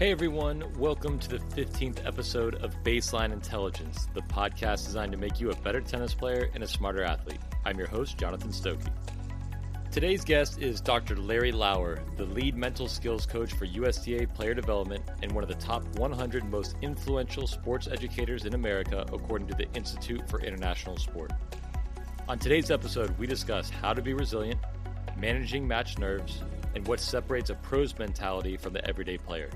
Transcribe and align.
Hey 0.00 0.12
everyone, 0.12 0.64
welcome 0.78 1.18
to 1.18 1.28
the 1.28 1.36
15th 1.36 2.06
episode 2.06 2.54
of 2.64 2.74
Baseline 2.82 3.34
Intelligence, 3.34 4.08
the 4.14 4.22
podcast 4.22 4.86
designed 4.86 5.12
to 5.12 5.18
make 5.18 5.38
you 5.38 5.50
a 5.50 5.56
better 5.56 5.82
tennis 5.82 6.14
player 6.14 6.48
and 6.54 6.64
a 6.64 6.66
smarter 6.66 7.04
athlete. 7.04 7.42
I'm 7.66 7.76
your 7.76 7.86
host, 7.86 8.16
Jonathan 8.16 8.50
Stokey. 8.50 8.90
Today's 9.90 10.24
guest 10.24 10.58
is 10.58 10.80
Dr. 10.80 11.16
Larry 11.16 11.52
Lauer, 11.52 11.98
the 12.16 12.24
lead 12.24 12.56
mental 12.56 12.88
skills 12.88 13.26
coach 13.26 13.52
for 13.52 13.66
USTA 13.66 14.26
player 14.28 14.54
development 14.54 15.04
and 15.22 15.32
one 15.32 15.44
of 15.44 15.50
the 15.50 15.56
top 15.56 15.84
100 15.98 16.50
most 16.50 16.76
influential 16.80 17.46
sports 17.46 17.86
educators 17.86 18.46
in 18.46 18.54
America, 18.54 19.04
according 19.12 19.48
to 19.48 19.54
the 19.54 19.70
Institute 19.74 20.26
for 20.30 20.40
International 20.40 20.96
Sport. 20.96 21.30
On 22.26 22.38
today's 22.38 22.70
episode, 22.70 23.18
we 23.18 23.26
discuss 23.26 23.68
how 23.68 23.92
to 23.92 24.00
be 24.00 24.14
resilient, 24.14 24.60
managing 25.18 25.68
match 25.68 25.98
nerves, 25.98 26.42
and 26.74 26.88
what 26.88 27.00
separates 27.00 27.50
a 27.50 27.54
pro's 27.56 27.98
mentality 27.98 28.56
from 28.56 28.72
the 28.72 28.82
everyday 28.88 29.18
player. 29.18 29.50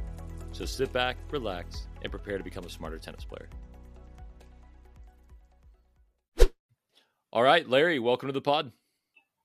So 0.54 0.64
sit 0.64 0.92
back, 0.92 1.16
relax, 1.32 1.88
and 2.02 2.12
prepare 2.12 2.38
to 2.38 2.44
become 2.44 2.62
a 2.62 2.70
smarter 2.70 2.96
tennis 2.96 3.24
player. 3.24 3.48
All 7.32 7.42
right, 7.42 7.68
Larry, 7.68 7.98
welcome 7.98 8.28
to 8.28 8.32
the 8.32 8.40
pod. 8.40 8.70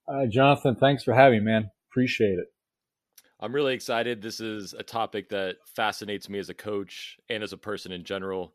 Uh, 0.07 0.27
Jonathan, 0.27 0.75
thanks 0.75 1.03
for 1.03 1.15
having 1.15 1.39
me, 1.39 1.45
man. 1.45 1.71
Appreciate 1.91 2.37
it. 2.37 2.45
I'm 3.39 3.55
really 3.55 3.73
excited. 3.73 4.21
This 4.21 4.39
is 4.39 4.75
a 4.77 4.83
topic 4.83 5.29
that 5.29 5.55
fascinates 5.75 6.29
me 6.29 6.37
as 6.37 6.49
a 6.49 6.53
coach 6.53 7.17
and 7.27 7.41
as 7.41 7.53
a 7.53 7.57
person 7.57 7.91
in 7.91 8.03
general. 8.03 8.53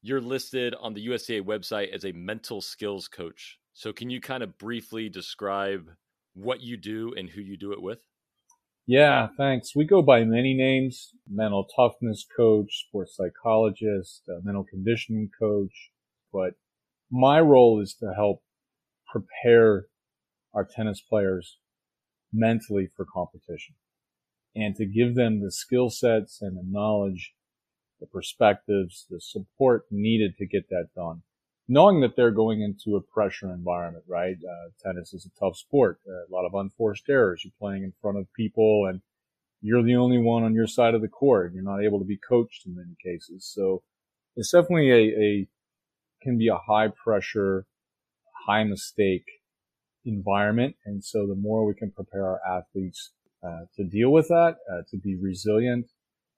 You're 0.00 0.20
listed 0.20 0.74
on 0.80 0.94
the 0.94 1.02
USTA 1.02 1.44
website 1.44 1.94
as 1.94 2.04
a 2.04 2.10
mental 2.10 2.60
skills 2.60 3.06
coach. 3.06 3.60
So, 3.74 3.92
can 3.92 4.10
you 4.10 4.20
kind 4.20 4.42
of 4.42 4.58
briefly 4.58 5.08
describe 5.08 5.88
what 6.34 6.60
you 6.60 6.76
do 6.76 7.14
and 7.16 7.28
who 7.28 7.42
you 7.42 7.56
do 7.56 7.70
it 7.70 7.80
with? 7.80 8.00
Yeah, 8.86 9.28
thanks. 9.36 9.76
We 9.76 9.84
go 9.84 10.02
by 10.02 10.24
many 10.24 10.54
names 10.54 11.12
mental 11.28 11.64
toughness 11.64 12.26
coach, 12.36 12.86
sports 12.86 13.16
psychologist, 13.16 14.22
uh, 14.28 14.40
mental 14.42 14.64
conditioning 14.64 15.30
coach. 15.38 15.90
But 16.32 16.54
my 17.10 17.40
role 17.40 17.80
is 17.80 17.94
to 17.96 18.12
help 18.14 18.42
prepare 19.06 19.86
our 20.54 20.64
tennis 20.64 21.00
players 21.00 21.58
mentally 22.32 22.88
for 22.96 23.06
competition 23.06 23.74
and 24.56 24.74
to 24.76 24.86
give 24.86 25.14
them 25.14 25.40
the 25.40 25.52
skill 25.52 25.90
sets 25.90 26.42
and 26.42 26.56
the 26.56 26.64
knowledge, 26.66 27.34
the 28.00 28.06
perspectives, 28.06 29.06
the 29.10 29.20
support 29.20 29.86
needed 29.90 30.36
to 30.38 30.46
get 30.46 30.68
that 30.70 30.88
done 30.94 31.22
knowing 31.72 32.00
that 32.00 32.14
they're 32.16 32.30
going 32.30 32.60
into 32.60 32.96
a 32.96 33.00
pressure 33.00 33.50
environment, 33.50 34.04
right? 34.06 34.36
Uh, 34.36 34.68
tennis 34.82 35.14
is 35.14 35.24
a 35.24 35.40
tough 35.40 35.56
sport, 35.56 35.98
a 36.06 36.30
lot 36.30 36.44
of 36.44 36.52
unforced 36.54 37.04
errors. 37.08 37.40
You're 37.42 37.52
playing 37.58 37.82
in 37.82 37.94
front 38.02 38.18
of 38.18 38.26
people 38.34 38.86
and 38.88 39.00
you're 39.62 39.82
the 39.82 39.96
only 39.96 40.18
one 40.18 40.42
on 40.42 40.52
your 40.52 40.66
side 40.66 40.94
of 40.94 41.00
the 41.00 41.08
court. 41.08 41.52
You're 41.54 41.62
not 41.62 41.82
able 41.82 41.98
to 41.98 42.04
be 42.04 42.18
coached 42.18 42.66
in 42.66 42.74
many 42.74 42.94
cases. 43.02 43.50
So 43.50 43.82
it's 44.36 44.50
definitely 44.50 44.90
a, 44.90 45.20
a 45.20 45.48
can 46.20 46.36
be 46.36 46.48
a 46.48 46.58
high 46.58 46.88
pressure, 46.88 47.64
high 48.46 48.64
mistake 48.64 49.24
environment. 50.04 50.76
And 50.84 51.02
so 51.02 51.26
the 51.26 51.34
more 51.36 51.64
we 51.64 51.74
can 51.74 51.90
prepare 51.90 52.26
our 52.26 52.40
athletes 52.46 53.12
uh, 53.42 53.64
to 53.76 53.84
deal 53.84 54.10
with 54.12 54.28
that, 54.28 54.56
uh, 54.70 54.82
to 54.90 54.98
be 54.98 55.16
resilient, 55.16 55.86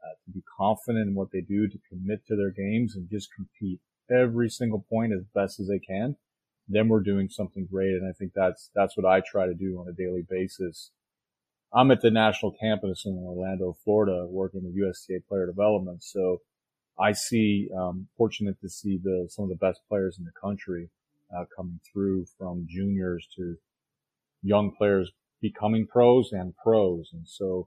uh, 0.00 0.14
to 0.26 0.30
be 0.32 0.44
confident 0.56 1.08
in 1.08 1.14
what 1.16 1.32
they 1.32 1.40
do, 1.40 1.66
to 1.66 1.78
commit 1.90 2.24
to 2.28 2.36
their 2.36 2.52
games 2.52 2.94
and 2.94 3.10
just 3.10 3.30
compete 3.34 3.80
every 4.10 4.48
single 4.48 4.84
point 4.88 5.12
as 5.12 5.24
best 5.34 5.60
as 5.60 5.68
they 5.68 5.78
can, 5.78 6.16
then 6.68 6.88
we're 6.88 7.00
doing 7.00 7.28
something 7.28 7.66
great. 7.70 7.92
And 7.92 8.08
I 8.08 8.12
think 8.12 8.32
that's, 8.34 8.70
that's 8.74 8.96
what 8.96 9.06
I 9.06 9.20
try 9.20 9.46
to 9.46 9.54
do 9.54 9.78
on 9.78 9.88
a 9.88 9.92
daily 9.92 10.24
basis. 10.28 10.90
I'm 11.72 11.90
at 11.90 12.00
the 12.00 12.10
national 12.10 12.52
campus 12.52 13.04
in 13.04 13.18
Orlando, 13.18 13.76
Florida, 13.84 14.26
working 14.28 14.64
with 14.64 14.74
USTA 14.74 15.20
player 15.28 15.46
development. 15.46 16.04
So 16.04 16.40
I 16.98 17.12
see, 17.12 17.68
um, 17.76 18.06
fortunate 18.16 18.60
to 18.60 18.68
see 18.68 18.98
the, 19.02 19.26
some 19.28 19.44
of 19.44 19.48
the 19.48 19.56
best 19.56 19.80
players 19.88 20.18
in 20.18 20.24
the 20.24 20.32
country, 20.40 20.90
uh, 21.36 21.44
coming 21.56 21.80
through 21.92 22.26
from 22.38 22.66
juniors 22.70 23.26
to 23.36 23.56
young 24.42 24.70
players 24.70 25.10
becoming 25.40 25.86
pros 25.86 26.30
and 26.32 26.54
pros. 26.56 27.10
And 27.12 27.26
so, 27.26 27.66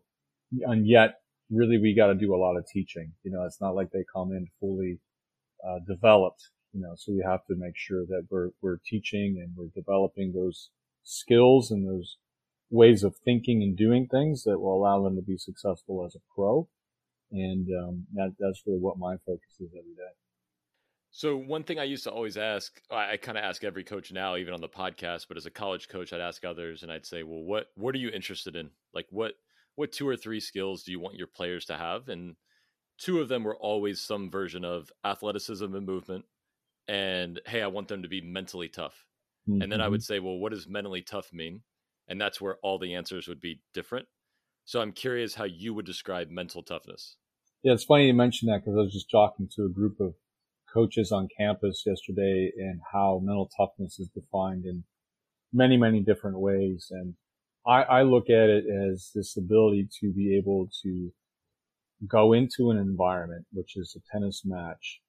and 0.62 0.88
yet 0.88 1.20
really 1.50 1.78
we 1.78 1.94
got 1.94 2.08
to 2.08 2.16
do 2.16 2.34
a 2.34 2.38
lot 2.38 2.56
of 2.56 2.66
teaching. 2.68 3.12
You 3.24 3.32
know, 3.32 3.44
it's 3.44 3.62
not 3.62 3.76
like 3.76 3.92
they 3.92 4.06
come 4.14 4.32
in 4.32 4.48
fully 4.60 5.00
uh, 5.66 5.80
developed. 5.88 6.50
You 6.74 6.82
know, 6.82 6.94
so 6.96 7.14
we 7.14 7.24
have 7.26 7.46
to 7.46 7.56
make 7.56 7.76
sure 7.76 8.06
that 8.06 8.28
we're 8.30 8.50
we're 8.62 8.80
teaching 8.86 9.42
and 9.42 9.54
we're 9.56 9.72
developing 9.74 10.34
those 10.34 10.70
skills 11.04 11.72
and 11.72 11.88
those 11.88 12.18
ways 12.70 13.04
of 13.04 13.16
thinking 13.24 13.64
and 13.64 13.78
doing 13.78 14.08
things 14.08 14.44
that 14.44 14.60
will 14.60 14.76
allow 14.76 15.02
them 15.04 15.16
to 15.16 15.22
be 15.22 15.38
successful 15.38 16.06
as 16.06 16.16
a 16.16 16.20
pro. 16.36 16.68
And 17.32 17.68
um, 17.82 18.06
that 18.14 18.36
that's 18.40 18.64
really 18.66 18.80
what 18.80 18.98
my 18.98 19.16
focus 19.26 19.60
is 19.60 19.72
every 19.72 19.96
day. 19.96 20.14
So 21.12 21.36
one 21.36 21.64
thing 21.64 21.80
I 21.80 21.84
used 21.84 22.04
to 22.04 22.12
always 22.12 22.38
ask, 22.38 22.80
I, 22.92 23.14
I 23.14 23.18
kind 23.18 23.38
of 23.38 23.44
ask 23.44 23.64
every 23.64 23.84
coach 23.84 24.12
now, 24.12 24.36
even 24.36 24.54
on 24.54 24.62
the 24.62 24.70
podcast, 24.70 25.28
but 25.28 25.38
as 25.38 25.46
a 25.46 25.52
college 25.52 25.90
coach, 25.90 26.14
I'd 26.14 26.22
ask 26.22 26.46
others 26.46 26.84
and 26.84 26.92
I'd 26.92 27.06
say, 27.06 27.24
well, 27.24 27.42
what 27.42 27.68
what 27.76 27.96
are 27.96 28.00
you 28.00 28.10
interested 28.10 28.56
in? 28.56 28.70
Like 28.94 29.08
what 29.10 29.34
what 29.76 29.92
two 29.92 30.08
or 30.08 30.16
three 30.16 30.40
skills 30.40 30.84
do 30.84 30.92
you 30.92 31.00
want 31.00 31.16
your 31.16 31.28
players 31.28 31.66
to 31.66 31.78
have? 31.78 32.10
And 32.10 32.36
two 32.98 33.20
of 33.20 33.30
them 33.30 33.44
were 33.44 33.56
always 33.56 34.02
some 34.02 34.30
version 34.30 34.66
of 34.66 34.92
athleticism 35.04 35.66
and 35.76 35.86
movement 35.86 36.26
and 36.88 37.42
hey 37.46 37.62
i 37.62 37.68
want 37.68 37.88
them 37.88 38.02
to 38.02 38.08
be 38.08 38.22
mentally 38.22 38.70
tough 38.70 39.06
mm-hmm. 39.50 39.62
and 39.62 39.72
then 39.72 39.82
i 39.82 39.88
would 39.88 40.02
mm-hmm. 40.02 40.14
say 40.14 40.20
well 40.20 40.38
what 40.38 40.52
does 40.52 40.68
mentally 40.68 41.02
tough 41.02 41.32
mean 41.34 41.62
and 42.08 42.20
that's 42.20 42.40
where 42.40 42.58
all 42.64 42.80
the 42.80 42.96
answers 42.96 43.28
would 43.28 43.42
be 43.42 43.62
different 43.74 44.08
so 44.66 44.82
i'm 44.82 44.92
curious 44.92 45.36
how 45.36 45.44
you 45.44 45.74
would 45.74 45.86
describe 45.86 46.30
mental 46.30 46.64
toughness 46.64 47.18
yeah 47.64 47.74
it's 47.74 47.84
funny 47.84 48.08
you 48.08 48.14
mentioned 48.14 48.52
that 48.52 48.62
because 48.64 48.78
i 48.78 48.82
was 48.82 48.94
just 48.94 49.12
talking 49.12 49.50
to 49.54 49.66
a 49.66 49.70
group 49.70 50.00
of 50.00 50.14
coaches 50.74 51.12
on 51.12 51.28
campus 51.38 51.84
yesterday 51.86 52.52
and 52.58 52.80
how 52.94 53.20
mental 53.24 53.50
toughness 53.58 54.00
is 54.00 54.10
defined 54.10 54.66
in 54.66 54.84
many 55.54 55.78
many 55.78 56.02
different 56.02 56.40
ways 56.40 56.88
and 56.92 57.16
I, 57.66 57.82
I 57.82 58.02
look 58.04 58.30
at 58.30 58.50
it 58.50 58.64
as 58.66 59.12
this 59.14 59.36
ability 59.36 59.90
to 60.00 60.14
be 60.14 60.38
able 60.38 60.70
to 60.84 61.12
go 62.06 62.34
into 62.34 62.70
an 62.70 62.78
environment, 62.78 63.46
which 63.52 63.76
is 63.76 63.96
a 63.96 64.12
tennis 64.12 64.44
match, 64.46 65.02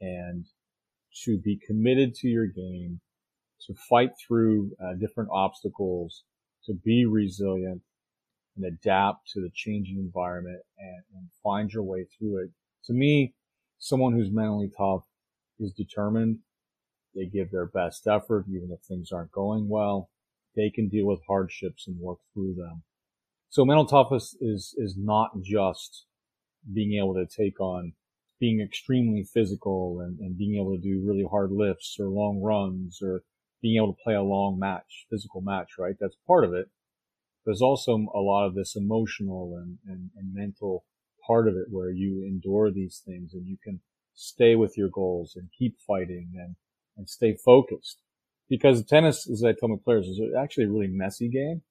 and 0.00 0.46
to 1.24 1.38
be 1.38 1.58
committed 1.66 2.14
to 2.14 2.28
your 2.28 2.46
game, 2.46 3.00
to 3.66 3.74
fight 3.88 4.10
through 4.26 4.70
uh, 4.82 4.94
different 4.94 5.30
obstacles, 5.32 6.24
to 6.64 6.74
be 6.84 7.06
resilient 7.06 7.80
and 8.56 8.66
adapt 8.66 9.30
to 9.30 9.40
the 9.40 9.50
changing 9.54 9.98
environment 9.98 10.60
and, 10.78 11.02
and 11.14 11.28
find 11.42 11.72
your 11.72 11.82
way 11.82 12.06
through 12.18 12.44
it. 12.44 12.50
To 12.84 12.92
me, 12.92 13.34
someone 13.78 14.12
who's 14.12 14.30
mentally 14.30 14.70
tough 14.76 15.04
is 15.58 15.72
determined. 15.72 16.38
They 17.14 17.26
give 17.26 17.50
their 17.50 17.66
best 17.66 18.06
effort, 18.06 18.46
even 18.48 18.70
if 18.70 18.80
things 18.80 19.12
aren't 19.12 19.32
going 19.32 19.68
well. 19.68 20.10
They 20.56 20.70
can 20.70 20.88
deal 20.88 21.06
with 21.06 21.20
hardships 21.26 21.86
and 21.86 21.98
work 21.98 22.18
through 22.34 22.54
them. 22.54 22.82
So 23.48 23.64
mental 23.64 23.86
toughness 23.86 24.36
is, 24.40 24.74
is 24.76 24.94
not 24.96 25.30
just 25.42 26.04
being 26.72 26.98
able 26.98 27.14
to 27.14 27.26
take 27.26 27.60
on 27.60 27.92
being 28.40 28.60
extremely 28.60 29.24
physical 29.24 30.00
and, 30.00 30.18
and 30.20 30.38
being 30.38 30.56
able 30.60 30.76
to 30.76 30.80
do 30.80 31.02
really 31.04 31.26
hard 31.28 31.50
lifts 31.50 31.96
or 31.98 32.06
long 32.06 32.40
runs 32.40 33.00
or 33.02 33.22
being 33.60 33.76
able 33.76 33.92
to 33.92 34.02
play 34.02 34.14
a 34.14 34.22
long 34.22 34.58
match, 34.58 35.06
physical 35.10 35.40
match, 35.40 35.72
right? 35.78 35.96
That's 36.00 36.16
part 36.26 36.44
of 36.44 36.54
it. 36.54 36.68
There's 37.44 37.62
also 37.62 38.06
a 38.14 38.20
lot 38.20 38.46
of 38.46 38.54
this 38.54 38.76
emotional 38.76 39.56
and, 39.56 39.78
and, 39.86 40.10
and 40.16 40.34
mental 40.34 40.84
part 41.26 41.48
of 41.48 41.54
it 41.54 41.66
where 41.70 41.90
you 41.90 42.24
endure 42.24 42.70
these 42.70 43.02
things 43.04 43.34
and 43.34 43.46
you 43.46 43.56
can 43.62 43.80
stay 44.14 44.54
with 44.54 44.76
your 44.76 44.88
goals 44.88 45.34
and 45.34 45.48
keep 45.58 45.76
fighting 45.86 46.30
and, 46.36 46.56
and 46.96 47.08
stay 47.08 47.36
focused. 47.44 47.98
Because 48.48 48.84
tennis, 48.84 49.28
as 49.28 49.44
I 49.44 49.52
tell 49.52 49.68
my 49.68 49.76
players, 49.82 50.06
is 50.06 50.20
actually 50.38 50.64
a 50.64 50.70
really 50.70 50.88
messy 50.88 51.28
game. 51.28 51.62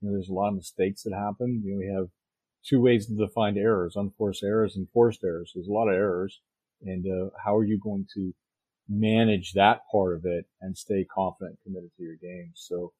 You 0.00 0.08
know, 0.08 0.12
there's 0.12 0.28
a 0.28 0.34
lot 0.34 0.48
of 0.48 0.56
mistakes 0.56 1.02
that 1.02 1.14
happen. 1.14 1.62
You 1.64 1.72
know, 1.72 1.78
we 1.78 1.94
have 1.94 2.08
two 2.64 2.80
ways 2.80 3.06
to 3.06 3.16
define 3.16 3.56
errors, 3.56 3.96
unforced 3.96 4.42
errors 4.42 4.76
and 4.76 4.88
forced 4.92 5.24
errors. 5.24 5.52
There's 5.54 5.68
a 5.68 5.72
lot 5.72 5.88
of 5.88 5.94
errors. 5.94 6.40
And 6.82 7.06
uh, 7.06 7.30
how 7.44 7.56
are 7.56 7.64
you 7.64 7.78
going 7.78 8.06
to 8.14 8.32
manage 8.88 9.52
that 9.54 9.80
part 9.90 10.14
of 10.14 10.24
it 10.24 10.46
and 10.60 10.76
stay 10.76 11.04
confident 11.04 11.58
and 11.64 11.74
committed 11.74 11.90
to 11.96 12.02
your 12.02 12.16
game? 12.16 12.52
So 12.54 12.92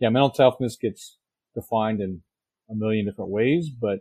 yeah, 0.00 0.08
mental 0.08 0.30
toughness 0.30 0.76
gets 0.76 1.18
defined 1.54 2.00
in 2.00 2.22
a 2.70 2.74
million 2.74 3.06
different 3.06 3.30
ways, 3.30 3.68
but 3.68 4.00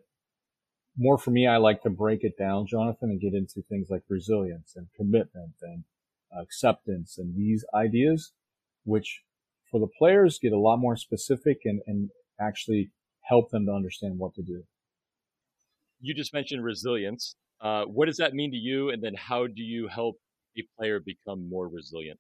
more 0.98 1.18
for 1.18 1.31
me, 1.31 1.48
I 1.48 1.57
like 1.57 1.81
to 1.84 1.89
break 1.89 2.24
it 2.24 2.38
down, 2.38 2.68
Jonathan, 2.68 3.10
and 3.10 3.19
get 3.19 3.34
into 3.34 3.62
things 3.68 3.88
like 3.89 4.04
resilience 4.10 4.74
and 4.75 4.88
commitment 4.96 5.54
and 5.62 5.84
acceptance 6.39 7.18
and 7.18 7.36
these 7.36 7.66
ideas, 7.74 8.31
which 8.84 9.24
for 9.69 9.80
the 9.80 9.88
players 9.98 10.39
get 10.42 10.54
a 10.54 10.60
lot 10.60 10.78
more 10.78 10.96
specific 10.96 11.60
and, 11.66 11.81
and 11.88 12.10
actually 12.39 12.92
help 13.22 13.50
them 13.50 13.66
to 13.66 13.72
understand 13.72 14.19
what 14.19 14.36
to 14.36 14.42
do 14.42 14.63
you 16.04 16.14
just 16.14 16.34
mentioned 16.34 16.64
resilience. 16.64 17.36
Uh, 17.62 17.86
what 17.86 18.06
does 18.08 18.18
that 18.18 18.34
mean 18.34 18.52
to 18.52 18.58
you? 18.58 18.90
And 18.90 19.02
then 19.02 19.14
how 19.16 19.48
do 19.48 19.62
you 19.64 19.88
help 19.88 20.18
a 20.58 20.62
player 20.78 21.00
become 21.00 21.50
more 21.50 21.68
resilient? 21.68 22.20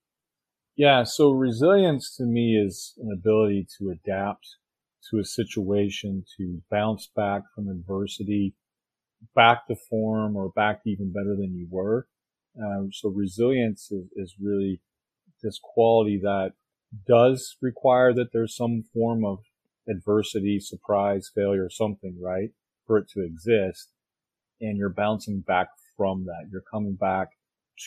Yeah, 0.75 1.03
so 1.03 1.31
resilience 1.31 2.15
to 2.15 2.23
me 2.23 2.57
is 2.57 2.93
an 2.97 3.11
ability 3.13 3.67
to 3.77 3.89
adapt 3.91 4.47
to 5.11 5.19
a 5.19 5.25
situation, 5.25 6.23
to 6.37 6.61
bounce 6.71 7.09
back 7.13 7.43
from 7.53 7.67
adversity, 7.67 8.55
back 9.35 9.67
to 9.67 9.75
form 9.75 10.37
or 10.37 10.49
back 10.49 10.81
even 10.85 11.11
better 11.11 11.35
than 11.35 11.53
you 11.53 11.67
were. 11.69 12.07
Um, 12.57 12.89
so 12.93 13.09
resilience 13.09 13.91
is, 13.91 14.05
is 14.15 14.35
really 14.41 14.81
this 15.43 15.59
quality 15.61 16.19
that 16.23 16.53
does 17.05 17.57
require 17.61 18.13
that 18.13 18.31
there's 18.31 18.55
some 18.55 18.83
form 18.93 19.25
of 19.25 19.39
adversity, 19.89 20.59
surprise, 20.61 21.29
failure, 21.35 21.69
something, 21.69 22.17
right? 22.21 22.51
For 22.85 22.97
it 22.97 23.09
to 23.09 23.21
exist. 23.21 23.89
And 24.61 24.77
you're 24.77 24.89
bouncing 24.89 25.41
back 25.41 25.67
from 25.97 26.25
that. 26.25 26.47
You're 26.51 26.61
coming 26.61 26.95
back 26.95 27.29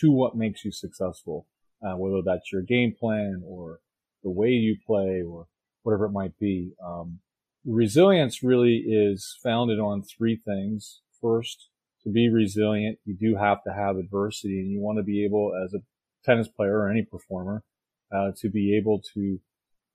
to 0.00 0.10
what 0.10 0.36
makes 0.36 0.64
you 0.64 0.72
successful, 0.72 1.46
uh, 1.82 1.96
whether 1.96 2.22
that's 2.24 2.52
your 2.52 2.62
game 2.62 2.94
plan 2.98 3.42
or 3.46 3.80
the 4.22 4.30
way 4.30 4.48
you 4.48 4.76
play 4.86 5.22
or 5.22 5.46
whatever 5.82 6.06
it 6.06 6.12
might 6.12 6.38
be. 6.38 6.72
Um, 6.84 7.20
resilience 7.64 8.42
really 8.42 8.84
is 8.86 9.38
founded 9.42 9.78
on 9.78 10.02
three 10.02 10.36
things. 10.36 11.00
First, 11.20 11.68
to 12.02 12.10
be 12.10 12.28
resilient, 12.28 12.98
you 13.04 13.16
do 13.16 13.36
have 13.36 13.62
to 13.64 13.72
have 13.72 13.96
adversity 13.96 14.60
and 14.60 14.70
you 14.70 14.80
want 14.80 14.98
to 14.98 15.02
be 15.02 15.24
able 15.24 15.52
as 15.64 15.74
a 15.74 15.78
tennis 16.24 16.48
player 16.48 16.78
or 16.78 16.90
any 16.90 17.02
performer, 17.02 17.62
uh, 18.12 18.30
to 18.36 18.48
be 18.48 18.76
able 18.76 19.00
to 19.14 19.38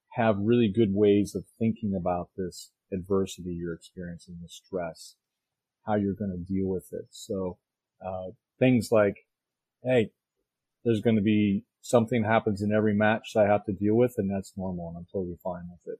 have 0.09 0.38
really 0.39 0.71
good 0.74 0.94
ways 0.94 1.36
of 1.36 1.45
thinking 1.57 1.95
about 1.95 2.30
this 2.38 2.71
adversity 2.91 3.53
you're 3.53 3.73
experiencing, 3.73 4.38
the 4.41 4.49
stress, 4.49 5.15
how 5.85 5.95
you're 5.95 6.13
going 6.13 6.31
to 6.31 6.53
deal 6.53 6.67
with 6.67 6.91
it. 6.91 7.07
So, 7.11 7.57
uh, 8.05 8.31
things 8.59 8.89
like, 8.91 9.15
hey, 9.83 10.11
there's 10.83 11.01
going 11.01 11.15
to 11.15 11.21
be 11.21 11.63
something 11.81 12.23
happens 12.23 12.61
in 12.61 12.71
every 12.71 12.93
match 12.93 13.31
that 13.33 13.45
I 13.45 13.51
have 13.51 13.65
to 13.65 13.73
deal 13.73 13.95
with, 13.95 14.15
and 14.17 14.29
that's 14.29 14.53
normal, 14.55 14.89
and 14.89 14.97
I'm 14.97 15.07
totally 15.11 15.38
fine 15.43 15.67
with 15.69 15.93
it. 15.93 15.99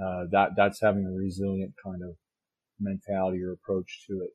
Uh, 0.00 0.26
that 0.30 0.50
that's 0.56 0.80
having 0.80 1.06
a 1.06 1.10
resilient 1.10 1.74
kind 1.82 2.02
of 2.02 2.16
mentality 2.80 3.42
or 3.42 3.52
approach 3.52 4.04
to 4.06 4.22
it. 4.22 4.30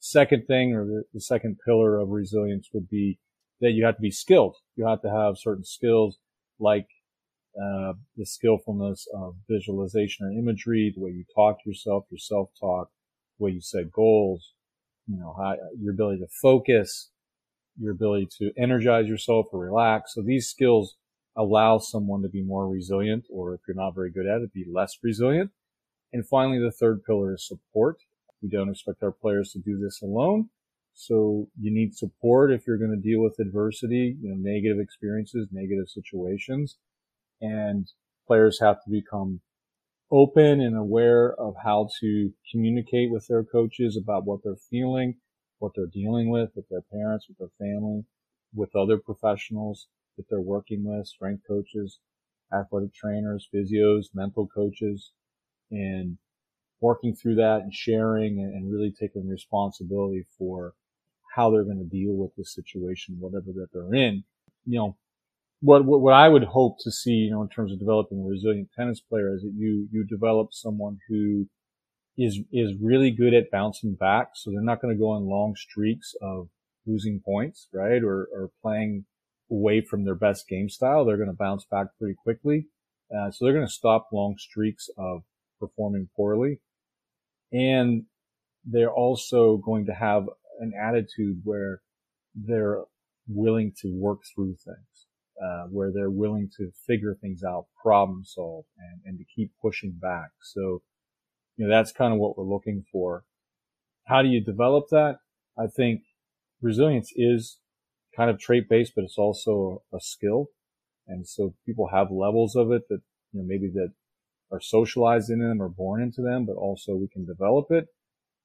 Second 0.00 0.46
thing, 0.46 0.74
or 0.74 0.84
the, 0.84 1.04
the 1.12 1.20
second 1.20 1.58
pillar 1.64 1.98
of 1.98 2.10
resilience, 2.10 2.68
would 2.72 2.88
be 2.88 3.18
that 3.60 3.72
you 3.72 3.84
have 3.84 3.96
to 3.96 4.02
be 4.02 4.10
skilled. 4.10 4.56
You 4.76 4.86
have 4.86 5.02
to 5.02 5.10
have 5.10 5.38
certain 5.38 5.64
skills 5.64 6.18
like 6.60 6.86
uh, 7.60 7.92
the 8.16 8.24
skillfulness 8.24 9.06
of 9.14 9.34
visualization 9.48 10.26
or 10.26 10.30
imagery, 10.32 10.92
the 10.94 11.02
way 11.02 11.10
you 11.10 11.24
talk 11.34 11.62
to 11.62 11.68
yourself, 11.68 12.04
your 12.10 12.18
self-talk, 12.18 12.90
the 13.38 13.44
way 13.44 13.50
you 13.50 13.60
set 13.60 13.90
goals, 13.90 14.52
you 15.06 15.18
know, 15.18 15.34
how, 15.36 15.56
your 15.80 15.92
ability 15.92 16.20
to 16.20 16.28
focus, 16.42 17.10
your 17.80 17.92
ability 17.92 18.28
to 18.38 18.52
energize 18.56 19.08
yourself 19.08 19.46
or 19.52 19.60
relax. 19.60 20.14
So 20.14 20.22
these 20.22 20.48
skills 20.48 20.96
allow 21.36 21.78
someone 21.78 22.22
to 22.22 22.28
be 22.28 22.42
more 22.42 22.68
resilient, 22.68 23.24
or 23.30 23.54
if 23.54 23.60
you're 23.66 23.76
not 23.76 23.94
very 23.94 24.10
good 24.10 24.26
at 24.26 24.42
it, 24.42 24.52
be 24.52 24.66
less 24.70 24.98
resilient. 25.02 25.50
And 26.12 26.26
finally, 26.26 26.58
the 26.58 26.72
third 26.72 27.04
pillar 27.04 27.34
is 27.34 27.46
support. 27.46 27.98
We 28.42 28.48
don't 28.48 28.70
expect 28.70 29.02
our 29.02 29.12
players 29.12 29.52
to 29.52 29.58
do 29.58 29.78
this 29.78 30.00
alone. 30.02 30.50
So 30.94 31.48
you 31.60 31.72
need 31.72 31.94
support 31.94 32.50
if 32.50 32.66
you're 32.66 32.78
going 32.78 32.90
to 32.90 32.96
deal 32.96 33.20
with 33.20 33.38
adversity, 33.38 34.16
you 34.20 34.30
know, 34.30 34.36
negative 34.36 34.80
experiences, 34.80 35.46
negative 35.52 35.88
situations. 35.88 36.76
And 37.40 37.90
players 38.26 38.60
have 38.60 38.82
to 38.84 38.90
become 38.90 39.40
open 40.10 40.60
and 40.60 40.76
aware 40.76 41.34
of 41.34 41.54
how 41.62 41.88
to 42.00 42.32
communicate 42.50 43.10
with 43.10 43.26
their 43.26 43.44
coaches 43.44 43.96
about 43.96 44.24
what 44.24 44.40
they're 44.42 44.56
feeling, 44.70 45.16
what 45.58 45.72
they're 45.74 45.86
dealing 45.86 46.30
with, 46.30 46.50
with 46.54 46.68
their 46.68 46.82
parents, 46.92 47.26
with 47.28 47.38
their 47.38 47.50
family, 47.58 48.04
with 48.54 48.74
other 48.74 48.96
professionals 48.96 49.88
that 50.16 50.24
they're 50.28 50.40
working 50.40 50.84
with, 50.84 51.06
strength 51.06 51.42
coaches, 51.46 51.98
athletic 52.52 52.94
trainers, 52.94 53.48
physios, 53.54 54.06
mental 54.14 54.46
coaches, 54.46 55.12
and 55.70 56.16
working 56.80 57.14
through 57.14 57.34
that 57.34 57.60
and 57.62 57.74
sharing 57.74 58.38
and, 58.38 58.72
really 58.72 58.92
taking 58.92 59.28
responsibility 59.28 60.24
for 60.38 60.74
how 61.34 61.50
they're 61.50 61.64
going 61.64 61.78
to 61.78 61.84
deal 61.84 62.14
with 62.14 62.34
the 62.36 62.44
situation, 62.44 63.16
whatever 63.18 63.52
that 63.52 63.68
they're 63.72 63.94
in. 63.94 64.24
You 64.64 64.78
know, 64.78 64.96
what, 65.60 65.84
what, 65.84 66.00
what 66.00 66.14
I 66.14 66.28
would 66.28 66.44
hope 66.44 66.76
to 66.80 66.90
see, 66.90 67.12
you 67.12 67.30
know, 67.30 67.42
in 67.42 67.48
terms 67.48 67.72
of 67.72 67.78
developing 67.78 68.20
a 68.20 68.28
resilient 68.28 68.68
tennis 68.76 69.00
player 69.00 69.34
is 69.34 69.42
that 69.42 69.54
you, 69.56 69.88
you 69.90 70.04
develop 70.04 70.48
someone 70.52 70.98
who 71.08 71.46
is, 72.16 72.40
is 72.52 72.72
really 72.80 73.10
good 73.10 73.34
at 73.34 73.50
bouncing 73.50 73.94
back. 73.94 74.30
So 74.34 74.50
they're 74.50 74.62
not 74.62 74.80
going 74.80 74.94
to 74.94 75.00
go 75.00 75.10
on 75.10 75.28
long 75.28 75.54
streaks 75.56 76.14
of 76.22 76.48
losing 76.86 77.20
points, 77.24 77.68
right? 77.72 78.02
Or, 78.02 78.28
or 78.32 78.50
playing 78.62 79.04
away 79.50 79.80
from 79.80 80.04
their 80.04 80.14
best 80.14 80.48
game 80.48 80.68
style. 80.68 81.04
They're 81.04 81.16
going 81.16 81.28
to 81.30 81.36
bounce 81.36 81.64
back 81.70 81.86
pretty 81.98 82.14
quickly. 82.22 82.66
Uh, 83.14 83.30
so 83.30 83.44
they're 83.44 83.54
going 83.54 83.66
to 83.66 83.72
stop 83.72 84.08
long 84.12 84.36
streaks 84.38 84.88
of 84.98 85.22
performing 85.58 86.08
poorly. 86.14 86.60
And 87.52 88.04
they're 88.64 88.92
also 88.92 89.56
going 89.56 89.86
to 89.86 89.94
have 89.94 90.24
an 90.60 90.72
attitude 90.78 91.40
where 91.44 91.80
they're 92.34 92.82
willing 93.26 93.72
to 93.80 93.88
work 93.88 94.20
through 94.34 94.56
things, 94.64 94.97
uh, 95.42 95.64
where 95.70 95.92
they're 95.92 96.10
willing 96.10 96.50
to 96.56 96.70
figure 96.86 97.16
things 97.20 97.42
out, 97.44 97.66
problem 97.80 98.24
solve, 98.24 98.64
and, 98.78 99.00
and 99.04 99.18
to 99.18 99.24
keep 99.34 99.52
pushing 99.62 99.92
back. 100.00 100.30
So, 100.42 100.82
you 101.56 101.66
know, 101.66 101.70
that's 101.70 101.92
kind 101.92 102.12
of 102.12 102.18
what 102.18 102.36
we're 102.36 102.44
looking 102.44 102.84
for. 102.90 103.24
How 104.06 104.22
do 104.22 104.28
you 104.28 104.42
develop 104.42 104.86
that? 104.90 105.18
I 105.58 105.66
think 105.66 106.02
resilience 106.62 107.12
is 107.14 107.58
kind 108.16 108.30
of 108.30 108.38
trait 108.38 108.68
based, 108.68 108.92
but 108.94 109.04
it's 109.04 109.18
also 109.18 109.82
a 109.92 110.00
skill. 110.00 110.46
And 111.06 111.26
so 111.26 111.54
people 111.64 111.88
have 111.92 112.10
levels 112.10 112.56
of 112.56 112.72
it 112.72 112.82
that, 112.88 113.00
you 113.32 113.40
know, 113.40 113.46
maybe 113.46 113.70
that 113.74 113.92
are 114.50 114.60
socialized 114.60 115.30
in 115.30 115.40
them 115.40 115.60
or 115.60 115.68
born 115.68 116.02
into 116.02 116.22
them, 116.22 116.46
but 116.46 116.56
also 116.56 116.94
we 116.94 117.08
can 117.08 117.24
develop 117.24 117.66
it. 117.70 117.86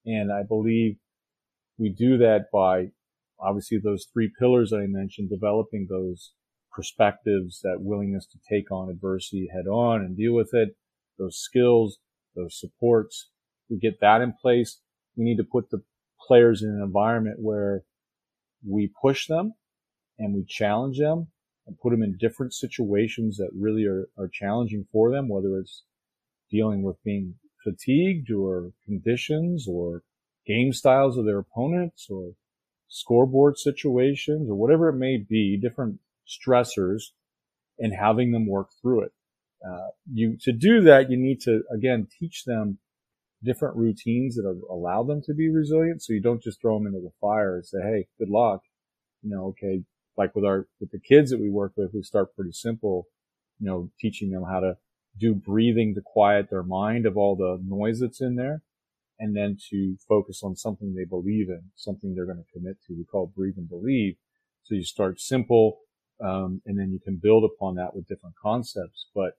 And 0.06 0.32
I 0.32 0.44
believe 0.44 0.98
we 1.78 1.90
do 1.90 2.18
that 2.18 2.46
by 2.52 2.90
obviously 3.40 3.80
those 3.84 4.08
three 4.12 4.32
pillars 4.38 4.74
I 4.74 4.86
mentioned, 4.88 5.30
developing 5.30 5.88
those 5.90 6.34
perspectives, 6.74 7.62
that 7.62 7.78
willingness 7.80 8.26
to 8.28 8.40
take 8.50 8.72
on 8.72 8.90
adversity 8.90 9.50
head 9.54 9.68
on 9.68 10.02
and 10.02 10.18
deal 10.18 10.34
with 10.34 10.54
it, 10.54 10.76
those 11.18 11.38
skills, 11.38 12.00
those 12.36 12.60
supports. 12.60 13.30
We 13.70 13.78
get 13.78 14.00
that 14.02 14.22
in 14.22 14.34
place. 14.34 14.80
We 15.16 15.24
need 15.24 15.38
to 15.38 15.44
put 15.44 15.70
the 15.70 15.84
players 16.28 16.64
in 16.64 16.70
an 16.70 16.82
environment 16.82 17.38
where 17.40 17.84
we 18.68 18.92
push 19.02 19.28
them 19.28 19.54
and 20.18 20.34
we 20.34 20.46
challenge 20.48 20.98
them 20.98 21.28
and 21.68 21.80
put 21.80 21.92
them 21.92 22.04
in 22.04 22.18
different 22.18 22.54
situations 22.54 23.38
that 23.38 23.50
really 23.54 23.86
are, 23.86 24.08
are 24.18 24.30
challenging 24.32 24.86
for 24.92 25.12
them, 25.12 25.30
whether 25.30 25.58
it's 25.58 25.84
dealing 26.52 26.84
with 26.84 27.02
being 27.04 27.36
fatigued 27.64 28.32
or 28.32 28.72
conditions 28.86 29.68
or 29.68 30.04
game 30.46 30.74
styles 30.74 31.18
of 31.18 31.26
their 31.26 31.40
opponents 31.40 32.08
or 32.10 32.34
scoreboard 32.88 33.58
situations 33.58 34.50
or 34.50 34.56
whatever 34.56 34.90
it 34.90 34.98
may 34.98 35.18
be, 35.18 35.58
different 35.60 36.00
stressors 36.28 37.12
and 37.80 37.94
having 37.94 38.32
them 38.32 38.48
work 38.48 38.70
through 38.82 39.04
it. 39.04 39.12
Uh, 39.66 39.88
you, 40.12 40.38
to 40.42 40.52
do 40.52 40.82
that, 40.82 41.10
you 41.10 41.18
need 41.18 41.40
to, 41.42 41.64
again, 41.74 42.08
teach 42.20 42.44
them 42.46 42.80
different 43.44 43.76
routines 43.76 44.36
that 44.36 44.46
allow 44.70 45.04
them 45.04 45.22
to 45.26 45.34
be 45.34 45.50
resilient. 45.50 46.02
So 46.02 46.14
you 46.14 46.22
don't 46.22 46.42
just 46.42 46.62
throw 46.62 46.78
them 46.78 46.88
into 46.88 47.00
the 47.00 47.12
fire 47.22 47.56
and 47.56 47.66
say, 47.66 47.80
Hey, 47.82 48.08
good 48.20 48.30
luck. 48.30 48.62
You 49.22 49.32
know, 49.32 49.48
okay, 49.48 49.84
like 50.18 50.36
with 50.36 50.46
our, 50.46 50.68
with 50.80 50.92
the 50.92 51.00
kids 51.00 51.32
that 51.32 51.40
we 51.40 51.50
work 51.50 51.74
with, 51.76 51.92
we 51.94 52.04
start 52.04 52.36
pretty 52.36 52.52
simple, 52.52 53.08
you 53.60 53.68
know, 53.68 53.90
teaching 54.00 54.32
them 54.32 54.44
how 54.44 54.60
to 54.60 54.78
do 55.18 55.34
breathing 55.34 55.94
to 55.96 56.02
quiet 56.02 56.50
their 56.50 56.64
mind 56.64 57.06
of 57.06 57.18
all 57.18 57.36
the 57.36 57.62
noise 57.66 58.00
that's 58.00 58.22
in 58.22 58.36
there 58.36 58.62
and 59.20 59.36
then 59.36 59.58
to 59.70 59.96
focus 60.08 60.42
on 60.44 60.56
something 60.56 60.94
they 60.94 61.06
believe 61.06 61.50
in, 61.50 61.62
something 61.76 62.14
they're 62.14 62.26
going 62.26 62.44
to 62.44 62.52
commit 62.60 62.78
to. 62.88 62.94
We 62.94 63.06
call 63.06 63.28
breathe 63.28 63.58
and 63.58 63.70
believe. 63.70 64.16
So 64.64 64.76
you 64.76 64.84
start 64.84 65.22
simple, 65.22 65.80
um, 66.24 66.62
and 66.66 66.80
then 66.80 66.92
you 66.92 67.00
can 67.00 67.18
build 67.18 67.44
upon 67.44 67.76
that 67.76 67.96
with 67.96 68.08
different 68.08 68.36
concepts. 68.42 69.08
But 69.14 69.34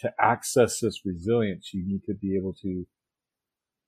to 0.00 0.12
access 0.20 0.80
this 0.80 1.06
resilience, 1.06 1.72
you 1.72 1.86
need 1.86 2.02
to 2.04 2.14
be 2.14 2.36
able 2.36 2.52
to 2.62 2.86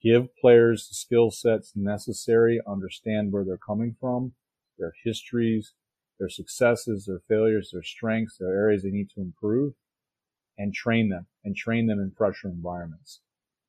give 0.02 0.34
players 0.36 0.88
the 0.88 0.94
skill 0.94 1.30
sets 1.30 1.72
necessary, 1.74 2.60
understand 2.66 3.32
where 3.32 3.44
they're 3.44 3.58
coming 3.58 3.96
from, 4.00 4.32
their 4.78 4.92
histories, 5.04 5.74
their 6.18 6.28
successes, 6.28 7.06
their 7.06 7.20
failures, 7.28 7.70
their 7.72 7.82
strengths, 7.82 8.38
their 8.38 8.54
areas 8.54 8.82
they 8.82 8.90
need 8.90 9.10
to 9.10 9.20
improve, 9.20 9.74
and 10.56 10.72
train 10.72 11.08
them 11.08 11.26
and 11.44 11.56
train 11.56 11.86
them 11.86 11.98
in 11.98 12.10
pressure 12.12 12.48
environments. 12.48 13.20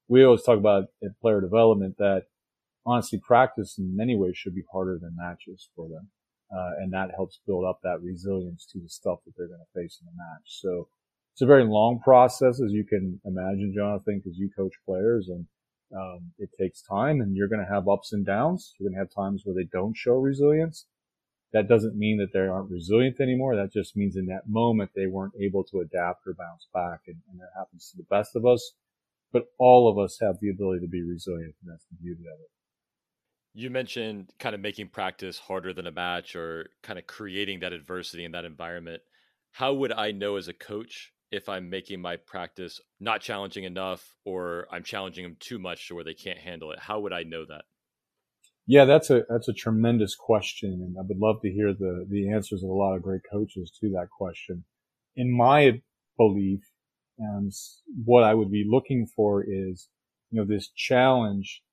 We 0.08 0.24
always 0.24 0.44
talk 0.44 0.58
about 0.58 0.86
in 1.02 1.16
player 1.22 1.42
development 1.42 1.98
that 1.98 2.26
honestly 2.86 3.20
practice 3.20 3.78
in 3.78 3.96
many 3.96 4.16
ways 4.16 4.38
should 4.38 4.56
be 4.56 4.64
harder 4.72 4.98
than 5.00 5.16
matches 5.16 5.70
for 5.76 5.88
them. 5.90 6.10
Uh, 6.52 6.72
and 6.80 6.92
that 6.94 7.12
helps 7.16 7.40
build 7.46 7.66
up 7.66 7.80
that 7.84 8.02
resilience 8.02 8.66
to 8.72 8.80
the 8.80 8.90
stuff 8.90 9.20
that 9.26 9.34
they're 9.38 9.48
going 9.48 9.60
to 9.60 9.80
face 9.80 10.00
in 10.02 10.08
the 10.08 10.18
match. 10.18 10.46
So 10.46 10.88
it's 11.34 11.42
a 11.42 11.46
very 11.46 11.64
long 11.64 12.00
process, 12.04 12.62
as 12.62 12.72
you 12.72 12.84
can 12.84 13.22
imagine, 13.24 13.74
Jonathan, 13.76 14.22
because 14.24 14.38
you 14.38 14.50
coach 14.56 14.74
players 14.86 15.30
and 15.30 15.46
um, 15.96 16.32
it 16.40 16.50
takes 16.60 16.82
time 16.82 17.22
and 17.22 17.36
you're 17.36 17.48
going 17.48 17.64
to 17.64 17.72
have 17.72 17.88
ups 17.88 18.14
and 18.14 18.26
downs. 18.26 18.74
You're 18.80 18.90
going 18.90 18.96
to 18.96 19.00
have 19.00 19.14
times 19.14 19.44
where 19.46 19.56
they 19.56 19.70
don't 19.72 19.96
show 19.96 20.14
resilience 20.14 20.86
that 21.52 21.68
doesn't 21.68 21.98
mean 21.98 22.18
that 22.18 22.32
they 22.32 22.40
aren't 22.40 22.70
resilient 22.70 23.20
anymore. 23.20 23.56
That 23.56 23.74
just 23.74 23.96
means 23.96 24.16
in 24.16 24.28
that 24.28 24.48
moment 24.48 24.92
they 24.96 25.08
weren't 25.08 25.34
able 25.40 25.64
to 25.66 25.80
adapt 25.80 26.28
or 26.28 26.34
bounce 26.34 26.68
back. 26.74 27.02
And, 27.08 27.18
and 27.32 27.40
that 27.40 27.50
happens 27.58 27.90
to 27.90 27.98
the 27.98 28.04
best 28.04 28.36
of 28.36 28.46
us. 28.46 28.74
But 29.32 29.46
all 29.58 29.90
of 29.90 29.98
us 29.98 30.20
have 30.22 30.40
the 30.42 30.50
ability 30.50 30.82
to 30.82 30.90
be 30.90 31.04
resilient, 31.04 31.56
and 31.62 31.72
that's 31.72 31.86
the 31.86 31.98
beauty 32.02 32.24
of 32.24 32.40
it. 32.40 32.50
You 33.54 33.70
mentioned 33.70 34.32
kind 34.40 34.56
of 34.56 34.62
making 34.62 34.90
practice 34.90 35.40
harder 35.40 35.74
than 35.74 35.88
a 35.88 35.92
match 35.92 36.36
or 36.36 36.70
kind 36.84 37.00
of 37.00 37.08
creating 37.08 37.60
that 37.62 37.74
adversity 37.74 38.24
in 38.24 38.32
that 38.34 38.46
environment. 38.46 39.02
How 39.52 39.74
would 39.74 39.92
I 39.92 40.12
know 40.12 40.36
as 40.36 40.48
a 40.48 40.54
coach 40.54 41.12
if 41.32 41.50
I'm 41.50 41.70
making 41.70 42.02
my 42.02 42.16
practice 42.18 42.80
not 43.00 43.22
challenging 43.22 43.64
enough 43.64 44.16
or 44.24 44.68
I'm 44.72 44.84
challenging 44.84 45.24
them 45.24 45.38
too 45.40 45.60
much 45.60 45.88
to 45.88 45.96
where 45.96 46.04
they 46.04 46.14
can't 46.14 46.38
handle 46.38 46.72
it? 46.72 46.80
How 46.80 47.00
would 47.00 47.14
I 47.14 47.24
know 47.24 47.46
that? 47.46 47.66
Yeah, 48.68 48.86
that's 48.86 49.10
a 49.10 49.24
that's 49.28 49.48
a 49.48 49.54
tremendous 49.54 50.16
question, 50.16 50.74
and 50.74 50.96
I 50.96 51.02
would 51.02 51.18
love 51.18 51.42
to 51.42 51.52
hear 51.52 51.74
the 51.74 52.06
the 52.08 52.32
answers 52.32 52.62
of 52.62 52.70
a 52.70 52.74
lot 52.74 52.96
of 52.96 53.02
great 53.02 53.22
coaches 53.30 53.76
to 53.82 53.90
that 53.94 54.10
question. 54.16 54.64
In 55.16 55.36
my 55.36 55.82
belief, 56.18 56.62
and 57.18 57.52
what 58.06 58.24
I 58.24 58.36
would 58.36 58.52
be 58.52 58.66
looking 58.70 59.08
for 59.08 59.44
is, 59.44 59.90
you 60.30 60.40
know, 60.40 60.46
this 60.46 60.70
challenge 60.70 61.64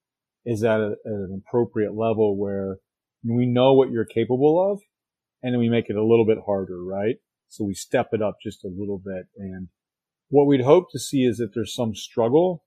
is 0.46 0.64
at, 0.64 0.80
a, 0.80 0.94
at 1.04 1.12
an 1.12 1.42
appropriate 1.46 1.94
level 1.94 2.38
where 2.38 2.78
we 3.24 3.44
know 3.44 3.74
what 3.74 3.90
you're 3.90 4.06
capable 4.06 4.72
of, 4.72 4.80
and 5.42 5.52
then 5.52 5.58
we 5.60 5.68
make 5.68 5.90
it 5.90 5.96
a 5.96 6.04
little 6.04 6.24
bit 6.24 6.38
harder, 6.46 6.82
right? 6.82 7.16
So 7.48 7.64
we 7.64 7.74
step 7.74 8.08
it 8.12 8.22
up 8.22 8.36
just 8.42 8.64
a 8.64 8.68
little 8.68 8.98
bit. 9.04 9.26
And 9.36 9.68
what 10.28 10.46
we'd 10.46 10.62
hope 10.64 10.90
to 10.92 10.98
see 10.98 11.24
is 11.24 11.38
that 11.38 11.50
there's 11.54 11.74
some 11.74 11.94
struggle, 11.94 12.64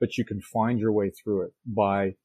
but 0.00 0.18
you 0.18 0.24
can 0.24 0.40
find 0.40 0.78
your 0.78 0.92
way 0.92 1.10
through 1.10 1.46
it 1.46 1.52
by 1.64 2.16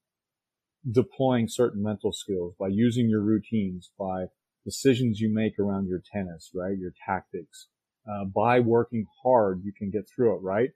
deploying 0.90 1.46
certain 1.48 1.82
mental 1.82 2.12
skills, 2.12 2.54
by 2.58 2.68
using 2.68 3.08
your 3.08 3.22
routines, 3.22 3.90
by 3.98 4.26
decisions 4.64 5.20
you 5.20 5.32
make 5.32 5.58
around 5.58 5.86
your 5.86 6.02
tennis, 6.12 6.50
right? 6.54 6.76
Your 6.76 6.92
tactics. 7.06 7.68
Uh, 8.08 8.24
by 8.24 8.58
working 8.58 9.06
hard, 9.22 9.60
you 9.64 9.72
can 9.76 9.90
get 9.90 10.08
through 10.08 10.34
it, 10.34 10.42
right? 10.42 10.70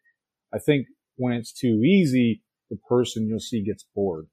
I 0.52 0.58
think 0.58 0.86
when 1.16 1.32
it's 1.32 1.52
too 1.52 1.82
easy, 1.82 2.42
the 2.72 2.78
person 2.88 3.28
you'll 3.28 3.38
see 3.38 3.62
gets 3.62 3.84
bored. 3.94 4.26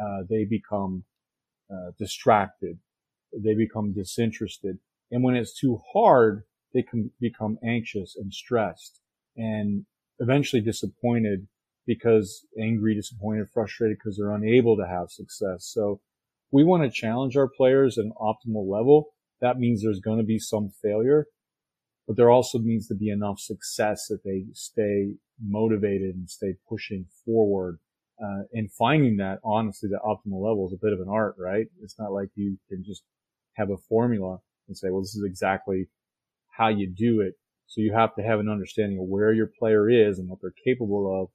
Uh, 0.00 0.24
they 0.28 0.44
become 0.44 1.04
uh, 1.70 1.92
distracted. 1.96 2.78
They 3.32 3.54
become 3.54 3.92
disinterested. 3.92 4.78
And 5.12 5.22
when 5.22 5.36
it's 5.36 5.58
too 5.58 5.78
hard, 5.92 6.42
they 6.74 6.82
can 6.82 7.12
become 7.20 7.56
anxious 7.64 8.16
and 8.16 8.34
stressed 8.34 9.00
and 9.36 9.86
eventually 10.18 10.60
disappointed 10.60 11.46
because 11.86 12.44
angry, 12.60 12.94
disappointed, 12.94 13.46
frustrated 13.54 13.96
because 13.98 14.18
they're 14.18 14.34
unable 14.34 14.76
to 14.76 14.86
have 14.86 15.10
success. 15.10 15.70
So 15.72 16.00
we 16.50 16.64
want 16.64 16.82
to 16.82 16.90
challenge 16.90 17.36
our 17.36 17.48
players 17.48 17.96
at 17.96 18.04
an 18.04 18.12
optimal 18.20 18.68
level. 18.68 19.10
That 19.40 19.58
means 19.58 19.82
there's 19.82 20.00
going 20.00 20.18
to 20.18 20.24
be 20.24 20.40
some 20.40 20.70
failure, 20.82 21.26
but 22.06 22.16
there 22.16 22.30
also 22.30 22.58
needs 22.58 22.88
to 22.88 22.94
be 22.94 23.08
enough 23.08 23.38
success 23.38 24.08
that 24.08 24.24
they 24.24 24.46
stay 24.52 25.14
motivated 25.44 26.14
and 26.14 26.28
stay 26.28 26.54
pushing 26.68 27.06
forward. 27.24 27.78
Uh, 28.20 28.42
and 28.52 28.72
finding 28.72 29.16
that 29.18 29.38
honestly, 29.44 29.88
the 29.88 30.00
optimal 30.04 30.42
level 30.42 30.66
is 30.66 30.72
a 30.72 30.84
bit 30.84 30.92
of 30.92 31.00
an 31.00 31.08
art, 31.08 31.36
right? 31.38 31.66
It's 31.82 31.98
not 31.98 32.12
like 32.12 32.30
you 32.34 32.58
can 32.68 32.82
just 32.84 33.02
have 33.54 33.70
a 33.70 33.76
formula 33.88 34.38
and 34.66 34.76
say, 34.76 34.90
well, 34.90 35.02
this 35.02 35.14
is 35.14 35.24
exactly 35.24 35.88
how 36.50 36.68
you 36.68 36.88
do 36.88 37.20
it. 37.20 37.34
So 37.66 37.80
you 37.80 37.92
have 37.92 38.14
to 38.16 38.22
have 38.22 38.40
an 38.40 38.48
understanding 38.48 38.98
of 38.98 39.06
where 39.06 39.32
your 39.32 39.50
player 39.58 39.88
is 39.88 40.18
and 40.18 40.28
what 40.28 40.40
they're 40.40 40.52
capable 40.64 41.22
of, 41.22 41.28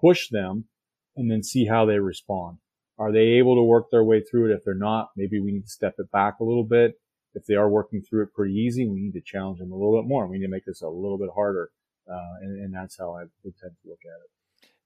push 0.00 0.28
them, 0.28 0.66
and 1.16 1.30
then 1.30 1.42
see 1.42 1.66
how 1.66 1.86
they 1.86 1.98
respond. 1.98 2.58
Are 2.98 3.12
they 3.12 3.38
able 3.38 3.56
to 3.56 3.62
work 3.62 3.90
their 3.90 4.04
way 4.04 4.22
through 4.22 4.50
it? 4.50 4.54
If 4.54 4.64
they're 4.64 4.74
not, 4.74 5.10
maybe 5.16 5.40
we 5.40 5.52
need 5.52 5.64
to 5.64 5.70
step 5.70 5.94
it 5.98 6.12
back 6.12 6.34
a 6.38 6.44
little 6.44 6.64
bit. 6.64 7.00
If 7.34 7.46
they 7.46 7.54
are 7.54 7.68
working 7.68 8.02
through 8.02 8.24
it 8.24 8.34
pretty 8.34 8.54
easy, 8.54 8.86
we 8.86 9.00
need 9.00 9.14
to 9.14 9.20
challenge 9.20 9.58
them 9.58 9.72
a 9.72 9.74
little 9.74 10.00
bit 10.00 10.08
more. 10.08 10.26
We 10.26 10.38
need 10.38 10.46
to 10.46 10.50
make 10.50 10.66
this 10.66 10.82
a 10.82 10.88
little 10.88 11.18
bit 11.18 11.30
harder. 11.34 11.70
Uh, 12.10 12.34
and, 12.42 12.64
and 12.64 12.74
that's 12.74 12.98
how 12.98 13.14
I 13.14 13.24
would 13.44 13.56
tend 13.56 13.72
to 13.82 13.88
look 13.88 14.00
at 14.04 14.20
it. 14.24 14.30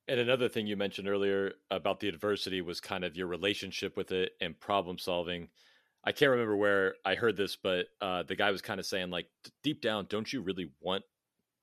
And 0.07 0.21
another 0.21 0.49
thing 0.49 0.67
you 0.67 0.77
mentioned 0.77 1.09
earlier 1.09 1.55
about 1.71 1.99
the 1.99 2.09
adversity 2.09 2.61
was 2.61 2.81
kind 2.81 3.05
of 3.05 3.17
your 3.17 3.27
relationship 3.27 3.97
with 3.97 4.13
it 4.13 4.33
and 4.41 4.59
problem 4.61 4.99
solving. 4.99 5.49
I 6.05 6.13
can't 6.13 6.31
remember 6.31 6.57
where 6.57 6.97
I 7.07 7.15
heard 7.15 7.37
this, 7.37 7.57
but 7.57 7.87
uh, 8.03 8.25
the 8.25 8.37
guy 8.37 8.51
was 8.51 8.61
kind 8.61 8.79
of 8.79 8.85
saying 8.85 9.09
like, 9.09 9.27
deep 9.63 9.81
down, 9.81 10.07
don't 10.11 10.31
you 10.31 10.43
really 10.43 10.71
want 10.81 11.05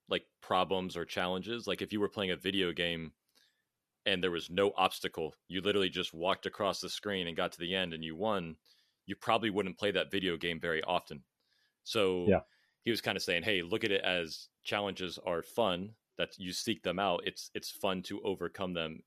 like 0.09 0.23
problems 0.41 0.97
or 0.97 1.05
challenges? 1.05 1.67
Like 1.67 1.83
if 1.83 1.93
you 1.93 1.99
were 1.99 2.09
playing 2.09 2.31
a 2.31 2.35
video 2.35 2.71
game 2.71 3.11
and 4.07 4.23
there 4.23 4.31
was 4.31 4.49
no 4.49 4.71
obstacle, 4.75 5.35
you 5.47 5.61
literally 5.61 5.89
just 5.89 6.11
walked 6.11 6.47
across 6.47 6.81
the 6.81 6.89
screen 6.89 7.27
and 7.27 7.37
got 7.37 7.51
to 7.51 7.59
the 7.59 7.75
end 7.75 7.93
and 7.93 8.03
you 8.03 8.15
won, 8.15 8.55
you 9.05 9.15
probably 9.15 9.51
wouldn't 9.51 9.77
play 9.77 9.91
that 9.91 10.09
video 10.09 10.35
game 10.35 10.59
very 10.59 10.83
often. 10.83 11.21
So 11.83 12.25
yeah. 12.27 12.39
he 12.83 12.89
was 12.89 13.01
kind 13.01 13.15
of 13.15 13.21
saying, 13.21 13.43
hey, 13.43 13.61
look 13.61 13.83
at 13.83 13.91
it 13.91 14.03
as 14.03 14.47
challenges 14.63 15.19
are 15.25 15.41
fun. 15.41 15.91
That 16.17 16.37
you 16.37 16.51
seek 16.53 16.83
them 16.83 16.99
out. 16.99 17.21
It's 17.25 17.49
it's 17.55 17.71
fun 17.71 18.03
to 18.03 18.21
overcome 18.23 18.73
them. 18.73 19.01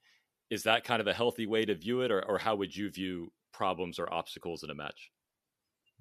Is 0.50 0.64
that 0.64 0.84
kind 0.84 1.00
of 1.00 1.06
a 1.06 1.12
healthy 1.12 1.46
way 1.46 1.64
to 1.64 1.74
view 1.74 2.00
it, 2.00 2.10
or, 2.10 2.20
or 2.24 2.38
how 2.38 2.56
would 2.56 2.74
you 2.74 2.90
view 2.90 3.30
problems 3.52 3.98
or 3.98 4.12
obstacles 4.12 4.64
in 4.64 4.70
a 4.70 4.74
match? 4.74 5.10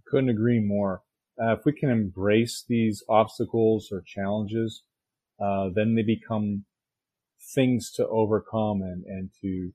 Couldn't 0.08 0.30
agree 0.30 0.60
more. 0.60 1.04
Uh, 1.42 1.54
if 1.54 1.66
we 1.66 1.74
can 1.74 1.90
embrace 1.90 2.64
these 2.68 3.04
obstacles 3.10 3.90
or 3.92 4.04
challenges, 4.06 4.84
uh, 5.40 5.70
then 5.76 5.96
they 5.96 6.04
become 6.04 6.66
things 7.54 7.92
to 7.92 8.08
overcome 8.08 8.82
and, 8.82 9.04
and 9.06 9.30
to 9.42 9.72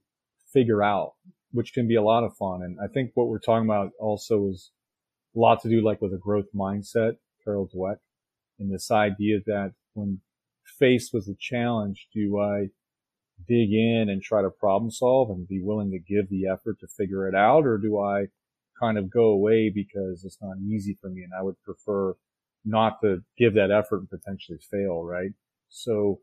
figure 0.52 0.82
out, 0.82 1.12
which 1.52 1.73
can 1.73 1.87
be 1.87 1.97
a 1.97 2.02
lot 2.02 2.25
of 2.25 2.37
fun. 2.37 2.62
And 2.62 2.78
I 2.82 2.92
think 2.92 3.12
what 3.14 3.28
we're 3.28 3.38
talking 3.38 3.68
about 3.68 3.90
also 4.00 4.49
is 4.49 4.70
a 5.37 5.38
lot 5.38 5.62
to 5.62 5.68
do 5.68 5.82
like 5.82 6.00
with 6.00 6.12
a 6.12 6.18
growth 6.18 6.49
mindset, 6.54 7.16
Carol 7.44 7.68
Dweck, 7.75 7.99
and 8.58 8.72
this 8.72 8.90
idea 8.90 9.38
that 9.46 9.72
when 9.94 10.20
faced 10.78 11.12
with 11.12 11.26
a 11.28 11.36
challenge, 11.38 12.08
do 12.12 12.38
I 12.38 12.68
dig 13.46 13.72
in 13.72 14.08
and 14.08 14.22
try 14.22 14.42
to 14.42 14.50
problem 14.50 14.90
solve 14.90 15.30
and 15.30 15.48
be 15.48 15.60
willing 15.62 15.90
to 15.90 15.98
give 15.98 16.28
the 16.28 16.46
effort 16.46 16.80
to 16.80 16.86
figure 16.88 17.28
it 17.28 17.34
out? 17.34 17.66
Or 17.66 17.78
do 17.78 17.98
I 17.98 18.26
kind 18.80 18.98
of 18.98 19.10
go 19.10 19.26
away 19.26 19.70
because 19.74 20.24
it's 20.24 20.38
not 20.40 20.56
easy 20.58 20.96
for 21.00 21.10
me 21.10 21.22
and 21.22 21.32
I 21.38 21.42
would 21.42 21.60
prefer 21.62 22.14
not 22.64 23.00
to 23.02 23.22
give 23.36 23.54
that 23.54 23.70
effort 23.70 24.00
and 24.00 24.10
potentially 24.10 24.58
fail, 24.70 25.02
right? 25.02 25.30
So, 25.68 26.20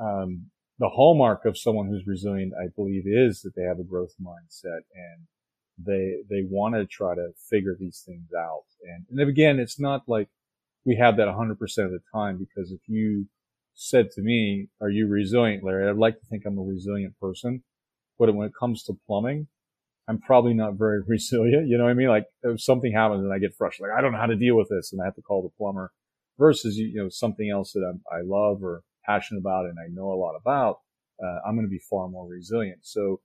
um, 0.00 0.46
the 0.78 0.88
hallmark 0.88 1.44
of 1.44 1.58
someone 1.58 1.88
who's 1.88 2.06
resilient, 2.06 2.54
I 2.60 2.68
believe, 2.74 3.04
is 3.06 3.42
that 3.42 3.54
they 3.54 3.62
have 3.62 3.78
a 3.78 3.84
growth 3.84 4.14
mindset 4.20 4.80
and 4.94 5.26
they, 5.78 6.16
they 6.28 6.42
want 6.48 6.74
to 6.74 6.86
try 6.86 7.14
to 7.14 7.30
figure 7.48 7.76
these 7.78 8.02
things 8.04 8.30
out. 8.36 8.64
And, 8.82 9.04
and 9.10 9.28
again, 9.28 9.58
it's 9.60 9.78
not 9.78 10.02
like 10.08 10.28
we 10.84 10.96
have 10.96 11.16
that 11.16 11.28
100% 11.28 11.52
of 11.52 11.90
the 11.90 12.00
time 12.12 12.38
because 12.38 12.72
if 12.72 12.80
you 12.86 13.26
said 13.74 14.10
to 14.12 14.22
me, 14.22 14.68
are 14.80 14.90
you 14.90 15.06
resilient, 15.06 15.64
Larry? 15.64 15.88
I'd 15.88 15.96
like 15.96 16.18
to 16.18 16.26
think 16.26 16.44
I'm 16.44 16.58
a 16.58 16.62
resilient 16.62 17.18
person, 17.20 17.62
but 18.18 18.34
when 18.34 18.46
it 18.46 18.52
comes 18.58 18.82
to 18.84 18.98
plumbing, 19.06 19.46
I'm 20.08 20.18
probably 20.18 20.54
not 20.54 20.74
very 20.74 21.02
resilient. 21.06 21.68
You 21.68 21.78
know 21.78 21.84
what 21.84 21.90
I 21.90 21.94
mean? 21.94 22.08
Like 22.08 22.26
if 22.42 22.60
something 22.60 22.92
happens 22.92 23.24
and 23.24 23.32
I 23.32 23.38
get 23.38 23.54
frustrated, 23.54 23.92
like 23.92 23.98
I 23.98 24.02
don't 24.02 24.12
know 24.12 24.18
how 24.18 24.26
to 24.26 24.36
deal 24.36 24.56
with 24.56 24.68
this 24.68 24.92
and 24.92 25.00
I 25.00 25.04
have 25.04 25.14
to 25.14 25.22
call 25.22 25.42
the 25.42 25.56
plumber 25.56 25.92
versus, 26.38 26.76
you 26.76 26.94
know, 26.96 27.08
something 27.08 27.50
else 27.50 27.72
that 27.72 27.88
I'm, 27.88 28.00
i 28.10 28.22
love 28.24 28.62
or 28.62 28.82
passionate 29.06 29.40
about 29.40 29.66
and 29.66 29.76
I 29.78 29.88
know 29.92 30.12
a 30.12 30.18
lot 30.18 30.34
about, 30.34 30.78
uh, 31.22 31.38
I'm 31.46 31.54
going 31.54 31.66
to 31.66 31.70
be 31.70 31.80
far 31.90 32.08
more 32.08 32.26
resilient. 32.26 32.80
So 32.82 33.20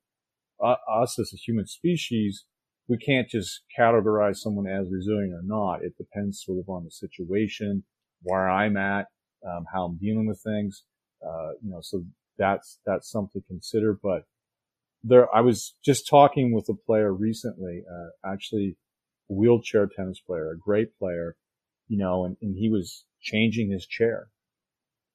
uh, 0.63 0.75
us 0.89 1.17
as 1.19 1.31
a 1.33 1.37
human 1.37 1.67
species, 1.67 2.45
we 2.87 2.97
can't 2.97 3.29
just 3.29 3.61
categorize 3.77 4.37
someone 4.37 4.67
as 4.67 4.89
resilient 4.91 5.33
or 5.33 5.43
not. 5.43 5.83
It 5.83 5.97
depends 5.97 6.43
sort 6.45 6.59
of 6.59 6.69
on 6.69 6.85
the 6.85 6.91
situation, 6.91 7.83
where 8.23 8.49
I'm 8.49 8.77
at, 8.77 9.07
um, 9.45 9.65
how 9.73 9.85
I'm 9.85 9.97
dealing 9.97 10.27
with 10.27 10.41
things. 10.41 10.83
Uh, 11.25 11.51
you 11.61 11.71
know, 11.71 11.79
so 11.81 12.03
that's, 12.37 12.79
that's 12.85 13.09
something 13.09 13.41
to 13.41 13.47
consider, 13.47 13.97
but 14.01 14.23
there, 15.03 15.27
I 15.35 15.41
was 15.41 15.75
just 15.83 16.07
talking 16.07 16.53
with 16.53 16.69
a 16.69 16.73
player 16.73 17.11
recently, 17.13 17.83
uh, 17.91 18.29
actually 18.31 18.77
a 19.29 19.33
wheelchair 19.33 19.87
tennis 19.87 20.19
player, 20.19 20.51
a 20.51 20.57
great 20.57 20.97
player, 20.99 21.35
you 21.87 21.97
know, 21.97 22.25
and, 22.25 22.37
and 22.41 22.55
he 22.55 22.69
was 22.69 23.05
changing 23.21 23.71
his 23.71 23.87
chair, 23.87 24.27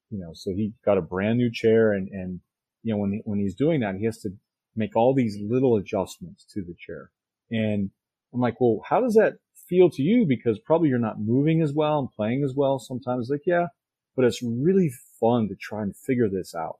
you 0.09 0.19
know, 0.19 0.31
so 0.33 0.51
he 0.51 0.73
got 0.85 0.97
a 0.97 1.01
brand 1.01 1.37
new 1.37 1.49
chair 1.51 1.93
and, 1.93 2.09
and, 2.09 2.41
you 2.83 2.93
know, 2.93 2.99
when, 2.99 3.13
he, 3.13 3.21
when 3.23 3.39
he's 3.39 3.55
doing 3.55 3.79
that, 3.79 3.95
he 3.95 4.05
has 4.05 4.19
to 4.19 4.31
make 4.75 4.95
all 4.95 5.13
these 5.13 5.37
little 5.41 5.77
adjustments 5.77 6.45
to 6.53 6.61
the 6.61 6.75
chair. 6.77 7.11
And 7.53 7.91
I'm 8.33 8.41
like, 8.41 8.59
well, 8.59 8.81
how 8.87 8.99
does 8.99 9.13
that 9.13 9.35
feel 9.69 9.89
to 9.91 10.01
you? 10.01 10.25
Because 10.27 10.59
probably 10.59 10.89
you're 10.89 10.97
not 10.97 11.21
moving 11.21 11.61
as 11.61 11.71
well 11.71 11.99
and 11.99 12.11
playing 12.11 12.43
as 12.43 12.53
well. 12.55 12.79
Sometimes 12.79 13.29
like, 13.29 13.43
yeah, 13.45 13.67
but 14.15 14.25
it's 14.25 14.41
really 14.41 14.91
fun 15.19 15.47
to 15.49 15.55
try 15.55 15.83
and 15.83 15.95
figure 15.95 16.29
this 16.29 16.55
out 16.55 16.79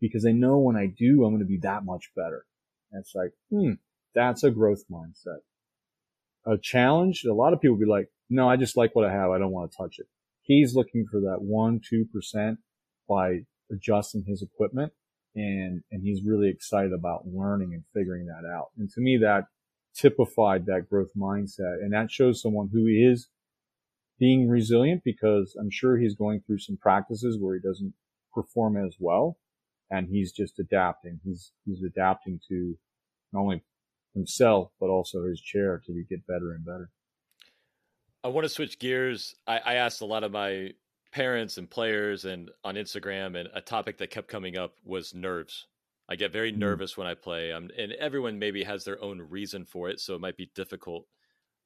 because 0.00 0.26
I 0.26 0.32
know 0.32 0.58
when 0.58 0.76
I 0.76 0.86
do, 0.86 1.24
I'm 1.24 1.32
going 1.32 1.38
to 1.38 1.44
be 1.46 1.58
that 1.62 1.84
much 1.84 2.10
better. 2.14 2.44
And 2.92 3.00
it's 3.00 3.14
like, 3.14 3.32
hmm, 3.50 3.72
that's 4.14 4.44
a 4.44 4.50
growth 4.50 4.84
mindset. 4.90 5.38
A 6.46 6.58
challenge, 6.58 7.24
a 7.24 7.32
lot 7.32 7.54
of 7.54 7.60
people 7.60 7.78
be 7.78 7.86
like, 7.86 8.10
no, 8.28 8.48
I 8.48 8.56
just 8.56 8.76
like 8.76 8.94
what 8.94 9.06
I 9.06 9.12
have. 9.12 9.30
I 9.30 9.38
don't 9.38 9.50
want 9.52 9.70
to 9.72 9.76
touch 9.76 9.96
it. 9.98 10.06
He's 10.42 10.74
looking 10.74 11.06
for 11.10 11.20
that 11.20 11.38
one, 11.40 11.80
two 11.82 12.04
percent 12.12 12.58
by 13.08 13.40
adjusting 13.70 14.24
his 14.26 14.42
equipment. 14.42 14.92
And, 15.34 15.82
and 15.90 16.02
he's 16.02 16.22
really 16.24 16.48
excited 16.48 16.92
about 16.92 17.26
learning 17.26 17.72
and 17.72 17.82
figuring 17.92 18.26
that 18.26 18.46
out. 18.46 18.68
And 18.78 18.88
to 18.90 19.00
me, 19.00 19.18
that 19.22 19.44
typified 19.94 20.66
that 20.66 20.88
growth 20.88 21.10
mindset. 21.16 21.82
And 21.82 21.92
that 21.92 22.10
shows 22.10 22.42
someone 22.42 22.70
who 22.72 22.86
is 22.86 23.28
being 24.18 24.48
resilient 24.48 25.02
because 25.04 25.56
I'm 25.58 25.70
sure 25.70 25.96
he's 25.96 26.14
going 26.14 26.40
through 26.40 26.58
some 26.58 26.76
practices 26.76 27.38
where 27.40 27.54
he 27.54 27.60
doesn't 27.60 27.94
perform 28.32 28.76
as 28.76 28.96
well 28.98 29.38
and 29.90 30.08
he's 30.08 30.32
just 30.32 30.58
adapting. 30.58 31.20
He's, 31.24 31.52
he's 31.64 31.82
adapting 31.82 32.40
to 32.48 32.76
not 33.32 33.40
only 33.40 33.62
himself, 34.14 34.70
but 34.80 34.88
also 34.88 35.24
his 35.24 35.40
chair 35.40 35.82
to 35.86 36.04
get 36.08 36.26
better 36.26 36.52
and 36.52 36.64
better. 36.64 36.90
I 38.22 38.28
want 38.28 38.44
to 38.44 38.48
switch 38.48 38.78
gears. 38.78 39.34
I, 39.46 39.58
I 39.58 39.74
asked 39.74 40.00
a 40.00 40.06
lot 40.06 40.24
of 40.24 40.32
my 40.32 40.70
parents 41.12 41.58
and 41.58 41.68
players 41.70 42.24
and 42.24 42.50
on 42.64 42.74
Instagram, 42.74 43.38
and 43.38 43.48
a 43.54 43.60
topic 43.60 43.98
that 43.98 44.10
kept 44.10 44.28
coming 44.28 44.56
up 44.56 44.74
was 44.84 45.14
nerves. 45.14 45.66
I 46.08 46.16
get 46.16 46.32
very 46.32 46.52
mm. 46.52 46.58
nervous 46.58 46.96
when 46.96 47.06
I 47.06 47.14
play, 47.14 47.52
um, 47.52 47.70
and 47.78 47.92
everyone 47.92 48.38
maybe 48.38 48.64
has 48.64 48.84
their 48.84 49.02
own 49.02 49.20
reason 49.22 49.64
for 49.64 49.88
it, 49.88 50.00
so 50.00 50.14
it 50.14 50.20
might 50.20 50.36
be 50.36 50.50
difficult. 50.54 51.06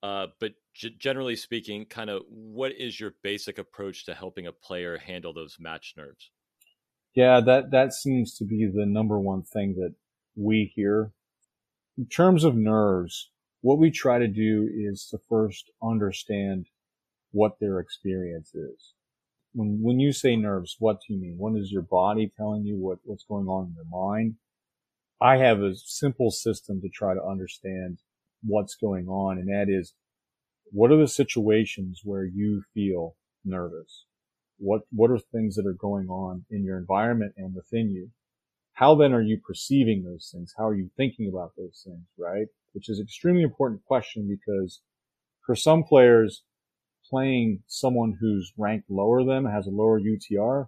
Uh, 0.03 0.29
but 0.39 0.53
g- 0.75 0.95
generally 0.97 1.35
speaking, 1.35 1.85
kind 1.85 2.09
of 2.09 2.23
what 2.29 2.73
is 2.73 3.01
your 3.01 3.15
basic 3.23 3.59
approach 3.59 4.07
to 4.07 4.15
helping 4.15 4.47
a 4.47 4.53
player 4.53 4.97
handle 4.97 5.33
those 5.33 5.57
match 5.59 5.95
nerves? 5.97 6.31
Yeah, 7.15 7.41
that 7.41 7.73
that 7.73 7.93
seems 7.93 8.37
to 8.37 8.45
be 8.45 8.71
the 8.73 8.87
number 8.87 9.19
one 9.19 9.43
thing 9.43 9.75
that 9.75 9.95
we 10.37 10.73
hear. 10.75 11.13
In 11.97 12.07
terms 12.07 12.45
of 12.45 12.55
nerves, 12.55 13.31
what 13.61 13.79
we 13.79 13.91
try 13.91 14.21
to 14.21 14.29
do 14.29 14.71
is 14.73 15.09
to 15.11 15.19
first 15.29 15.73
understand 15.83 16.67
what 17.33 17.59
their 17.59 17.81
experience 17.81 18.55
is. 18.55 18.95
When 19.55 19.81
when 19.83 19.99
you 19.99 20.13
say 20.13 20.37
nerves, 20.37 20.77
what 20.79 20.99
do 21.01 21.15
you 21.15 21.21
mean? 21.21 21.37
What 21.39 21.59
is 21.59 21.73
your 21.73 21.83
body 21.83 22.31
telling 22.37 22.65
you 22.65 22.77
what, 22.77 22.99
what's 23.05 23.25
going 23.25 23.47
on 23.47 23.69
in 23.69 23.75
your 23.75 23.85
mind? 23.91 24.35
I 25.21 25.39
have 25.39 25.61
a 25.61 25.75
simple 25.75 26.31
system 26.31 26.81
to 26.81 26.89
try 26.89 27.15
to 27.15 27.25
understand 27.25 27.99
what's 28.43 28.77
going 28.77 29.09
on, 29.09 29.39
and 29.39 29.49
that 29.49 29.69
is 29.69 29.95
what 30.71 30.91
are 30.91 30.97
the 30.97 31.09
situations 31.09 32.03
where 32.05 32.25
you 32.25 32.63
feel 32.75 33.17
nervous? 33.45 34.05
What, 34.59 34.83
what 34.91 35.11
are 35.11 35.19
things 35.19 35.55
that 35.57 35.67
are 35.67 35.73
going 35.73 36.09
on 36.09 36.45
in 36.51 36.65
your 36.65 36.79
environment 36.79 37.35
and 37.37 37.55
within 37.55 37.91
you? 37.91 38.11
How 38.75 38.95
then 38.95 39.13
are 39.13 39.23
you 39.23 39.39
perceiving 39.45 40.05
those 40.05 40.31
things? 40.33 40.55
How 40.57 40.69
are 40.69 40.75
you 40.75 40.91
thinking 40.97 41.29
about 41.29 41.53
those 41.57 41.83
things, 41.85 42.07
right? 42.19 42.47
Which 42.73 42.89
is 42.89 43.01
extremely 43.01 43.43
important 43.43 43.85
question 43.85 44.29
because 44.29 44.83
for 45.45 45.57
some 45.57 45.83
players, 45.83 46.43
playing 47.11 47.63
someone 47.67 48.17
who's 48.21 48.53
ranked 48.57 48.91
lower 48.91 49.25
than 49.25 49.45
has 49.47 49.67
a 49.67 49.71
lower 49.71 50.01
UTR, 50.01 50.67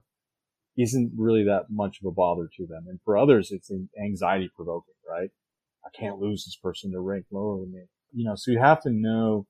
isn't 0.79 1.13
really 1.17 1.45
that 1.45 1.67
much 1.71 1.99
of 2.01 2.07
a 2.07 2.13
bother 2.13 2.49
to 2.57 2.67
them. 2.67 2.87
And 2.89 3.01
for 3.05 3.17
others, 3.17 3.51
it's 3.51 3.71
anxiety 4.03 4.51
provoking, 4.55 4.95
right? 5.09 5.31
I 5.85 5.89
can't 5.99 6.19
lose 6.19 6.45
this 6.45 6.57
person. 6.57 6.91
They're 6.91 7.03
ranked 7.03 7.33
lower 7.33 7.61
than 7.61 7.73
me. 7.73 7.83
You 8.13 8.25
know, 8.25 8.35
so 8.37 8.51
you 8.51 8.59
have 8.59 8.83
to 8.83 8.91
know 8.91 9.47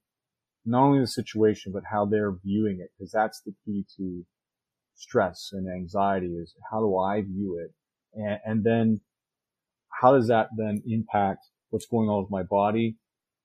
not 0.65 0.83
only 0.83 1.01
the 1.01 1.07
situation, 1.07 1.73
but 1.73 1.83
how 1.91 2.05
they're 2.05 2.35
viewing 2.45 2.81
it, 2.81 2.91
because 2.97 3.13
that's 3.13 3.41
the 3.41 3.55
key 3.65 3.85
to 3.97 4.25
stress 4.95 5.51
and 5.53 5.67
anxiety 5.69 6.35
is 6.37 6.55
how 6.71 6.81
do 6.81 6.99
I 6.99 7.23
view 7.23 7.59
it? 7.59 7.73
And, 8.15 8.39
and 8.45 8.65
then 8.65 9.01
how 9.89 10.15
does 10.15 10.29
that 10.29 10.49
then 10.57 10.83
impact 10.87 11.47
what's 11.71 11.87
going 11.87 12.09
on 12.09 12.23
with 12.23 12.31
my 12.31 12.43
body 12.43 12.97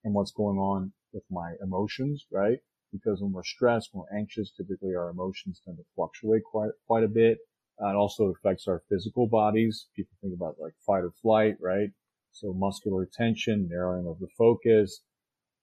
and 0.04 0.14
what's 0.14 0.32
going 0.32 0.58
on 0.58 0.92
with 1.14 1.24
my 1.32 1.54
emotions, 1.62 2.25
right? 2.32 2.60
Because 2.98 3.22
when 3.22 3.32
we're 3.32 3.44
stressed, 3.44 3.90
when 3.92 4.06
we're 4.10 4.18
anxious, 4.18 4.52
typically 4.52 4.96
our 4.96 5.10
emotions 5.10 5.62
tend 5.64 5.78
to 5.78 5.84
fluctuate 5.96 6.44
quite, 6.44 6.72
quite 6.88 7.04
a 7.04 7.08
bit. 7.08 7.40
Uh, 7.82 7.90
it 7.90 7.96
also 7.96 8.34
affects 8.34 8.68
our 8.68 8.82
physical 8.90 9.28
bodies. 9.28 9.88
People 9.96 10.16
think 10.22 10.34
about 10.34 10.56
like 10.60 10.74
fight 10.86 11.04
or 11.04 11.12
flight, 11.22 11.56
right? 11.60 11.90
So 12.32 12.54
muscular 12.54 13.08
tension, 13.12 13.68
narrowing 13.70 14.08
of 14.08 14.20
the 14.20 14.28
focus, 14.38 15.02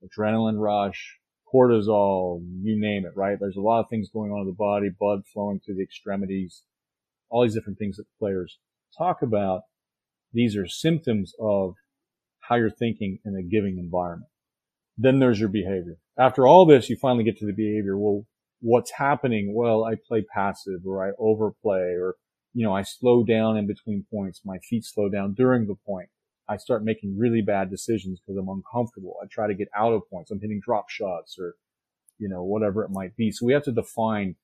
adrenaline 0.05 0.59
rush, 0.59 1.19
cortisol, 1.53 2.43
you 2.63 2.79
name 2.79 3.05
it, 3.07 3.13
right? 3.15 3.39
There's 3.39 3.57
a 3.57 3.61
lot 3.61 3.81
of 3.81 3.89
things 3.89 4.11
going 4.11 4.31
on 4.33 4.41
in 4.41 4.47
the 4.47 4.53
body, 4.53 4.89
blood 4.99 5.23
flowing 5.33 5.61
to 5.67 5.75
the 5.75 5.83
extremities, 5.83 6.63
all 7.31 7.43
these 7.43 7.55
different 7.55 7.79
things 7.79 7.97
that 7.97 8.07
players 8.19 8.59
talk 8.97 9.23
about. 9.23 9.63
These 10.33 10.57
are 10.57 10.67
symptoms 10.67 11.35
of 11.41 11.75
how 12.41 12.57
you're 12.57 12.71
thinking 12.71 13.19
in 13.25 13.37
a 13.37 13.43
giving 13.43 13.79
environment. 13.79 14.31
Then 14.97 15.19
there's 15.19 15.41
your 15.41 15.49
behavior. 15.49 15.99
After 16.19 16.47
all 16.47 16.67
this, 16.67 16.91
you 16.91 16.97
finally 16.97 17.25
get 17.25 17.39
to 17.39 17.47
the 17.47 17.53
behavior. 17.53 17.97
Well, 17.97 18.27
what's 18.61 18.93
happening? 18.93 19.55
Well, 19.55 19.85
I 19.85 19.95
play 19.95 20.23
passive 20.23 20.81
or 20.87 21.07
I 21.07 21.13
overplay 21.19 21.95
or, 21.95 22.17
you 22.55 22.65
know, 22.65 22.75
I 22.75 22.83
slow 22.83 23.25
down 23.25 23.57
in 23.57 23.67
between 23.67 24.05
points. 24.13 24.43
My 24.45 24.59
feet 24.59 24.85
slow 24.85 25.09
down 25.09 25.35
during 25.35 25.67
the 25.67 25.75
point. 25.87 26.11
I 26.49 26.59
start 26.59 26.85
making 26.85 27.19
really 27.19 27.41
bad 27.41 27.71
decisions 27.71 28.21
because 28.21 28.37
I'm 28.37 28.49
uncomfortable. 28.49 29.17
I 29.23 29.27
try 29.27 29.47
to 29.47 29.55
get 29.55 29.69
out 29.77 29.93
of 29.93 30.09
points. 30.11 30.31
I'm 30.31 30.41
hitting 30.41 30.61
drop 30.63 30.91
shots 30.91 31.37
or, 31.39 31.55
you 32.19 32.29
know, 32.29 32.43
whatever 32.43 32.85
it 32.85 32.91
might 32.91 33.17
be. 33.17 33.31
So 33.31 33.47
we 33.47 33.55
have 33.55 33.65
to 33.65 33.73
define 33.73 34.37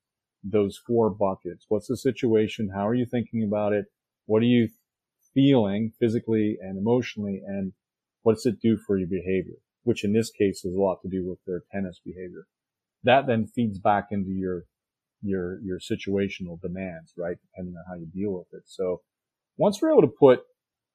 those 0.43 0.81
four 0.87 1.11
buckets. 1.11 1.67
What's 1.69 1.89
the 1.89 1.97
situation? 1.97 2.71
How 2.75 2.87
are 2.89 2.95
you 2.95 3.05
thinking 3.05 3.43
about 3.43 3.75
it? 3.75 3.87
What 4.27 4.43
are 4.43 4.47
you 4.47 4.69
feeling 5.35 5.93
physically 6.01 6.57
and 6.63 6.79
emotionally? 6.79 7.43
And 7.47 7.73
what 8.23 8.35
does 8.35 8.47
it 8.47 8.61
do 8.61 8.79
for 8.79 8.97
your 8.97 9.09
behavior? 9.09 9.57
Which 9.89 10.05
in 10.05 10.13
this 10.13 10.31
case 10.31 10.61
has 10.65 10.75
a 10.75 10.79
lot 10.79 11.01
to 11.01 11.09
do 11.09 11.27
with 11.27 11.39
their 11.47 11.63
tennis 11.73 11.99
behavior. 12.05 12.45
That 13.05 13.27
then 13.27 13.47
feeds 13.47 13.79
back 13.79 14.09
into 14.11 14.33
your, 14.33 14.65
your, 15.23 15.61
your 15.63 15.79
situational 15.79 16.61
demands, 16.61 17.15
right? 17.17 17.39
Depending 17.41 17.75
on 17.75 17.85
how 17.89 17.95
you 17.95 18.07
deal 18.13 18.33
with 18.33 18.49
it. 18.53 18.65
So 18.67 19.01
once 19.57 19.81
we're 19.81 19.93
able 19.93 20.03
to 20.03 20.09
put 20.21 20.41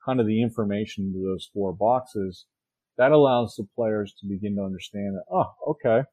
kind 0.06 0.20
of 0.20 0.28
the 0.28 0.44
information 0.44 1.06
into 1.06 1.26
those 1.28 1.50
four 1.52 1.74
boxes, 1.74 2.46
that 3.00 3.12
allows 3.12 3.56
the 3.56 3.66
players 3.76 4.14
to 4.20 4.28
begin 4.28 4.58
to 4.58 4.64
understand 4.64 5.16
that, 5.16 5.26
oh, 5.34 5.72
okay, 5.72 6.04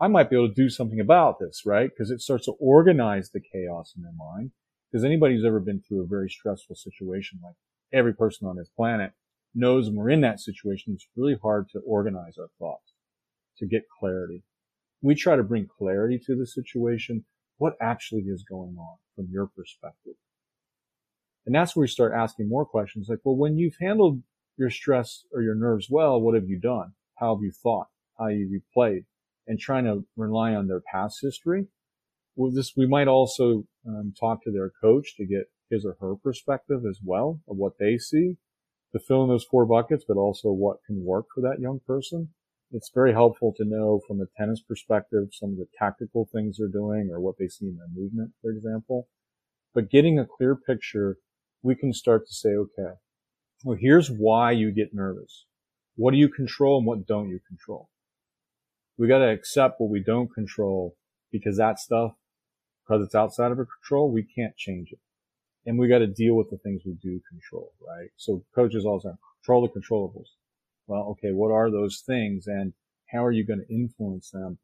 I 0.00 0.08
might 0.08 0.30
be 0.30 0.34
able 0.36 0.48
to 0.48 0.54
do 0.54 0.68
something 0.68 0.98
about 0.98 1.38
this, 1.38 1.62
right? 1.64 1.88
Because 1.88 2.10
it 2.10 2.20
starts 2.20 2.46
to 2.46 2.56
organize 2.58 3.30
the 3.30 3.40
chaos 3.52 3.92
in 3.96 4.02
their 4.02 4.18
mind. 4.18 4.50
Because 4.90 5.04
anybody 5.04 5.36
who's 5.36 5.46
ever 5.46 5.60
been 5.60 5.80
through 5.80 6.02
a 6.02 6.08
very 6.08 6.28
stressful 6.28 6.74
situation, 6.74 7.38
like 7.40 7.54
every 7.92 8.14
person 8.14 8.48
on 8.48 8.56
this 8.56 8.70
planet 8.76 9.12
knows 9.54 9.88
when 9.88 9.96
we're 9.96 10.10
in 10.10 10.20
that 10.22 10.40
situation, 10.40 10.94
it's 10.94 11.08
really 11.16 11.36
hard 11.40 11.68
to 11.70 11.80
organize 11.80 12.38
our 12.38 12.50
thoughts, 12.58 12.92
to 13.58 13.66
get 13.66 13.88
clarity. 13.98 14.42
We 15.02 15.14
try 15.14 15.36
to 15.36 15.42
bring 15.42 15.66
clarity 15.66 16.18
to 16.26 16.36
the 16.36 16.46
situation. 16.46 17.24
What 17.58 17.74
actually 17.80 18.22
is 18.22 18.44
going 18.48 18.76
on 18.78 18.96
from 19.14 19.28
your 19.30 19.46
perspective? 19.46 20.14
And 21.46 21.54
that's 21.54 21.74
where 21.74 21.82
we 21.82 21.88
start 21.88 22.12
asking 22.14 22.48
more 22.48 22.66
questions 22.66 23.08
like, 23.08 23.20
well, 23.24 23.36
when 23.36 23.56
you've 23.56 23.76
handled 23.80 24.22
your 24.56 24.70
stress 24.70 25.24
or 25.32 25.40
your 25.40 25.54
nerves 25.54 25.88
well, 25.88 26.20
what 26.20 26.34
have 26.34 26.48
you 26.48 26.58
done? 26.58 26.92
How 27.14 27.34
have 27.34 27.42
you 27.42 27.52
thought? 27.52 27.86
How 28.18 28.28
have 28.28 28.36
you 28.36 28.60
played? 28.74 29.04
And 29.46 29.58
trying 29.58 29.84
to 29.84 30.04
rely 30.16 30.54
on 30.54 30.66
their 30.66 30.82
past 30.92 31.20
history. 31.22 31.68
Well, 32.36 32.52
this, 32.52 32.74
we 32.76 32.86
might 32.86 33.08
also 33.08 33.64
um, 33.86 34.12
talk 34.18 34.44
to 34.44 34.52
their 34.52 34.70
coach 34.80 35.16
to 35.16 35.24
get 35.24 35.50
his 35.70 35.84
or 35.84 35.96
her 36.00 36.16
perspective 36.16 36.82
as 36.88 37.00
well 37.02 37.40
of 37.48 37.56
what 37.56 37.78
they 37.78 37.98
see 37.98 38.36
to 38.92 38.98
fill 38.98 39.22
in 39.22 39.28
those 39.28 39.44
four 39.44 39.66
buckets, 39.66 40.04
but 40.06 40.16
also 40.16 40.50
what 40.50 40.78
can 40.86 41.04
work 41.04 41.26
for 41.34 41.40
that 41.42 41.60
young 41.60 41.80
person. 41.86 42.28
It's 42.70 42.90
very 42.94 43.12
helpful 43.12 43.54
to 43.56 43.64
know 43.64 44.00
from 44.06 44.20
a 44.20 44.26
tennis 44.36 44.60
perspective 44.60 45.28
some 45.32 45.50
of 45.50 45.56
the 45.56 45.66
tactical 45.78 46.28
things 46.32 46.58
they're 46.58 46.68
doing 46.68 47.08
or 47.10 47.20
what 47.20 47.36
they 47.38 47.48
see 47.48 47.66
in 47.66 47.76
their 47.76 47.88
movement, 47.94 48.32
for 48.42 48.50
example. 48.50 49.08
But 49.74 49.90
getting 49.90 50.18
a 50.18 50.26
clear 50.26 50.56
picture 50.56 51.18
we 51.62 51.74
can 51.74 51.92
start 51.92 52.26
to 52.26 52.34
say, 52.34 52.50
okay, 52.50 52.94
well, 53.64 53.76
here's 53.80 54.10
why 54.10 54.52
you 54.52 54.70
get 54.70 54.94
nervous. 54.94 55.46
What 55.96 56.12
do 56.12 56.16
you 56.16 56.28
control 56.28 56.78
and 56.78 56.86
what 56.86 57.06
don't 57.06 57.28
you 57.28 57.40
control? 57.46 57.88
We 58.96 59.08
got 59.08 59.18
to 59.18 59.30
accept 59.30 59.80
what 59.80 59.90
we 59.90 60.00
don't 60.00 60.32
control 60.32 60.96
because 61.32 61.56
that 61.56 61.78
stuff, 61.78 62.12
because 62.86 63.04
it's 63.04 63.14
outside 63.14 63.50
of 63.52 63.58
our 63.58 63.66
control, 63.66 64.10
we 64.10 64.22
can't 64.22 64.56
change 64.56 64.92
it. 64.92 65.00
And 65.68 65.78
we 65.78 65.86
got 65.86 65.98
to 65.98 66.06
deal 66.06 66.32
with 66.32 66.48
the 66.48 66.56
things 66.56 66.80
we 66.86 66.94
do 66.94 67.20
control, 67.28 67.74
right? 67.86 68.08
So 68.16 68.42
coaches 68.54 68.86
all 68.86 69.00
say, 69.00 69.10
control 69.42 69.68
the 69.68 69.78
controllables. 69.78 70.28
Well, 70.86 71.02
okay, 71.10 71.32
what 71.32 71.50
are 71.52 71.70
those 71.70 72.02
things 72.06 72.46
and 72.46 72.72
how 73.12 73.22
are 73.22 73.32
you 73.32 73.44
going 73.44 73.60
to 73.60 73.74
influence 73.74 74.30
them? 74.30 74.56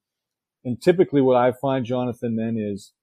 And 0.64 0.80
typically 0.80 1.20
what 1.20 1.36
I 1.36 1.52
find, 1.52 1.84
Jonathan, 1.84 2.36
then 2.36 2.56
is 2.56 2.94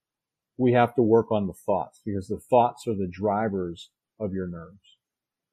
we 0.56 0.72
have 0.72 0.96
to 0.96 1.02
work 1.02 1.30
on 1.30 1.46
the 1.46 1.52
thoughts 1.52 2.00
because 2.04 2.26
the 2.26 2.40
thoughts 2.40 2.88
are 2.88 2.96
the 2.96 3.06
drivers 3.06 3.90
of 4.18 4.32
your 4.32 4.48
nerves. 4.48 4.96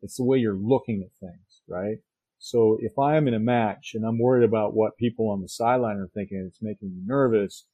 It's 0.02 0.18
the 0.18 0.24
way 0.24 0.40
you're 0.40 0.56
looking 0.56 1.04
at 1.04 1.20
things, 1.20 1.62
right? 1.68 1.98
So 2.40 2.80
if 2.82 2.98
I 2.98 3.16
am 3.16 3.28
in 3.28 3.36
a 3.36 3.40
match 3.40 3.92
and 3.94 4.04
I'm 4.04 4.18
worried 4.18 4.44
about 4.44 4.74
what 4.74 4.98
people 4.98 5.30
on 5.30 5.44
the 5.44 5.50
sideline 5.50 5.98
are 5.98 6.10
thinking 6.12 6.44
it's 6.48 6.64
making 6.64 6.96
me 6.96 7.04
nervous, 7.06 7.66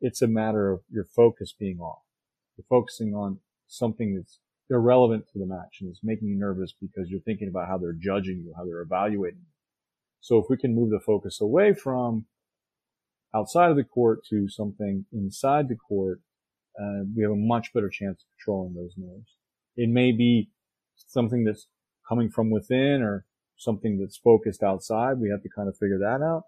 it's 0.00 0.22
a 0.22 0.26
matter 0.26 0.72
of 0.72 0.80
your 0.90 1.04
focus 1.04 1.54
being 1.56 1.78
off. 1.78 2.02
You're 2.56 2.66
focusing 2.68 3.14
on 3.14 3.38
something 3.66 4.16
that's 4.16 4.40
irrelevant 4.70 5.26
to 5.32 5.38
the 5.38 5.46
match 5.46 5.78
and 5.80 5.90
it's 5.90 6.00
making 6.02 6.28
you 6.28 6.38
nervous 6.38 6.72
because 6.80 7.10
you're 7.10 7.20
thinking 7.20 7.48
about 7.48 7.68
how 7.68 7.76
they're 7.76 7.92
judging 7.92 8.42
you, 8.44 8.52
how 8.56 8.64
they're 8.64 8.80
evaluating 8.80 9.40
you. 9.40 9.52
So 10.20 10.38
if 10.38 10.46
we 10.48 10.56
can 10.56 10.74
move 10.74 10.90
the 10.90 11.00
focus 11.00 11.40
away 11.40 11.74
from 11.74 12.26
outside 13.34 13.70
of 13.70 13.76
the 13.76 13.84
court 13.84 14.20
to 14.30 14.48
something 14.48 15.04
inside 15.12 15.68
the 15.68 15.76
court, 15.76 16.20
uh, 16.80 17.04
we 17.14 17.22
have 17.22 17.32
a 17.32 17.36
much 17.36 17.72
better 17.72 17.90
chance 17.90 18.22
of 18.22 18.26
controlling 18.38 18.74
those 18.74 18.94
nerves. 18.96 19.36
It 19.76 19.90
may 19.90 20.12
be 20.12 20.50
something 20.96 21.44
that's 21.44 21.66
coming 22.08 22.30
from 22.30 22.50
within 22.50 23.02
or 23.02 23.26
something 23.56 23.98
that's 23.98 24.16
focused 24.16 24.62
outside. 24.62 25.18
We 25.18 25.30
have 25.30 25.42
to 25.42 25.48
kind 25.54 25.68
of 25.68 25.76
figure 25.76 25.98
that 25.98 26.22
out. 26.22 26.44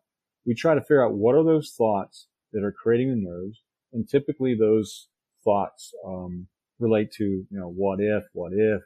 We 0.47 0.55
try 0.55 0.75
to 0.75 0.81
figure 0.81 1.05
out 1.05 1.15
what 1.15 1.35
are 1.35 1.45
those 1.45 1.75
thoughts 1.77 2.29
that 2.53 2.65
are 2.65 2.73
creating 2.73 3.11
the 3.11 3.29
nerves. 3.29 3.63
And 3.93 4.09
typically 4.09 4.55
those 4.55 5.09
thoughts, 5.45 5.93
um, 6.07 6.49
relate 6.79 7.11
to, 7.13 7.25
you 7.25 7.47
know, 7.51 7.69
what 7.69 8.01
if, 8.01 8.25
what 8.33 8.53
if, 8.53 8.83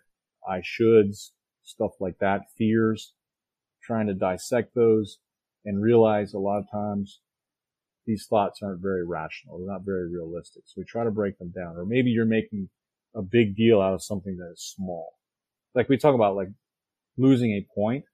I 0.48 0.60
shoulds, 0.60 1.30
stuff 1.62 1.92
like 2.00 2.18
that, 2.20 2.42
fears, 2.56 3.14
trying 3.82 4.06
to 4.06 4.14
dissect 4.14 4.74
those 4.74 5.18
and 5.64 5.82
realize 5.82 6.32
a 6.32 6.38
lot 6.38 6.58
of 6.58 6.70
times 6.70 7.20
these 8.06 8.26
thoughts 8.28 8.60
aren't 8.62 8.82
very 8.82 9.06
rational. 9.06 9.58
They're 9.58 9.72
not 9.72 9.84
very 9.84 10.10
realistic. 10.10 10.62
So 10.66 10.74
we 10.78 10.84
try 10.84 11.04
to 11.04 11.10
break 11.10 11.38
them 11.38 11.52
down. 11.54 11.76
Or 11.76 11.84
maybe 11.84 12.10
you're 12.10 12.24
making 12.24 12.68
a 13.14 13.22
big 13.22 13.56
deal 13.56 13.80
out 13.80 13.94
of 13.94 14.02
something 14.02 14.36
that 14.38 14.52
is 14.52 14.74
small. 14.76 15.12
Like 15.74 15.88
we 15.88 15.96
talk 15.96 16.14
about 16.14 16.36
like 16.36 16.48
losing 17.16 17.52
a 17.52 17.66
point. 17.74 18.04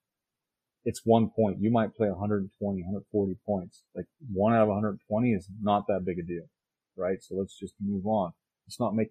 It's 0.84 1.00
one 1.04 1.30
point. 1.34 1.58
You 1.60 1.70
might 1.70 1.94
play 1.94 2.08
120, 2.08 2.82
140 2.82 3.36
points. 3.44 3.82
Like 3.94 4.06
one 4.32 4.54
out 4.54 4.62
of 4.62 4.68
120 4.68 5.32
is 5.32 5.48
not 5.60 5.86
that 5.88 6.04
big 6.04 6.18
a 6.18 6.22
deal, 6.22 6.48
right? 6.96 7.18
So 7.22 7.34
let's 7.34 7.58
just 7.58 7.74
move 7.80 8.06
on. 8.06 8.32
Let's 8.66 8.78
not 8.78 8.94
make 8.94 9.10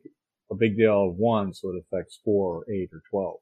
a 0.52 0.56
big 0.56 0.78
deal 0.78 1.10
of 1.10 1.16
one 1.16 1.54
so 1.54 1.70
it 1.70 1.78
affects 1.78 2.20
four 2.24 2.58
or 2.58 2.72
eight 2.72 2.90
or 2.94 3.02
12. 3.10 3.36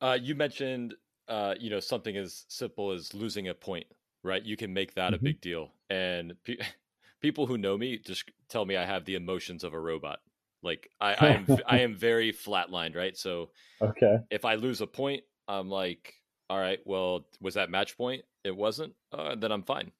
Uh, 0.00 0.18
you 0.20 0.34
mentioned, 0.34 0.94
uh, 1.28 1.54
you 1.58 1.70
know, 1.70 1.80
something 1.80 2.16
as 2.16 2.44
simple 2.48 2.90
as 2.90 3.14
losing 3.14 3.48
a 3.48 3.54
point, 3.54 3.86
right? 4.22 4.42
You 4.42 4.56
can 4.56 4.72
make 4.72 4.94
that 4.94 5.12
mm-hmm. 5.12 5.26
a 5.26 5.28
big 5.30 5.40
deal. 5.40 5.72
And 5.88 6.34
pe- 6.44 6.56
people 7.20 7.46
who 7.46 7.56
know 7.56 7.78
me 7.78 7.98
just 7.98 8.30
tell 8.48 8.64
me 8.64 8.76
I 8.76 8.84
have 8.84 9.04
the 9.04 9.14
emotions 9.14 9.64
of 9.64 9.74
a 9.74 9.80
robot. 9.80 10.18
Like 10.62 10.88
I, 11.00 11.14
I 11.14 11.28
am, 11.28 11.58
I 11.66 11.78
am 11.80 11.96
very 11.96 12.32
flatlined, 12.32 12.96
right? 12.96 13.16
So, 13.16 13.50
okay, 13.80 14.18
if 14.30 14.44
I 14.44 14.54
lose 14.54 14.80
a 14.80 14.86
point, 14.86 15.22
I'm 15.48 15.68
like, 15.68 16.14
all 16.48 16.58
right, 16.58 16.78
well, 16.84 17.26
was 17.40 17.54
that 17.54 17.70
match 17.70 17.96
point? 17.96 18.22
It 18.44 18.56
wasn't. 18.56 18.92
Uh, 19.12 19.34
then 19.34 19.50
I'm 19.50 19.62
fine. 19.62 19.90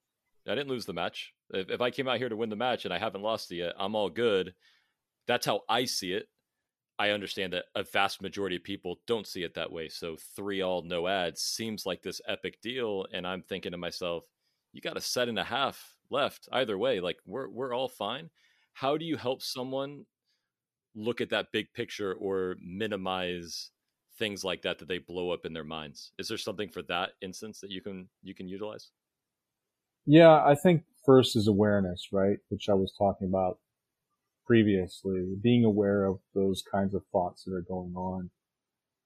I 0.47 0.55
didn't 0.55 0.69
lose 0.71 0.87
the 0.87 0.93
match. 0.93 1.33
If, 1.51 1.71
if 1.71 1.81
I 1.81 1.91
came 1.91 2.09
out 2.09 2.19
here 2.19 2.29
to 2.29 2.37
win 2.37 2.51
the 2.51 2.57
match 2.57 2.85
and 2.85 2.93
I 2.93 2.99
haven't 2.99 3.23
lost 3.23 3.51
it 3.53 3.57
yet, 3.57 3.75
I'm 3.79 3.95
all 3.95 4.11
good. 4.11 4.55
That's 5.27 5.47
how 5.47 5.63
I 5.69 5.85
see 5.85 6.13
it. 6.13 6.29
I 6.99 7.11
understand 7.11 7.53
that 7.53 7.65
a 7.75 7.83
vast 7.83 8.23
majority 8.23 8.57
of 8.57 8.65
people 8.65 9.01
don't 9.07 9.27
see 9.27 9.43
it 9.43 9.55
that 9.55 9.73
way. 9.73 9.89
So 9.89 10.17
three 10.37 10.61
all 10.61 10.83
no 10.83 11.09
ads 11.09 11.41
seems 11.41 11.87
like 11.87 12.03
this 12.03 12.21
epic 12.29 12.61
deal, 12.61 13.07
and 13.13 13.27
I'm 13.27 13.43
thinking 13.43 13.73
to 13.73 13.79
myself, 13.79 14.25
you 14.73 14.81
got 14.81 14.97
a 14.97 15.01
set 15.01 15.29
and 15.29 15.39
a 15.39 15.45
half 15.45 15.97
left 16.11 16.49
either 16.53 16.79
way. 16.79 17.01
Like 17.01 17.19
we're 17.27 17.49
we're 17.49 17.75
all 17.75 17.89
fine. 17.89 18.31
How 18.75 18.97
do 18.97 19.05
you 19.05 19.17
help 19.17 19.43
someone 19.43 20.05
look 20.95 21.21
at 21.21 21.31
that 21.31 21.53
big 21.53 21.73
picture 21.73 22.15
or 22.15 22.57
minimize 22.63 23.71
things 24.19 24.45
like 24.45 24.63
that 24.63 24.79
that 24.79 24.89
they 24.89 24.99
blow 24.99 25.31
up 25.31 25.45
in 25.45 25.53
their 25.53 25.65
minds? 25.65 26.13
Is 26.19 26.29
there 26.29 26.39
something 26.39 26.69
for 26.69 26.83
that 26.83 27.11
instance 27.21 27.61
that 27.61 27.71
you 27.71 27.81
can 27.81 28.09
you 28.23 28.35
can 28.35 28.49
utilize? 28.49 28.91
Yeah, 30.07 30.45
I 30.45 30.55
think 30.55 30.85
first 31.05 31.37
is 31.37 31.49
awareness, 31.49 32.09
right? 32.13 32.39
Which 32.49 32.69
I 32.69 32.75
was 32.75 32.93
talking 32.99 33.29
about 33.29 33.59
previously, 34.47 35.37
being 35.41 35.65
aware 35.65 36.05
of 36.05 36.19
those 36.35 36.63
kinds 36.63 36.95
of 36.95 37.03
thoughts 37.13 37.45
that 37.45 37.55
are 37.55 37.63
going 37.63 37.95
on. 37.95 38.31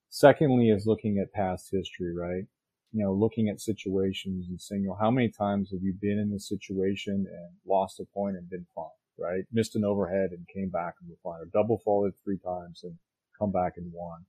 Secondly 0.09 0.71
is 0.71 0.87
looking 0.87 1.19
at 1.19 1.33
past 1.33 1.69
history, 1.71 2.15
right? 2.15 2.45
You 2.93 3.05
know, 3.05 3.13
looking 3.13 3.49
at 3.49 3.61
situations 3.61 4.47
and 4.49 4.61
saying, 4.61 4.85
know, 4.85 4.97
how 4.99 5.11
many 5.11 5.29
times 5.29 5.71
have 5.71 5.83
you 5.83 5.93
been 6.01 6.19
in 6.19 6.31
this 6.31 6.49
situation 6.49 7.27
and 7.29 7.51
lost 7.67 8.01
a 8.01 8.05
point 8.15 8.37
and 8.37 8.49
been 8.49 8.67
fine, 8.75 8.87
right? 9.19 9.45
Missed 9.53 9.77
an 9.77 9.85
overhead 9.85 10.31
and 10.31 10.49
came 10.49 10.71
back 10.71 10.95
and 11.01 11.11
were 11.11 11.17
fine, 11.23 11.43
or 11.43 11.47
double 11.53 11.79
faulted 11.85 12.15
three 12.23 12.39
times 12.39 12.81
and 12.83 12.95
come 13.39 13.53
back 13.53 13.75
and 13.77 13.93
won. 13.93 14.25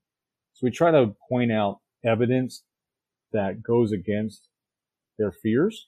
So 0.53 0.65
we 0.65 0.71
try 0.71 0.91
to 0.91 1.15
point 1.29 1.51
out 1.51 1.79
evidence 2.03 2.63
that 3.31 3.63
goes 3.63 3.91
against 3.91 4.49
their 5.17 5.31
fears 5.31 5.87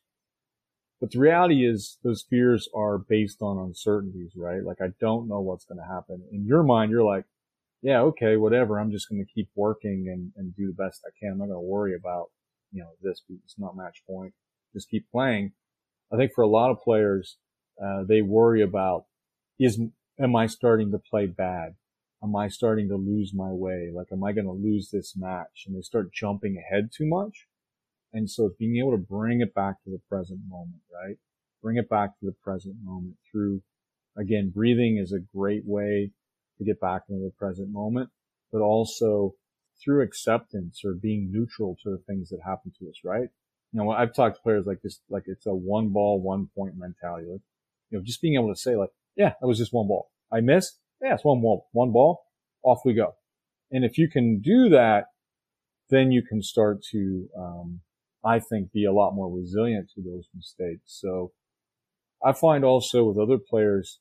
but 1.00 1.12
the 1.12 1.20
reality 1.20 1.66
is 1.66 1.98
those 2.04 2.26
fears 2.30 2.68
are 2.76 2.98
based 2.98 3.42
on 3.42 3.58
uncertainties, 3.58 4.32
right? 4.36 4.64
Like 4.64 4.82
I 4.82 4.90
don't 5.00 5.28
know 5.28 5.40
what's 5.40 5.66
going 5.66 5.80
to 5.80 5.94
happen. 5.94 6.24
In 6.32 6.46
your 6.46 6.64
mind, 6.64 6.92
you're 6.92 7.04
like, 7.04 7.26
yeah, 7.82 8.02
okay, 8.02 8.36
whatever. 8.36 8.80
I'm 8.80 8.92
just 8.92 9.08
going 9.10 9.24
to 9.24 9.34
keep 9.34 9.50
working 9.56 10.08
and, 10.12 10.32
and 10.36 10.56
do 10.56 10.68
the 10.68 10.84
best 10.84 11.02
I 11.06 11.12
can. 11.18 11.32
I'm 11.32 11.38
not 11.38 11.48
going 11.48 11.58
to 11.58 11.62
worry 11.62 11.96
about, 11.96 12.28
you 12.72 12.82
know, 12.82 12.90
this. 13.02 13.22
It's 13.46 13.58
not 13.58 13.78
match 13.78 14.04
point. 14.06 14.34
Just 14.74 14.90
keep 14.90 15.10
playing. 15.10 15.54
I 16.12 16.18
think 16.18 16.34
for 16.34 16.42
a 16.42 16.48
lot 16.48 16.72
of 16.72 16.82
players, 16.82 17.38
uh, 17.84 18.04
they 18.04 18.22
worry 18.22 18.62
about 18.62 19.06
is, 19.58 19.80
am 20.20 20.36
I 20.36 20.48
starting 20.48 20.92
to 20.92 21.00
play 21.00 21.28
bad? 21.28 21.76
Am 22.22 22.36
I 22.36 22.50
starting 22.50 22.90
to 22.90 22.96
lose 22.96 23.34
my 23.34 23.52
way? 23.52 23.92
Like, 23.94 24.08
am 24.12 24.24
I 24.24 24.34
going 24.34 24.46
to 24.46 24.52
lose 24.52 24.90
this 24.92 25.16
match? 25.16 25.64
And 25.66 25.76
they 25.76 25.82
start 25.82 26.14
jumping 26.14 26.58
ahead 26.58 26.90
too 26.96 27.06
much. 27.06 27.48
And 28.14 28.30
so 28.30 28.48
it's 28.48 28.58
being 28.58 28.78
able 28.78 28.92
to 28.92 28.98
bring 28.98 29.42
it 29.42 29.54
back 29.54 29.84
to 29.84 29.90
the 29.90 30.02
present 30.10 30.40
moment, 30.48 30.82
right? 30.94 31.18
Bring 31.62 31.78
it 31.78 31.90
back 31.90 32.20
to 32.20 32.26
the 32.26 32.36
present 32.44 32.76
moment 32.84 33.16
through, 33.32 33.62
again, 34.18 34.52
breathing 34.54 34.98
is 34.98 35.14
a 35.14 35.20
great 35.20 35.64
way 35.66 36.12
to 36.58 36.64
get 36.64 36.80
back 36.82 37.04
into 37.10 37.24
the 37.24 37.34
present 37.38 37.72
moment, 37.72 38.10
but 38.52 38.62
also 38.62 39.36
through 39.84 40.04
acceptance 40.04 40.82
or 40.84 40.94
being 40.94 41.32
neutral 41.32 41.78
to 41.84 41.92
the 41.92 42.04
things 42.08 42.30
that 42.30 42.40
happen 42.46 42.72
to 42.80 42.90
us, 42.90 42.96
right? 43.04 43.30
You 43.72 43.84
know, 43.84 43.92
I've 43.92 44.14
talked 44.14 44.38
to 44.38 44.42
players 44.42 44.66
like 44.66 44.82
this, 44.82 45.00
like 45.10 45.24
it's 45.28 45.46
a 45.46 45.54
one 45.54 45.90
ball, 45.90 46.20
one 46.20 46.50
point 46.56 46.74
mentality. 46.76 47.28
Like, 47.32 47.42
you 47.90 47.98
know, 47.98 48.04
just 48.04 48.22
being 48.22 48.36
able 48.36 48.54
to 48.54 48.60
say 48.60 48.76
like, 48.76 48.90
yeah, 49.16 49.34
that 49.40 49.48
was 49.48 49.58
just 49.58 49.74
one 49.74 49.88
ball. 49.88 50.10
I 50.32 50.42
missed. 50.42 50.80
Yeah, 51.02 51.14
it's 51.14 51.24
one 51.24 51.42
ball, 51.42 51.68
one 51.72 51.92
ball. 51.92 52.24
Off 52.64 52.82
we 52.84 52.94
go. 52.94 53.16
And 53.72 53.86
if 53.86 53.98
you 53.98 54.10
can 54.10 54.42
do 54.42 54.70
that, 54.70 55.06
then 55.90 56.12
you 56.12 56.24
can 56.24 56.42
start 56.42 56.84
to, 56.92 57.30
um, 57.38 57.82
I 58.24 58.40
think, 58.40 58.72
be 58.72 58.86
a 58.86 58.94
lot 58.94 59.16
more 59.16 59.30
resilient 59.30 59.90
to 59.96 60.02
those 60.02 60.28
mistakes. 60.36 60.84
So 60.86 61.32
I 62.24 62.34
find 62.34 62.64
also 62.64 63.06
with 63.06 63.18
other 63.18 63.38
players, 63.38 64.00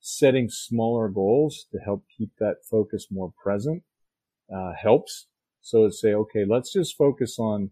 setting 0.00 0.50
smaller 0.50 1.08
goals 1.08 1.66
to 1.72 1.78
help 1.78 2.04
keep 2.16 2.30
that 2.38 2.56
focus 2.70 3.06
more 3.10 3.32
present 3.42 3.82
uh, 4.54 4.72
helps. 4.80 5.28
So 5.62 5.86
to 5.86 5.92
say, 5.92 6.12
okay, 6.12 6.44
let's 6.46 6.72
just 6.72 6.96
focus 6.96 7.38
on 7.38 7.70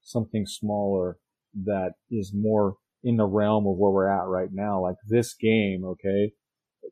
something 0.00 0.46
smaller 0.46 1.18
that 1.64 1.94
is 2.10 2.32
more 2.34 2.76
in 3.02 3.16
the 3.16 3.26
realm 3.26 3.66
of 3.66 3.76
where 3.76 3.90
we're 3.90 4.08
at 4.08 4.26
right 4.26 4.50
now, 4.52 4.80
like 4.80 4.96
this 5.08 5.34
game. 5.34 5.84
Okay, 5.84 6.32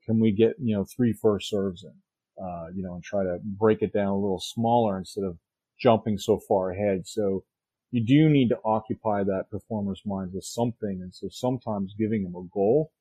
can 0.05 0.19
we 0.19 0.33
get 0.33 0.55
you 0.61 0.77
know 0.77 0.85
three 0.85 1.13
first 1.13 1.49
serves 1.49 1.85
in, 1.85 2.45
uh, 2.45 2.67
you 2.75 2.83
know, 2.83 2.95
and 2.95 3.05
try 3.05 3.23
to 3.23 3.39
break 3.45 3.83
it 3.83 3.93
down 3.93 4.09
a 4.09 4.19
little 4.19 4.41
smaller 4.41 4.99
instead 4.99 5.25
of 5.25 5.39
jumping 5.81 6.19
so 6.19 6.41
far 6.49 6.73
ahead. 6.73 7.07
So 7.07 7.45
you 7.91 8.05
do 8.05 8.29
need 8.29 8.49
to 8.49 8.59
occupy 8.65 9.25
that 9.25 9.51
performer's 9.51 10.03
mind 10.07 10.31
with 10.33 10.45
something. 10.45 11.01
And 11.03 11.13
so 11.15 11.29
sometimes 11.31 11.95
giving 11.99 12.23
them 12.23 12.37
a 12.37 12.49
goal 12.53 12.93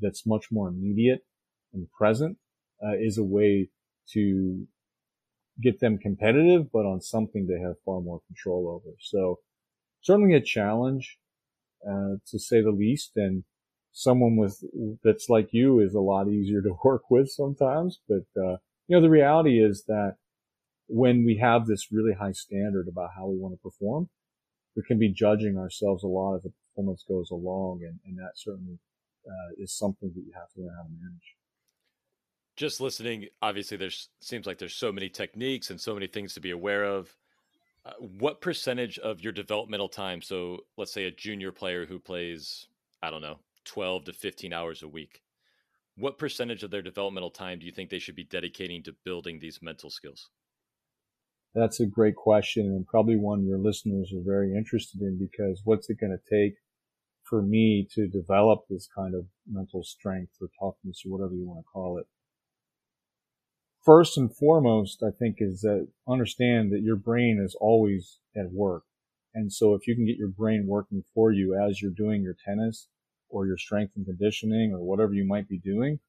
that's 0.00 0.26
much 0.26 0.46
more 0.50 0.68
immediate 0.68 1.24
and 1.72 1.90
present 1.90 2.36
uh, 2.82 2.96
is 2.98 3.18
a 3.18 3.24
way 3.24 3.70
to 4.12 4.66
get 5.60 5.80
them 5.80 5.98
competitive, 5.98 6.70
but 6.72 6.86
on 6.86 7.00
something 7.00 7.46
they 7.46 7.60
have 7.60 7.76
far 7.84 8.00
more 8.00 8.20
control 8.26 8.68
over. 8.68 8.94
So 9.00 9.40
certainly 10.02 10.34
a 10.34 10.40
challenge, 10.40 11.18
uh, 11.86 12.16
to 12.26 12.38
say 12.38 12.60
the 12.60 12.70
least. 12.70 13.12
And 13.16 13.44
someone 13.92 14.36
with, 14.36 14.62
that's 15.02 15.28
like 15.28 15.48
you 15.52 15.80
is 15.80 15.94
a 15.94 16.00
lot 16.00 16.28
easier 16.28 16.60
to 16.62 16.78
work 16.84 17.10
with 17.10 17.30
sometimes. 17.30 18.00
But, 18.08 18.26
uh, 18.40 18.58
you 18.86 18.96
know, 18.96 19.00
the 19.00 19.10
reality 19.10 19.62
is 19.62 19.84
that 19.88 20.16
when 20.86 21.24
we 21.24 21.38
have 21.38 21.66
this 21.66 21.88
really 21.92 22.14
high 22.18 22.32
standard 22.32 22.88
about 22.88 23.10
how 23.16 23.26
we 23.26 23.38
want 23.38 23.54
to 23.54 23.62
perform, 23.62 24.08
we 24.78 24.84
can 24.86 24.96
be 24.96 25.08
judging 25.08 25.58
ourselves 25.58 26.04
a 26.04 26.06
lot 26.06 26.36
as 26.36 26.42
the 26.44 26.52
performance 26.68 27.04
goes 27.08 27.32
along, 27.32 27.80
and, 27.82 27.98
and 28.06 28.16
that 28.16 28.30
certainly 28.36 28.78
uh, 29.26 29.52
is 29.58 29.72
something 29.72 30.12
that 30.14 30.20
you 30.20 30.30
have 30.32 30.48
to 30.52 30.60
learn 30.60 30.72
how 30.76 30.84
to 30.84 30.88
manage. 30.90 31.34
Just 32.54 32.80
listening, 32.80 33.26
obviously, 33.42 33.76
there's 33.76 34.08
seems 34.20 34.46
like 34.46 34.58
there's 34.58 34.76
so 34.76 34.92
many 34.92 35.08
techniques 35.08 35.70
and 35.70 35.80
so 35.80 35.94
many 35.94 36.06
things 36.06 36.32
to 36.34 36.40
be 36.40 36.52
aware 36.52 36.84
of. 36.84 37.16
Uh, 37.84 37.90
what 37.98 38.40
percentage 38.40 39.00
of 39.00 39.20
your 39.20 39.32
developmental 39.32 39.88
time? 39.88 40.22
So, 40.22 40.58
let's 40.76 40.92
say 40.92 41.06
a 41.06 41.10
junior 41.10 41.50
player 41.50 41.84
who 41.84 41.98
plays, 41.98 42.68
I 43.02 43.10
don't 43.10 43.22
know, 43.22 43.40
12 43.64 44.04
to 44.04 44.12
15 44.12 44.52
hours 44.52 44.84
a 44.84 44.88
week. 44.88 45.22
What 45.96 46.18
percentage 46.18 46.62
of 46.62 46.70
their 46.70 46.82
developmental 46.82 47.32
time 47.32 47.58
do 47.58 47.66
you 47.66 47.72
think 47.72 47.90
they 47.90 47.98
should 47.98 48.14
be 48.14 48.22
dedicating 48.22 48.84
to 48.84 48.94
building 49.04 49.40
these 49.40 49.58
mental 49.60 49.90
skills? 49.90 50.30
That's 51.54 51.80
a 51.80 51.86
great 51.86 52.14
question 52.14 52.66
and 52.66 52.86
probably 52.86 53.16
one 53.16 53.46
your 53.46 53.58
listeners 53.58 54.12
are 54.12 54.22
very 54.24 54.54
interested 54.54 55.00
in 55.00 55.18
because 55.18 55.62
what's 55.64 55.88
it 55.90 55.98
going 56.00 56.16
to 56.16 56.30
take 56.30 56.56
for 57.24 57.42
me 57.42 57.86
to 57.94 58.06
develop 58.06 58.64
this 58.68 58.88
kind 58.94 59.14
of 59.14 59.26
mental 59.50 59.82
strength 59.82 60.32
or 60.40 60.48
toughness 60.60 61.02
or 61.04 61.12
whatever 61.12 61.34
you 61.34 61.46
want 61.46 61.60
to 61.60 61.70
call 61.70 61.98
it? 61.98 62.06
First 63.84 64.18
and 64.18 64.34
foremost, 64.34 65.02
I 65.02 65.10
think 65.10 65.36
is 65.40 65.62
that 65.62 65.88
understand 66.06 66.72
that 66.72 66.82
your 66.82 66.96
brain 66.96 67.40
is 67.42 67.56
always 67.60 68.18
at 68.36 68.52
work. 68.52 68.84
And 69.34 69.52
so 69.52 69.74
if 69.74 69.86
you 69.86 69.94
can 69.94 70.04
get 70.04 70.16
your 70.16 70.28
brain 70.28 70.66
working 70.66 71.02
for 71.14 71.32
you 71.32 71.58
as 71.58 71.80
you're 71.80 71.90
doing 71.90 72.22
your 72.22 72.36
tennis 72.44 72.88
or 73.28 73.46
your 73.46 73.56
strength 73.56 73.92
and 73.96 74.04
conditioning 74.04 74.72
or 74.72 74.80
whatever 74.80 75.14
you 75.14 75.24
might 75.24 75.48
be 75.48 75.58
doing, 75.58 76.00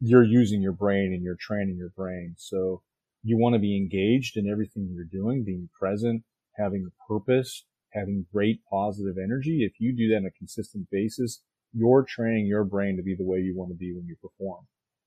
you're 0.00 0.24
using 0.24 0.62
your 0.62 0.72
brain 0.72 1.12
and 1.12 1.22
you're 1.22 1.36
training 1.36 1.76
your 1.76 1.90
brain. 1.90 2.34
So 2.38 2.82
you 3.22 3.36
want 3.38 3.54
to 3.54 3.58
be 3.58 3.76
engaged 3.76 4.36
in 4.36 4.48
everything 4.48 4.90
you're 4.92 5.04
doing, 5.04 5.44
being 5.44 5.68
present, 5.78 6.22
having 6.56 6.86
a 6.86 7.12
purpose, 7.12 7.64
having 7.92 8.26
great 8.32 8.60
positive 8.70 9.16
energy. 9.22 9.64
If 9.64 9.80
you 9.80 9.94
do 9.96 10.08
that 10.10 10.18
on 10.18 10.26
a 10.26 10.38
consistent 10.38 10.88
basis, 10.90 11.42
you're 11.72 12.04
training 12.04 12.46
your 12.46 12.64
brain 12.64 12.96
to 12.96 13.02
be 13.02 13.14
the 13.14 13.24
way 13.24 13.38
you 13.38 13.56
want 13.56 13.70
to 13.70 13.76
be 13.76 13.92
when 13.94 14.06
you 14.06 14.16
perform. 14.20 14.66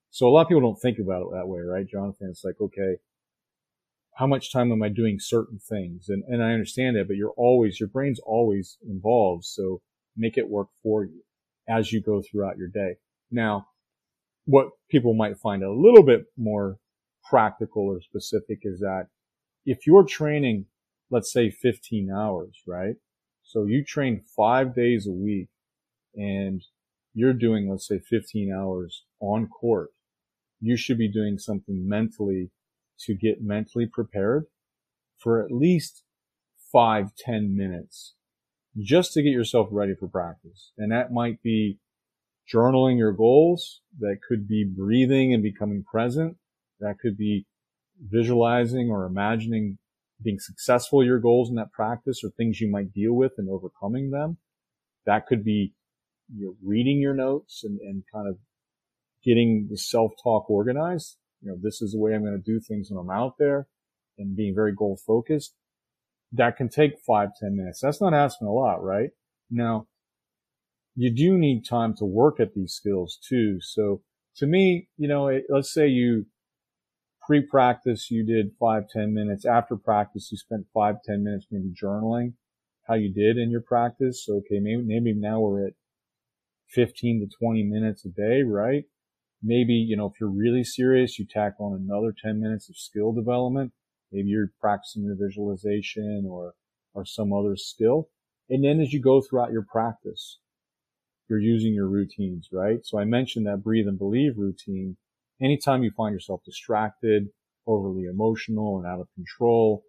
So 0.09 0.27
a 0.27 0.29
lot 0.29 0.41
of 0.41 0.47
people 0.49 0.61
don't 0.61 0.81
think 0.81 0.99
about 0.99 1.21
it 1.21 1.27
that 1.33 1.47
way, 1.47 1.61
right, 1.61 1.87
Jonathan? 1.87 2.27
It's 2.29 2.43
like, 2.43 2.59
okay, 2.59 2.97
how 4.15 4.27
much 4.27 4.51
time 4.51 4.71
am 4.71 4.83
I 4.83 4.89
doing 4.89 5.17
certain 5.19 5.57
things? 5.57 6.09
And, 6.09 6.23
and 6.27 6.43
I 6.43 6.51
understand 6.51 6.97
that, 6.97 7.07
but 7.07 7.15
you're 7.15 7.33
always, 7.37 7.79
your 7.79 7.89
brain's 7.89 8.19
always 8.19 8.77
involved. 8.87 9.45
So 9.45 9.81
make 10.17 10.37
it 10.37 10.49
work 10.49 10.67
for 10.83 11.05
you 11.05 11.21
as 11.67 11.93
you 11.93 12.01
go 12.01 12.21
throughout 12.21 12.57
your 12.57 12.67
day. 12.67 12.95
Now, 13.31 13.67
what 14.45 14.67
people 14.89 15.13
might 15.13 15.37
find 15.37 15.63
a 15.63 15.71
little 15.71 16.03
bit 16.03 16.25
more 16.37 16.77
practical 17.29 17.83
or 17.83 18.01
specific 18.01 18.59
is 18.63 18.79
that 18.79 19.07
if 19.65 19.85
you're 19.85 20.05
training, 20.05 20.65
let's 21.09 21.31
say 21.31 21.49
15 21.49 22.11
hours, 22.11 22.61
right? 22.67 22.95
So 23.43 23.65
you 23.65 23.83
train 23.83 24.21
five 24.35 24.75
days 24.75 25.07
a 25.07 25.11
week 25.11 25.49
and 26.15 26.63
you're 27.13 27.33
doing, 27.33 27.69
let's 27.69 27.87
say 27.87 27.99
15 27.99 28.53
hours 28.53 29.03
on 29.19 29.47
court. 29.47 29.89
You 30.59 30.77
should 30.77 30.97
be 30.97 31.11
doing 31.11 31.37
something 31.37 31.87
mentally 31.87 32.51
to 33.01 33.15
get 33.15 33.41
mentally 33.41 33.87
prepared 33.87 34.45
for 35.17 35.43
at 35.43 35.51
least 35.51 36.03
five, 36.71 37.15
ten 37.17 37.55
minutes 37.55 38.13
just 38.77 39.13
to 39.13 39.21
get 39.21 39.31
yourself 39.31 39.67
ready 39.71 39.93
for 39.93 40.07
practice. 40.07 40.71
And 40.77 40.91
that 40.91 41.11
might 41.11 41.41
be 41.43 41.79
journaling 42.51 42.97
your 42.97 43.11
goals. 43.11 43.81
That 43.99 44.19
could 44.27 44.47
be 44.47 44.63
breathing 44.63 45.33
and 45.33 45.43
becoming 45.43 45.83
present. 45.83 46.37
That 46.81 46.99
could 46.99 47.17
be 47.17 47.45
visualizing 47.99 48.89
or 48.89 49.05
imagining 49.05 49.77
being 50.21 50.39
successful 50.39 51.03
your 51.03 51.19
goals 51.19 51.49
in 51.49 51.55
that 51.55 51.71
practice 51.71 52.21
or 52.23 52.29
things 52.29 52.59
you 52.59 52.69
might 52.69 52.93
deal 52.93 53.13
with 53.13 53.33
and 53.37 53.49
overcoming 53.49 54.11
them. 54.11 54.37
That 55.05 55.25
could 55.25 55.43
be 55.43 55.73
you 56.35 56.45
know, 56.45 56.55
reading 56.63 56.99
your 56.99 57.13
notes 57.13 57.63
and, 57.63 57.79
and 57.79 58.03
kind 58.13 58.27
of 58.27 58.37
getting 59.23 59.67
the 59.69 59.77
self-talk 59.77 60.49
organized. 60.49 61.17
You 61.41 61.51
know, 61.51 61.57
this 61.61 61.81
is 61.81 61.93
the 61.93 61.99
way 61.99 62.13
I'm 62.13 62.23
going 62.23 62.39
to 62.39 62.51
do 62.51 62.59
things 62.59 62.89
when 62.91 62.99
I'm 62.99 63.09
out 63.09 63.35
there 63.39 63.67
and 64.17 64.35
being 64.35 64.53
very 64.53 64.73
goal 64.73 64.99
focused. 65.05 65.55
That 66.33 66.55
can 66.55 66.69
take 66.69 66.99
five, 66.99 67.29
ten 67.39 67.57
minutes. 67.57 67.81
That's 67.81 68.01
not 68.01 68.13
asking 68.13 68.47
a 68.47 68.53
lot, 68.53 68.83
right? 68.83 69.09
Now, 69.49 69.87
you 70.95 71.13
do 71.13 71.37
need 71.37 71.65
time 71.65 71.95
to 71.97 72.05
work 72.05 72.39
at 72.39 72.53
these 72.53 72.73
skills 72.73 73.17
too. 73.27 73.59
So 73.61 74.01
to 74.37 74.45
me, 74.45 74.87
you 74.97 75.07
know, 75.07 75.27
it, 75.27 75.43
let's 75.49 75.73
say 75.73 75.87
you 75.87 76.25
pre-practice, 77.25 78.11
you 78.11 78.25
did 78.25 78.51
five, 78.59 78.89
ten 78.89 79.13
minutes. 79.13 79.45
After 79.45 79.75
practice, 79.77 80.29
you 80.31 80.37
spent 80.37 80.65
five, 80.73 80.95
ten 81.05 81.23
minutes 81.23 81.47
maybe 81.51 81.71
journaling 81.71 82.33
how 82.87 82.95
you 82.95 83.13
did 83.13 83.37
in 83.37 83.49
your 83.49 83.61
practice. 83.61 84.25
So, 84.25 84.37
okay, 84.37 84.59
maybe, 84.59 84.81
maybe 84.81 85.13
now 85.13 85.39
we're 85.39 85.67
at 85.67 85.73
15 86.69 87.21
to 87.21 87.37
20 87.37 87.63
minutes 87.63 88.05
a 88.05 88.09
day, 88.09 88.43
right? 88.43 88.83
Maybe, 89.43 89.73
you 89.73 89.97
know, 89.97 90.07
if 90.07 90.13
you're 90.19 90.29
really 90.29 90.63
serious, 90.63 91.17
you 91.17 91.25
tack 91.25 91.53
on 91.59 91.73
another 91.73 92.13
10 92.21 92.41
minutes 92.41 92.69
of 92.69 92.77
skill 92.77 93.11
development. 93.11 93.71
Maybe 94.11 94.29
you're 94.29 94.51
practicing 94.59 95.03
your 95.03 95.15
visualization 95.15 96.25
or, 96.29 96.53
or 96.93 97.05
some 97.05 97.33
other 97.33 97.55
skill. 97.55 98.09
And 98.49 98.63
then 98.63 98.81
as 98.81 98.93
you 98.93 99.01
go 99.01 99.21
throughout 99.21 99.51
your 99.51 99.65
practice, 99.69 100.39
you're 101.29 101.39
using 101.39 101.73
your 101.73 101.87
routines, 101.87 102.49
right? 102.51 102.79
So 102.83 102.99
I 102.99 103.05
mentioned 103.05 103.47
that 103.47 103.63
breathe 103.63 103.87
and 103.87 103.97
believe 103.97 104.33
routine. 104.37 104.97
Anytime 105.41 105.83
you 105.83 105.91
find 105.91 106.13
yourself 106.13 106.41
distracted, 106.45 107.29
overly 107.65 108.05
emotional 108.05 108.77
and 108.77 108.85
out 108.85 108.99
of 108.99 109.07
control, 109.15 109.83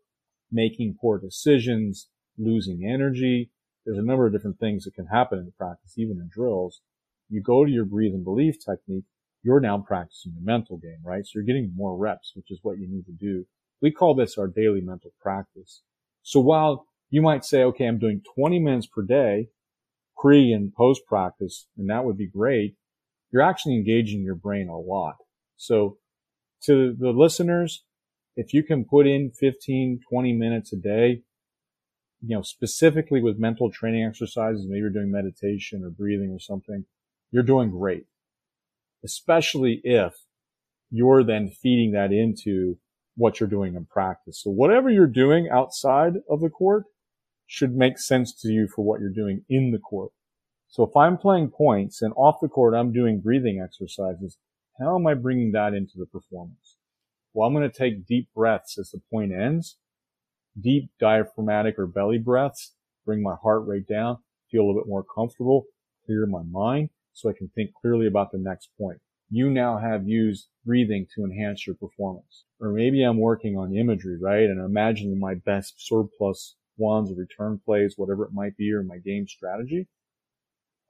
making 0.51 0.97
poor 1.01 1.19
decisions, 1.19 2.09
losing 2.39 2.89
energy, 2.89 3.51
there's 3.85 3.99
a 3.99 4.03
number 4.03 4.27
of 4.27 4.33
different 4.33 4.59
things 4.59 4.85
that 4.85 4.95
can 4.95 5.07
happen 5.07 5.39
in 5.39 5.53
practice, 5.59 5.99
even 5.99 6.19
in 6.19 6.31
drills. 6.33 6.81
You 7.29 7.43
go 7.43 7.65
to 7.65 7.71
your 7.71 7.85
breathe 7.85 8.15
and 8.15 8.25
believe 8.25 8.57
technique, 8.65 9.05
you're 9.43 9.61
now 9.61 9.79
practicing 9.79 10.33
your 10.33 10.45
mental 10.45 10.77
game, 10.77 11.01
right? 11.05 11.25
So 11.27 11.33
you're 11.35 11.45
getting 11.45 11.73
more 11.75 11.97
reps, 11.97 12.33
which 12.35 12.51
is 12.51 12.61
what 12.63 12.79
you 12.79 12.89
need 12.89 13.07
to 13.07 13.13
do. 13.13 13.45
We 13.81 13.91
call 13.91 14.15
this 14.15 14.39
our 14.39 14.47
daily 14.47 14.81
mental 14.81 15.13
practice. 15.21 15.83
So 16.23 16.41
while 16.41 16.87
you 17.11 17.21
might 17.21 17.45
say, 17.45 17.63
okay, 17.65 17.87
I'm 17.87 17.99
doing 17.99 18.23
20 18.37 18.61
minutes 18.61 18.87
per 18.87 19.03
day, 19.03 19.49
pre 20.17 20.53
and 20.53 20.73
post 20.73 21.03
practice, 21.07 21.67
and 21.77 21.91
that 21.91 22.05
would 22.05 22.17
be 22.17 22.29
great. 22.29 22.77
You're 23.33 23.43
actually 23.43 23.75
engaging 23.75 24.23
your 24.23 24.37
brain 24.37 24.69
a 24.69 24.79
lot. 24.79 25.17
So 25.63 25.99
to 26.65 26.93
the 26.93 27.11
listeners, 27.11 27.85
if 28.37 28.53
you 28.53 28.65
can 28.65 28.85
put 28.85 29.07
in 29.07 29.31
15, 29.31 30.01
20 30.09 30.33
minutes 30.33 30.73
a 30.73 30.77
day, 30.77 31.23
you 32.21 32.37
know, 32.37 32.43
specifically 32.43 33.23
with 33.23 33.39
mental 33.39 33.71
training 33.71 34.05
exercises, 34.05 34.67
maybe 34.67 34.81
you're 34.81 34.91
doing 34.91 35.13
meditation 35.13 35.85
or 35.85 35.91
breathing 35.91 36.33
or 36.33 36.41
something, 36.41 36.85
you're 37.31 37.45
doing 37.45 37.71
great. 37.71 38.07
Especially 39.05 39.81
if 39.85 40.15
you're 40.91 41.23
then 41.23 41.49
feeding 41.49 41.93
that 41.93 42.13
into 42.13 42.79
what 43.17 43.39
you're 43.39 43.49
doing 43.49 43.77
in 43.77 43.85
practice. 43.85 44.41
So 44.43 44.51
whatever 44.51 44.91
you're 44.91 45.07
doing 45.07 45.49
outside 45.49 46.15
of 46.29 46.41
the 46.41 46.51
court 46.51 46.85
should 47.47 47.77
make 47.77 47.99
sense 47.99 48.35
to 48.41 48.49
you 48.49 48.67
for 48.67 48.85
what 48.85 49.01
you're 49.01 49.11
doing 49.11 49.45
in 49.49 49.71
the 49.71 49.79
court. 49.79 50.11
So 50.69 50.83
if 50.83 50.97
I'm 50.97 51.19
playing 51.19 51.51
points 51.51 52.03
and 52.03 52.13
off 52.17 52.41
the 52.41 52.49
court, 52.49 52.75
I'm 52.75 52.93
doing 52.93 53.21
breathing 53.21 53.61
exercises, 53.63 54.39
how 54.83 54.97
am 54.97 55.07
I 55.07 55.15
bringing 55.15 55.53
that 55.53 55.75
into 55.75 55.99
the 55.99 56.07
performance? 56.07 56.77
Well, 57.33 57.47
I'm 57.47 57.55
going 57.55 57.69
to 57.69 57.77
take 57.77 58.07
deep 58.07 58.29
breaths 58.35 58.79
as 58.79 58.91
the 58.91 59.01
point 59.11 59.33
ends 59.33 59.77
deep 60.61 60.91
diaphragmatic 61.01 61.79
or 61.79 61.87
belly 61.87 62.19
breaths, 62.19 62.75
bring 63.05 63.23
my 63.23 63.35
heart 63.43 63.67
rate 63.67 63.89
down, 63.89 64.19
feel 64.51 64.63
a 64.63 64.67
little 64.67 64.81
bit 64.81 64.89
more 64.89 65.05
comfortable, 65.05 65.65
clear 66.05 66.27
my 66.27 66.43
mind 66.43 66.91
so 67.13 67.29
I 67.29 67.33
can 67.33 67.49
think 67.49 67.71
clearly 67.81 68.07
about 68.07 68.33
the 68.33 68.39
next 68.39 68.71
point. 68.79 68.99
You 69.31 69.51
now 69.51 69.79
have 69.79 70.07
used 70.07 70.49
breathing 70.65 71.07
to 71.15 71.25
enhance 71.25 71.67
your 71.67 71.77
performance. 71.77 72.45
Or 72.61 72.71
maybe 72.71 73.03
I'm 73.03 73.19
working 73.19 73.57
on 73.57 73.75
imagery, 73.75 74.19
right? 74.21 74.45
And 74.45 74.61
I'm 74.61 74.67
imagining 74.67 75.19
my 75.19 75.35
best 75.35 75.75
serve 75.79 76.07
plus 76.19 76.55
ones 76.77 77.11
or 77.11 77.15
return 77.15 77.61
plays, 77.65 77.95
whatever 77.97 78.25
it 78.25 78.33
might 78.33 78.57
be, 78.57 78.73
or 78.73 78.83
my 78.83 78.99
game 78.99 79.27
strategy. 79.27 79.89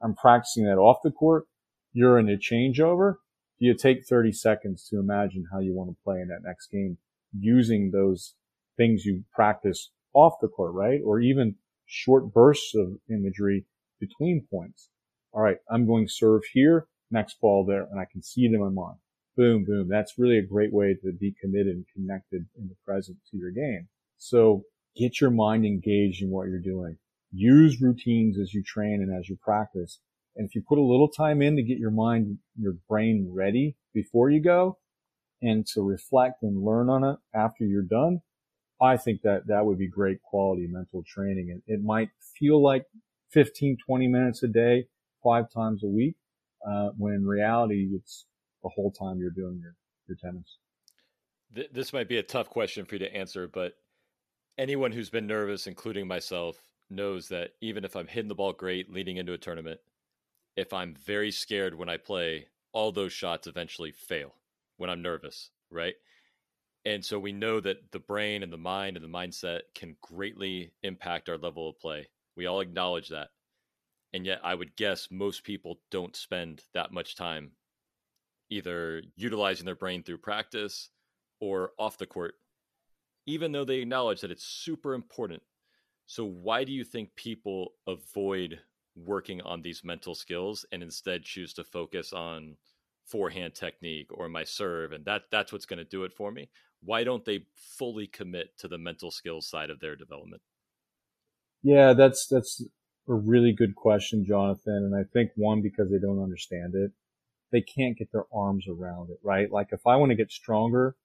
I'm 0.03 0.15
practicing 0.15 0.65
that 0.65 0.79
off 0.79 0.99
the 1.05 1.13
court. 1.13 1.45
You're 1.93 2.19
in 2.19 2.29
a 2.29 2.37
changeover. 2.37 3.17
You 3.63 3.75
take 3.75 4.05
30 4.05 4.33
seconds 4.33 4.89
to 4.89 4.99
imagine 4.99 5.45
how 5.53 5.61
you 5.61 5.73
want 5.73 5.89
to 5.91 5.97
play 6.03 6.21
in 6.21 6.27
that 6.31 6.43
next 6.43 6.73
game 6.73 6.99
using 7.39 7.93
those 7.93 8.35
things 8.77 9.05
you 9.05 9.23
practice 9.33 9.93
off 10.15 10.33
the 10.43 10.49
court, 10.49 10.73
right? 10.75 10.99
Or 11.05 11.21
even 11.21 11.55
short 11.87 12.35
bursts 12.35 12.75
of 12.75 12.95
imagery 13.09 13.65
between 14.01 14.49
points. 14.51 14.89
All 15.31 15.43
right, 15.43 15.59
I'm 15.71 15.87
going 15.87 16.09
serve 16.09 16.43
here, 16.53 16.89
next 17.13 17.41
ball 17.41 17.65
there, 17.65 17.87
and 17.89 18.01
I 18.01 18.07
can 18.11 18.21
see 18.21 18.47
it 18.47 18.53
in 18.53 18.59
my 18.59 18.69
mind. 18.69 18.99
Boom, 19.37 19.65
boom. 19.65 19.87
That's 19.89 20.19
really 20.19 20.39
a 20.39 20.43
great 20.43 20.73
way 20.73 20.97
to 21.01 21.13
be 21.13 21.33
committed 21.41 21.77
and 21.77 21.87
connected 21.95 22.45
in 22.59 22.67
the 22.67 22.75
present 22.85 23.17
to 23.31 23.37
your 23.37 23.53
game. 23.53 23.87
So 24.19 24.65
get 24.97 25.21
your 25.21 25.31
mind 25.31 25.65
engaged 25.65 26.21
in 26.21 26.31
what 26.31 26.49
you're 26.49 26.59
doing. 26.59 26.99
Use 27.31 27.81
routines 27.81 28.41
as 28.41 28.53
you 28.53 28.65
train 28.65 29.03
and 29.03 29.17
as 29.17 29.29
you 29.29 29.39
practice. 29.41 30.01
And 30.37 30.47
if 30.49 30.55
you 30.55 30.63
put 30.67 30.79
a 30.79 30.83
little 30.83 31.09
time 31.09 31.43
in 31.43 31.57
to 31.57 31.63
get 31.63 31.79
your 31.79 31.91
mind, 31.91 32.39
your 32.59 32.75
brain 32.89 33.31
ready 33.31 33.77
before 33.93 34.31
you 34.31 34.41
go 34.41 34.79
and 35.43 35.67
to 35.75 35.83
reflect 35.83 36.43
and 36.43 36.65
learn 36.65 36.89
on 36.89 37.05
it 37.05 37.17
after 37.35 37.65
you're 37.65 37.83
done, 37.83 38.21
I 38.81 38.97
think 38.97 39.23
that 39.23 39.47
that 39.47 39.65
would 39.65 39.79
be 39.79 39.89
great 39.89 40.23
quality 40.23 40.67
mental 40.69 41.05
training. 41.07 41.51
And 41.51 41.63
it 41.67 41.85
might 41.85 42.09
feel 42.39 42.63
like 42.63 42.85
15, 43.31 43.77
20 43.87 44.09
minutes 44.09 44.43
a 44.43 44.49
day, 44.49 44.87
five 45.23 45.51
times 45.53 45.85
a 45.85 45.89
week, 45.89 46.17
uh, 46.67 46.91
when 46.97 47.15
in 47.15 47.27
reality, 47.27 47.89
it's 47.95 48.27
the 48.63 48.71
whole 48.71 48.91
time 48.91 49.19
you're 49.19 49.31
doing 49.31 49.61
your, 49.61 49.75
your 50.09 50.17
tennis. 50.17 50.59
This 51.71 51.93
might 51.93 52.09
be 52.09 52.17
a 52.17 52.23
tough 52.23 52.49
question 52.49 52.87
for 52.87 52.95
you 52.95 53.01
to 53.01 53.15
answer, 53.15 53.47
but 53.47 53.75
anyone 54.57 54.93
who's 54.93 55.11
been 55.11 55.27
nervous, 55.27 55.67
including 55.67 56.09
myself, 56.09 56.57
knows 56.89 57.29
that 57.29 57.51
even 57.61 57.85
if 57.85 57.95
I'm 57.95 58.07
hitting 58.07 58.29
the 58.29 58.35
ball 58.35 58.53
great 58.53 58.91
leading 58.91 59.17
into 59.19 59.33
a 59.33 59.39
tournament, 59.39 59.81
if 60.57 60.73
I'm 60.73 60.95
very 60.95 61.31
scared 61.31 61.75
when 61.75 61.89
I 61.89 61.97
play, 61.97 62.47
all 62.73 62.93
those 62.93 63.13
shots 63.13 63.47
eventually 63.47 63.93
fail 63.93 64.35
when 64.77 64.91
I'm 64.91 65.03
nervous, 65.03 65.51
right? 65.71 65.95
And 66.85 67.05
so 67.05 67.19
we 67.19 67.33
know 67.33 67.61
that 67.61 67.93
the 67.93 68.01
brain 68.01 68.43
and 68.43 68.53
the 68.53 68.59
mind 68.59 68.97
and 68.97 69.05
the 69.05 69.09
mindset 69.09 69.61
can 69.75 69.97
greatly 70.03 70.73
impact 70.83 71.29
our 71.29 71.39
level 71.39 71.69
of 71.69 71.79
play. 71.79 72.09
We 72.37 72.47
all 72.47 72.61
acknowledge 72.61 73.09
that. 73.09 73.29
And 74.13 74.27
yet, 74.27 74.41
I 74.43 74.55
would 74.55 74.77
guess 74.77 75.09
most 75.11 75.45
people 75.45 75.81
don't 75.91 76.17
spend 76.17 76.63
that 76.75 76.93
much 76.93 77.17
time 77.17 77.53
either 78.51 79.03
utilizing 79.17 79.65
their 79.65 79.75
brain 79.75 80.03
through 80.03 80.19
practice 80.19 80.91
or 81.41 81.73
off 81.79 81.97
the 81.97 82.07
court, 82.07 82.35
even 83.27 83.53
though 83.53 83.65
they 83.65 83.79
acknowledge 83.79 84.21
that 84.21 84.31
it's 84.31 84.45
super 84.45 84.93
important. 84.93 85.43
So, 86.07 86.25
why 86.25 86.65
do 86.65 86.73
you 86.73 86.85
think 86.85 87.15
people 87.15 87.73
avoid 87.87 88.61
working 88.95 89.41
on 89.43 89.63
these 89.63 89.83
mental 89.85 90.15
skills 90.15 90.65
and 90.73 90.83
instead 90.83 91.23
choose 91.23 91.53
to 91.55 91.65
focus 91.65 92.13
on 92.13 92.57
forehand 93.05 93.55
technique 93.55 94.09
or 94.13 94.29
my 94.29 94.45
serve 94.45 94.93
and 94.93 95.05
that 95.05 95.23
that's 95.31 95.53
what's 95.53 95.67
going 95.67 95.79
to 95.79 95.85
do 95.85 96.05
it 96.05 96.13
for 96.13 96.31
me 96.31 96.49
why 96.85 97.05
don't 97.05 97.25
they 97.25 97.47
fully 97.55 98.07
commit 98.07 98.59
to 98.59 98.69
the 98.69 98.79
mental 98.79 99.11
skills 99.11 99.49
side 99.49 99.71
of 99.71 99.81
their 99.81 99.97
development? 99.97 100.43
Yeah, 101.63 101.93
that's 101.93 102.27
that's 102.27 102.65
a 103.09 103.15
really 103.15 103.53
good 103.53 103.77
question, 103.77 104.25
Jonathan. 104.25 104.91
And 104.93 104.95
I 104.95 105.05
think 105.13 105.31
one 105.37 105.63
because 105.63 105.91
they 105.91 105.99
don't 105.99 106.23
understand 106.23 106.75
it, 106.75 106.91
they 107.53 107.61
can't 107.61 107.97
get 107.97 108.11
their 108.13 108.27
arms 108.35 108.67
around 108.69 109.11
it, 109.11 109.19
right? 109.23 109.51
Like 109.51 109.69
if 109.71 109.87
I 109.87 109.97
want 109.97 110.11
to 110.11 110.17
get 110.17 110.33
stronger, 110.33 110.97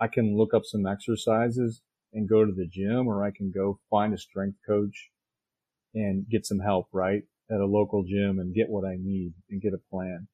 I 0.00 0.06
can 0.06 0.36
look 0.36 0.54
up 0.54 0.62
some 0.64 0.86
exercises 0.86 1.82
and 2.12 2.28
go 2.28 2.44
to 2.44 2.52
the 2.52 2.66
gym 2.66 3.08
or 3.08 3.24
I 3.24 3.32
can 3.32 3.50
go 3.50 3.80
find 3.90 4.14
a 4.14 4.18
strength 4.18 4.58
coach 4.66 5.10
and 5.94 6.28
get 6.28 6.46
some 6.46 6.60
help, 6.60 6.88
right? 6.92 7.22
At 7.50 7.60
a 7.60 7.66
local 7.66 8.02
gym 8.04 8.38
and 8.38 8.54
get 8.54 8.70
what 8.70 8.86
I 8.86 8.96
need 8.98 9.34
and 9.50 9.60
get 9.60 9.74
a 9.74 9.90
plan. 9.90 10.28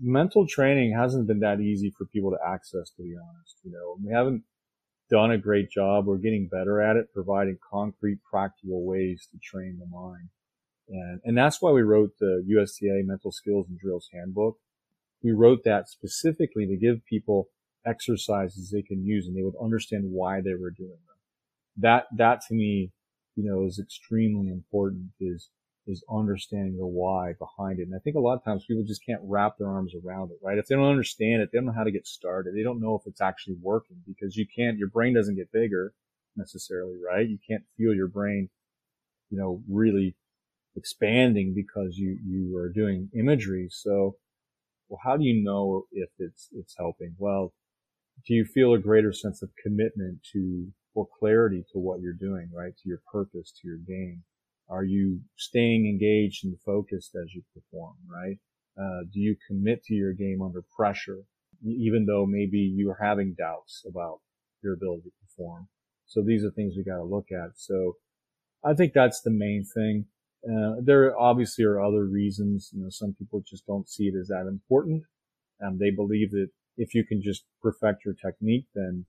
Mental 0.00 0.46
training 0.46 0.94
hasn't 0.94 1.26
been 1.26 1.40
that 1.40 1.60
easy 1.60 1.90
for 1.96 2.04
people 2.06 2.30
to 2.30 2.38
access, 2.46 2.90
to 2.90 3.02
be 3.02 3.14
honest. 3.16 3.56
You 3.64 3.72
know, 3.72 3.96
we 4.04 4.12
haven't 4.12 4.44
done 5.10 5.32
a 5.32 5.38
great 5.38 5.70
job. 5.70 6.06
We're 6.06 6.18
getting 6.18 6.48
better 6.48 6.80
at 6.80 6.96
it, 6.96 7.12
providing 7.12 7.58
concrete, 7.70 8.18
practical 8.30 8.84
ways 8.84 9.26
to 9.32 9.38
train 9.38 9.78
the 9.78 9.86
mind. 9.86 10.28
And, 10.88 11.20
and 11.24 11.38
that's 11.38 11.60
why 11.60 11.72
we 11.72 11.82
wrote 11.82 12.12
the 12.18 12.42
USTA 12.46 13.02
Mental 13.04 13.32
Skills 13.32 13.66
and 13.68 13.78
Drills 13.78 14.08
Handbook. 14.12 14.58
We 15.22 15.32
wrote 15.32 15.64
that 15.64 15.88
specifically 15.88 16.66
to 16.66 16.76
give 16.76 17.04
people 17.04 17.48
exercises 17.86 18.70
they 18.70 18.82
can 18.82 19.04
use 19.04 19.26
and 19.26 19.36
they 19.36 19.42
would 19.42 19.54
understand 19.62 20.04
why 20.10 20.40
they 20.40 20.54
were 20.54 20.70
doing 20.70 20.90
them. 20.90 21.16
That, 21.76 22.06
that 22.16 22.42
to 22.48 22.54
me, 22.54 22.92
you 23.36 23.44
know, 23.44 23.66
is 23.66 23.78
extremely 23.78 24.48
important 24.48 25.10
is, 25.20 25.48
is 25.90 26.04
understanding 26.10 26.76
the 26.76 26.86
why 26.86 27.34
behind 27.38 27.80
it. 27.80 27.88
And 27.88 27.94
I 27.94 27.98
think 27.98 28.16
a 28.16 28.20
lot 28.20 28.34
of 28.34 28.44
times 28.44 28.64
people 28.66 28.84
just 28.84 29.04
can't 29.04 29.20
wrap 29.24 29.58
their 29.58 29.68
arms 29.68 29.92
around 29.94 30.30
it, 30.30 30.38
right? 30.42 30.58
If 30.58 30.66
they 30.66 30.74
don't 30.74 30.90
understand 30.90 31.42
it, 31.42 31.50
they 31.52 31.58
don't 31.58 31.66
know 31.66 31.72
how 31.72 31.84
to 31.84 31.90
get 31.90 32.06
started. 32.06 32.54
They 32.54 32.62
don't 32.62 32.80
know 32.80 32.94
if 32.94 33.06
it's 33.06 33.20
actually 33.20 33.56
working 33.60 33.96
because 34.06 34.36
you 34.36 34.46
can't, 34.46 34.78
your 34.78 34.88
brain 34.88 35.14
doesn't 35.14 35.36
get 35.36 35.52
bigger 35.52 35.92
necessarily, 36.36 36.96
right? 37.04 37.28
You 37.28 37.38
can't 37.46 37.64
feel 37.76 37.94
your 37.94 38.08
brain, 38.08 38.48
you 39.30 39.38
know, 39.38 39.62
really 39.68 40.16
expanding 40.76 41.52
because 41.54 41.98
you, 41.98 42.18
you 42.24 42.56
are 42.56 42.68
doing 42.68 43.10
imagery. 43.14 43.68
So, 43.70 44.16
well, 44.88 45.00
how 45.02 45.16
do 45.16 45.24
you 45.24 45.42
know 45.42 45.84
if 45.92 46.10
it's, 46.18 46.48
it's 46.52 46.74
helping? 46.78 47.14
Well, 47.18 47.52
do 48.26 48.34
you 48.34 48.44
feel 48.44 48.74
a 48.74 48.78
greater 48.78 49.12
sense 49.12 49.42
of 49.42 49.50
commitment 49.62 50.18
to 50.32 50.68
or 50.94 51.06
clarity 51.18 51.64
to 51.72 51.78
what 51.78 52.00
you're 52.00 52.12
doing, 52.12 52.50
right? 52.52 52.76
To 52.76 52.88
your 52.88 53.00
purpose, 53.10 53.52
to 53.60 53.68
your 53.68 53.78
game? 53.78 54.22
Are 54.70 54.84
you 54.84 55.20
staying 55.36 55.86
engaged 55.86 56.44
and 56.44 56.56
focused 56.60 57.16
as 57.20 57.34
you 57.34 57.42
perform, 57.52 57.94
right? 58.06 58.38
Uh, 58.80 59.00
do 59.12 59.20
you 59.20 59.36
commit 59.48 59.82
to 59.84 59.94
your 59.94 60.12
game 60.12 60.40
under 60.40 60.62
pressure, 60.76 61.18
even 61.66 62.06
though 62.06 62.24
maybe 62.24 62.58
you 62.58 62.90
are 62.90 62.98
having 63.02 63.34
doubts 63.36 63.84
about 63.88 64.20
your 64.62 64.74
ability 64.74 65.02
to 65.02 65.26
perform? 65.26 65.68
So 66.06 66.22
these 66.22 66.44
are 66.44 66.50
things 66.50 66.74
we 66.76 66.84
got 66.84 66.96
to 66.96 67.04
look 67.04 67.26
at. 67.32 67.50
So 67.56 67.96
I 68.64 68.74
think 68.74 68.92
that's 68.92 69.22
the 69.22 69.30
main 69.30 69.64
thing. 69.64 70.06
Uh, 70.48 70.76
there 70.82 71.18
obviously 71.18 71.64
are 71.64 71.82
other 71.82 72.04
reasons. 72.04 72.70
You 72.72 72.84
know, 72.84 72.90
some 72.90 73.14
people 73.18 73.42
just 73.46 73.66
don't 73.66 73.88
see 73.88 74.04
it 74.04 74.14
as 74.18 74.28
that 74.28 74.46
important. 74.48 75.02
Um, 75.64 75.78
they 75.78 75.90
believe 75.90 76.30
that 76.30 76.48
if 76.76 76.94
you 76.94 77.04
can 77.04 77.20
just 77.20 77.44
perfect 77.60 78.04
your 78.04 78.14
technique, 78.14 78.66
then 78.74 79.04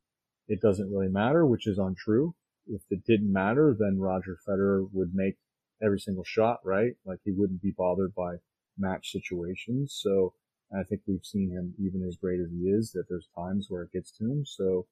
it 0.47 0.60
doesn't 0.60 0.91
really 0.91 1.08
matter, 1.08 1.45
which 1.45 1.67
is 1.67 1.78
untrue. 1.78 2.36
If 2.67 2.82
it 2.89 3.06
didn't 3.06 3.32
matter, 3.32 3.76
then 3.78 4.00
Roger 4.00 4.38
Federer 4.47 4.88
would 4.91 5.12
make 5.13 5.38
every 5.84 6.00
single 6.00 6.24
shot, 6.24 6.60
right? 6.63 6.94
Like 7.06 7.20
he 7.24 7.32
wouldn't 7.32 7.62
be 7.62 7.74
bothered 7.78 8.13
by 8.15 8.36
match 8.78 9.12
situations. 9.12 9.98
So 10.02 10.34
I 10.74 10.84
think 10.84 11.02
we've 11.08 11.26
seen 11.26 11.52
him, 11.52 11.74
even 11.80 12.06
as 12.08 12.15
great 12.15 12.39
as 12.39 12.50
he 12.52 12.70
is, 12.70 12.91
that 12.91 13.06
there's 13.10 13.28
times 13.36 13.67
where 13.70 13.84
it 13.84 13.91
gets 13.91 14.12
to 14.17 14.26
him. 14.26 14.46
So 14.46 14.88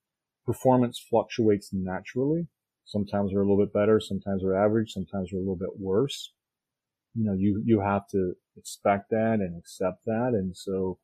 performance 0.46 1.00
fluctuates 1.00 1.70
naturally. 1.72 2.48
Sometimes 2.86 3.32
we're 3.32 3.42
a 3.42 3.48
little 3.48 3.64
bit 3.64 3.74
better. 3.74 4.00
Sometimes 4.00 4.44
we're 4.44 4.56
average. 4.56 4.92
Sometimes 4.92 5.30
we're 5.32 5.40
a 5.40 5.44
little 5.44 5.56
bit 5.56 5.80
worse. 5.80 6.34
You 7.16 7.26
know, 7.26 7.34
you, 7.34 7.62
you 7.66 7.82
have 7.82 8.08
to 8.10 8.34
expect 8.58 9.10
that 9.12 9.36
and 9.40 9.58
accept 9.58 10.06
that. 10.06 10.32
And 10.34 10.56
so, 10.56 11.00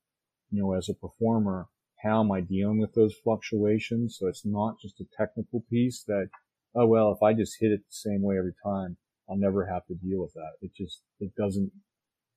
you 0.51 0.61
know, 0.61 0.73
as 0.73 0.89
a 0.89 0.93
performer, 0.93 1.67
how 2.03 2.21
am 2.21 2.31
I 2.31 2.41
dealing 2.41 2.79
with 2.79 2.93
those 2.93 3.15
fluctuations? 3.23 4.17
So 4.19 4.27
it's 4.27 4.45
not 4.45 4.79
just 4.79 4.99
a 4.99 5.05
technical 5.17 5.63
piece 5.69 6.03
that, 6.07 6.29
oh, 6.75 6.85
well, 6.85 7.11
if 7.11 7.23
I 7.23 7.33
just 7.33 7.57
hit 7.59 7.71
it 7.71 7.79
the 7.79 7.95
same 7.95 8.21
way 8.21 8.37
every 8.37 8.53
time, 8.63 8.97
I'll 9.29 9.37
never 9.37 9.65
have 9.65 9.85
to 9.87 9.95
deal 9.95 10.21
with 10.21 10.33
that. 10.33 10.51
It 10.61 10.71
just, 10.75 11.01
it 11.19 11.31
doesn't, 11.35 11.71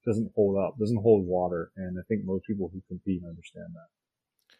doesn't 0.06 0.30
hold 0.34 0.58
up, 0.58 0.78
doesn't 0.78 1.02
hold 1.02 1.26
water. 1.26 1.70
And 1.76 1.98
I 1.98 2.02
think 2.08 2.24
most 2.24 2.44
people 2.46 2.70
who 2.72 2.82
compete 2.88 3.22
understand 3.24 3.68
that. 3.74 4.56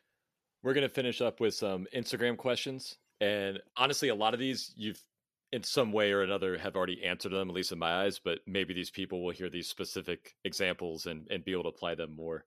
We're 0.62 0.74
going 0.74 0.88
to 0.88 0.94
finish 0.94 1.20
up 1.20 1.40
with 1.40 1.54
some 1.54 1.86
Instagram 1.94 2.36
questions. 2.36 2.96
And 3.20 3.60
honestly, 3.76 4.08
a 4.08 4.14
lot 4.14 4.34
of 4.34 4.40
these 4.40 4.72
you've 4.76 5.02
in 5.52 5.62
some 5.62 5.92
way 5.92 6.12
or 6.12 6.22
another 6.22 6.58
have 6.58 6.76
already 6.76 7.02
answered 7.02 7.32
them, 7.32 7.48
at 7.48 7.54
least 7.54 7.72
in 7.72 7.78
my 7.78 8.04
eyes, 8.04 8.20
but 8.22 8.40
maybe 8.46 8.74
these 8.74 8.90
people 8.90 9.24
will 9.24 9.32
hear 9.32 9.48
these 9.48 9.68
specific 9.68 10.34
examples 10.44 11.06
and, 11.06 11.26
and 11.30 11.44
be 11.44 11.52
able 11.52 11.62
to 11.62 11.70
apply 11.70 11.94
them 11.94 12.14
more. 12.14 12.44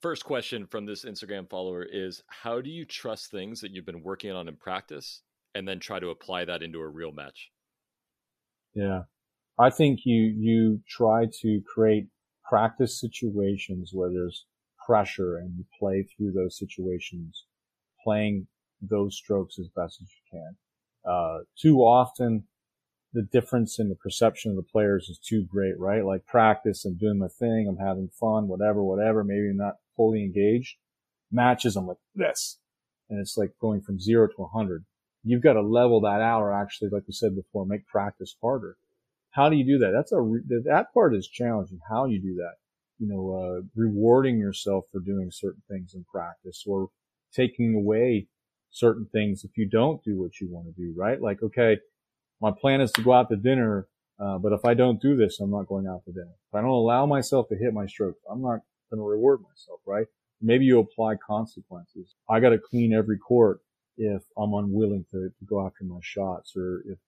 First 0.00 0.24
question 0.24 0.66
from 0.66 0.86
this 0.86 1.04
Instagram 1.04 1.50
follower 1.50 1.82
is 1.82 2.22
How 2.28 2.60
do 2.60 2.70
you 2.70 2.84
trust 2.84 3.30
things 3.30 3.60
that 3.60 3.72
you've 3.72 3.86
been 3.86 4.02
working 4.02 4.30
on 4.30 4.46
in 4.46 4.56
practice 4.56 5.22
and 5.54 5.66
then 5.66 5.80
try 5.80 5.98
to 5.98 6.10
apply 6.10 6.44
that 6.44 6.62
into 6.62 6.78
a 6.78 6.88
real 6.88 7.10
match? 7.10 7.50
Yeah. 8.74 9.02
I 9.58 9.70
think 9.70 10.00
you, 10.04 10.34
you 10.36 10.80
try 10.88 11.26
to 11.40 11.60
create 11.66 12.06
practice 12.48 13.00
situations 13.00 13.90
where 13.92 14.10
there's 14.10 14.46
pressure 14.86 15.36
and 15.38 15.52
you 15.56 15.64
play 15.78 16.06
through 16.16 16.32
those 16.32 16.58
situations, 16.58 17.44
playing 18.02 18.46
those 18.80 19.16
strokes 19.16 19.58
as 19.58 19.68
best 19.74 20.00
as 20.00 20.08
you 20.08 20.38
can. 20.38 20.56
Uh, 21.10 21.38
too 21.60 21.78
often 21.78 22.44
the 23.12 23.22
difference 23.22 23.78
in 23.78 23.88
the 23.88 23.94
perception 23.94 24.50
of 24.50 24.56
the 24.56 24.62
players 24.62 25.08
is 25.08 25.18
too 25.18 25.44
great, 25.50 25.78
right? 25.78 26.04
Like 26.04 26.26
practice, 26.26 26.84
I'm 26.84 26.96
doing 26.96 27.18
my 27.18 27.28
thing, 27.28 27.66
I'm 27.68 27.84
having 27.84 28.10
fun, 28.20 28.48
whatever, 28.48 28.82
whatever. 28.82 29.24
Maybe 29.24 29.48
I'm 29.50 29.56
not 29.56 29.76
fully 29.96 30.22
engaged. 30.22 30.76
Matches, 31.32 31.76
I'm 31.76 31.86
like 31.86 31.96
this. 32.14 32.58
And 33.08 33.18
it's 33.18 33.36
like 33.36 33.52
going 33.60 33.80
from 33.80 33.98
zero 33.98 34.28
to 34.28 34.42
a 34.42 34.48
hundred. 34.48 34.84
You've 35.24 35.42
got 35.42 35.54
to 35.54 35.62
level 35.62 36.00
that 36.02 36.20
out 36.20 36.40
or 36.40 36.52
actually, 36.52 36.90
like 36.90 37.02
we 37.06 37.12
said 37.12 37.34
before, 37.34 37.66
make 37.66 37.86
practice 37.86 38.34
harder. 38.40 38.76
How 39.30 39.48
do 39.48 39.56
you 39.56 39.64
do 39.64 39.78
that? 39.78 39.92
That's 39.94 40.12
a, 40.12 40.16
that 40.64 40.86
part 40.94 41.14
is 41.14 41.28
challenging. 41.28 41.80
How 41.88 42.06
you 42.06 42.20
do 42.20 42.34
that? 42.36 42.54
You 42.98 43.08
know, 43.08 43.32
uh, 43.32 43.62
rewarding 43.76 44.38
yourself 44.38 44.84
for 44.90 45.00
doing 45.00 45.30
certain 45.30 45.62
things 45.70 45.94
in 45.94 46.04
practice 46.10 46.64
or 46.66 46.88
taking 47.32 47.74
away 47.74 48.26
certain 48.70 49.06
things 49.12 49.44
if 49.44 49.56
you 49.56 49.68
don't 49.68 50.02
do 50.02 50.20
what 50.20 50.40
you 50.40 50.48
want 50.50 50.66
to 50.66 50.72
do, 50.72 50.94
right? 50.96 51.20
Like, 51.20 51.42
okay, 51.42 51.78
my 52.40 52.50
plan 52.50 52.80
is 52.80 52.92
to 52.92 53.02
go 53.02 53.12
out 53.12 53.28
to 53.30 53.36
dinner, 53.36 53.86
uh, 54.20 54.38
but 54.38 54.52
if 54.52 54.64
I 54.64 54.74
don't 54.74 55.00
do 55.00 55.16
this, 55.16 55.40
I'm 55.40 55.50
not 55.50 55.68
going 55.68 55.86
out 55.86 56.04
to 56.04 56.12
dinner. 56.12 56.34
If 56.50 56.54
I 56.54 56.60
don't 56.60 56.70
allow 56.70 57.06
myself 57.06 57.48
to 57.48 57.56
hit 57.56 57.72
my 57.72 57.86
stroke, 57.86 58.16
I'm 58.30 58.42
not 58.42 58.60
going 58.90 59.00
to 59.00 59.02
reward 59.02 59.40
myself, 59.40 59.80
right? 59.86 60.06
Maybe 60.40 60.64
you 60.64 60.78
apply 60.78 61.16
consequences. 61.16 62.14
I 62.30 62.40
got 62.40 62.50
to 62.50 62.58
clean 62.58 62.92
every 62.92 63.18
court 63.18 63.60
if 63.98 64.22
I'm 64.38 64.54
unwilling 64.54 65.04
to, 65.10 65.28
to 65.28 65.44
go 65.44 65.66
after 65.66 65.84
my 65.84 65.98
shots 66.00 66.54
or 66.56 66.80
if, 66.86 66.98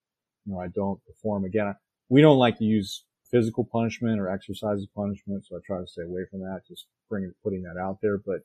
you 0.45 0.53
know, 0.53 0.61
I 0.61 0.69
don't 0.69 1.01
perform 1.07 1.45
again. 1.45 1.75
We 2.09 2.21
don't 2.21 2.39
like 2.39 2.59
to 2.59 2.65
use 2.65 3.05
physical 3.31 3.65
punishment 3.65 4.21
or 4.21 4.29
exercises 4.29 4.89
punishment. 4.95 5.47
So 5.47 5.57
I 5.57 5.61
try 5.65 5.81
to 5.81 5.87
stay 5.87 6.03
away 6.03 6.23
from 6.31 6.41
that, 6.41 6.63
just 6.69 6.87
bring, 7.09 7.33
putting 7.43 7.63
that 7.63 7.81
out 7.81 7.99
there. 8.03 8.19
But 8.19 8.41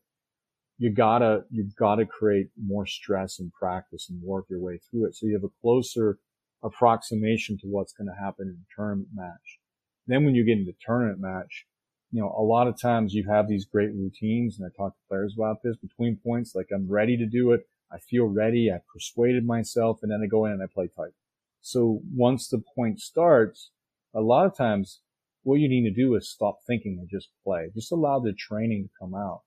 you 0.77 0.91
gotta, 0.91 1.43
you've 1.49 1.75
gotta 1.75 2.05
create 2.05 2.47
more 2.63 2.85
stress 2.85 3.39
and 3.39 3.51
practice 3.51 4.09
and 4.09 4.21
work 4.21 4.45
your 4.49 4.59
way 4.59 4.77
through 4.77 5.07
it. 5.07 5.15
So 5.15 5.25
you 5.25 5.33
have 5.33 5.43
a 5.43 5.61
closer 5.61 6.19
approximation 6.63 7.57
to 7.59 7.67
what's 7.67 7.93
going 7.93 8.07
to 8.07 8.23
happen 8.23 8.47
in 8.47 8.55
a 8.55 8.75
tournament 8.75 9.09
match. 9.13 9.59
Then 10.07 10.25
when 10.25 10.35
you 10.35 10.45
get 10.45 10.57
into 10.57 10.73
tournament 10.85 11.19
match, 11.19 11.65
you 12.11 12.21
know, 12.21 12.33
a 12.37 12.41
lot 12.41 12.67
of 12.67 12.79
times 12.79 13.13
you 13.13 13.27
have 13.29 13.47
these 13.47 13.65
great 13.65 13.91
routines 13.93 14.57
and 14.57 14.65
I 14.65 14.75
talk 14.75 14.93
to 14.93 15.07
players 15.09 15.35
about 15.37 15.57
this 15.63 15.75
between 15.77 16.17
points, 16.17 16.55
like 16.55 16.67
I'm 16.73 16.89
ready 16.89 17.17
to 17.17 17.25
do 17.25 17.51
it. 17.51 17.67
I 17.91 17.99
feel 17.99 18.25
ready. 18.25 18.71
I 18.71 18.79
persuaded 18.93 19.45
myself 19.45 19.99
and 20.01 20.11
then 20.11 20.21
I 20.23 20.27
go 20.27 20.45
in 20.45 20.53
and 20.53 20.63
I 20.63 20.67
play 20.73 20.89
tight. 20.95 21.13
So 21.61 22.01
once 22.13 22.47
the 22.47 22.61
point 22.75 22.99
starts, 22.99 23.71
a 24.13 24.21
lot 24.21 24.45
of 24.45 24.55
times 24.55 25.01
what 25.43 25.59
you 25.59 25.69
need 25.69 25.83
to 25.83 25.93
do 25.93 26.15
is 26.15 26.29
stop 26.29 26.57
thinking 26.65 26.97
and 26.99 27.09
just 27.09 27.29
play. 27.43 27.69
Just 27.73 27.91
allow 27.91 28.19
the 28.19 28.33
training 28.33 28.83
to 28.83 28.89
come 28.99 29.13
out. 29.13 29.41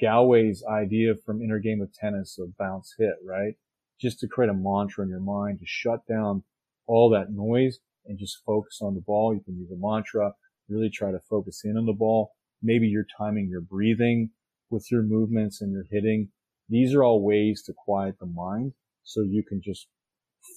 Gallwey's 0.00 0.62
idea 0.64 1.14
from 1.24 1.40
Inner 1.40 1.58
Game 1.58 1.80
of 1.80 1.92
Tennis 1.92 2.38
of 2.38 2.56
bounce 2.58 2.94
hit, 2.98 3.14
right? 3.24 3.54
Just 4.00 4.20
to 4.20 4.28
create 4.28 4.50
a 4.50 4.54
mantra 4.54 5.04
in 5.04 5.10
your 5.10 5.20
mind 5.20 5.60
to 5.60 5.64
shut 5.66 6.06
down 6.06 6.42
all 6.86 7.08
that 7.10 7.32
noise 7.32 7.78
and 8.06 8.18
just 8.18 8.42
focus 8.44 8.80
on 8.82 8.94
the 8.94 9.00
ball. 9.00 9.34
You 9.34 9.40
can 9.40 9.56
use 9.56 9.70
a 9.70 9.76
mantra, 9.76 10.32
really 10.68 10.90
try 10.90 11.10
to 11.10 11.20
focus 11.20 11.62
in 11.64 11.76
on 11.76 11.86
the 11.86 11.92
ball. 11.92 12.32
Maybe 12.62 12.86
you're 12.86 13.06
timing 13.16 13.48
your 13.48 13.60
breathing 13.60 14.30
with 14.70 14.90
your 14.90 15.02
movements 15.02 15.60
and 15.60 15.72
your 15.72 15.84
hitting. 15.90 16.28
These 16.68 16.94
are 16.94 17.02
all 17.02 17.24
ways 17.24 17.62
to 17.66 17.72
quiet 17.72 18.16
the 18.18 18.26
mind 18.26 18.72
so 19.02 19.22
you 19.22 19.42
can 19.42 19.60
just 19.62 19.86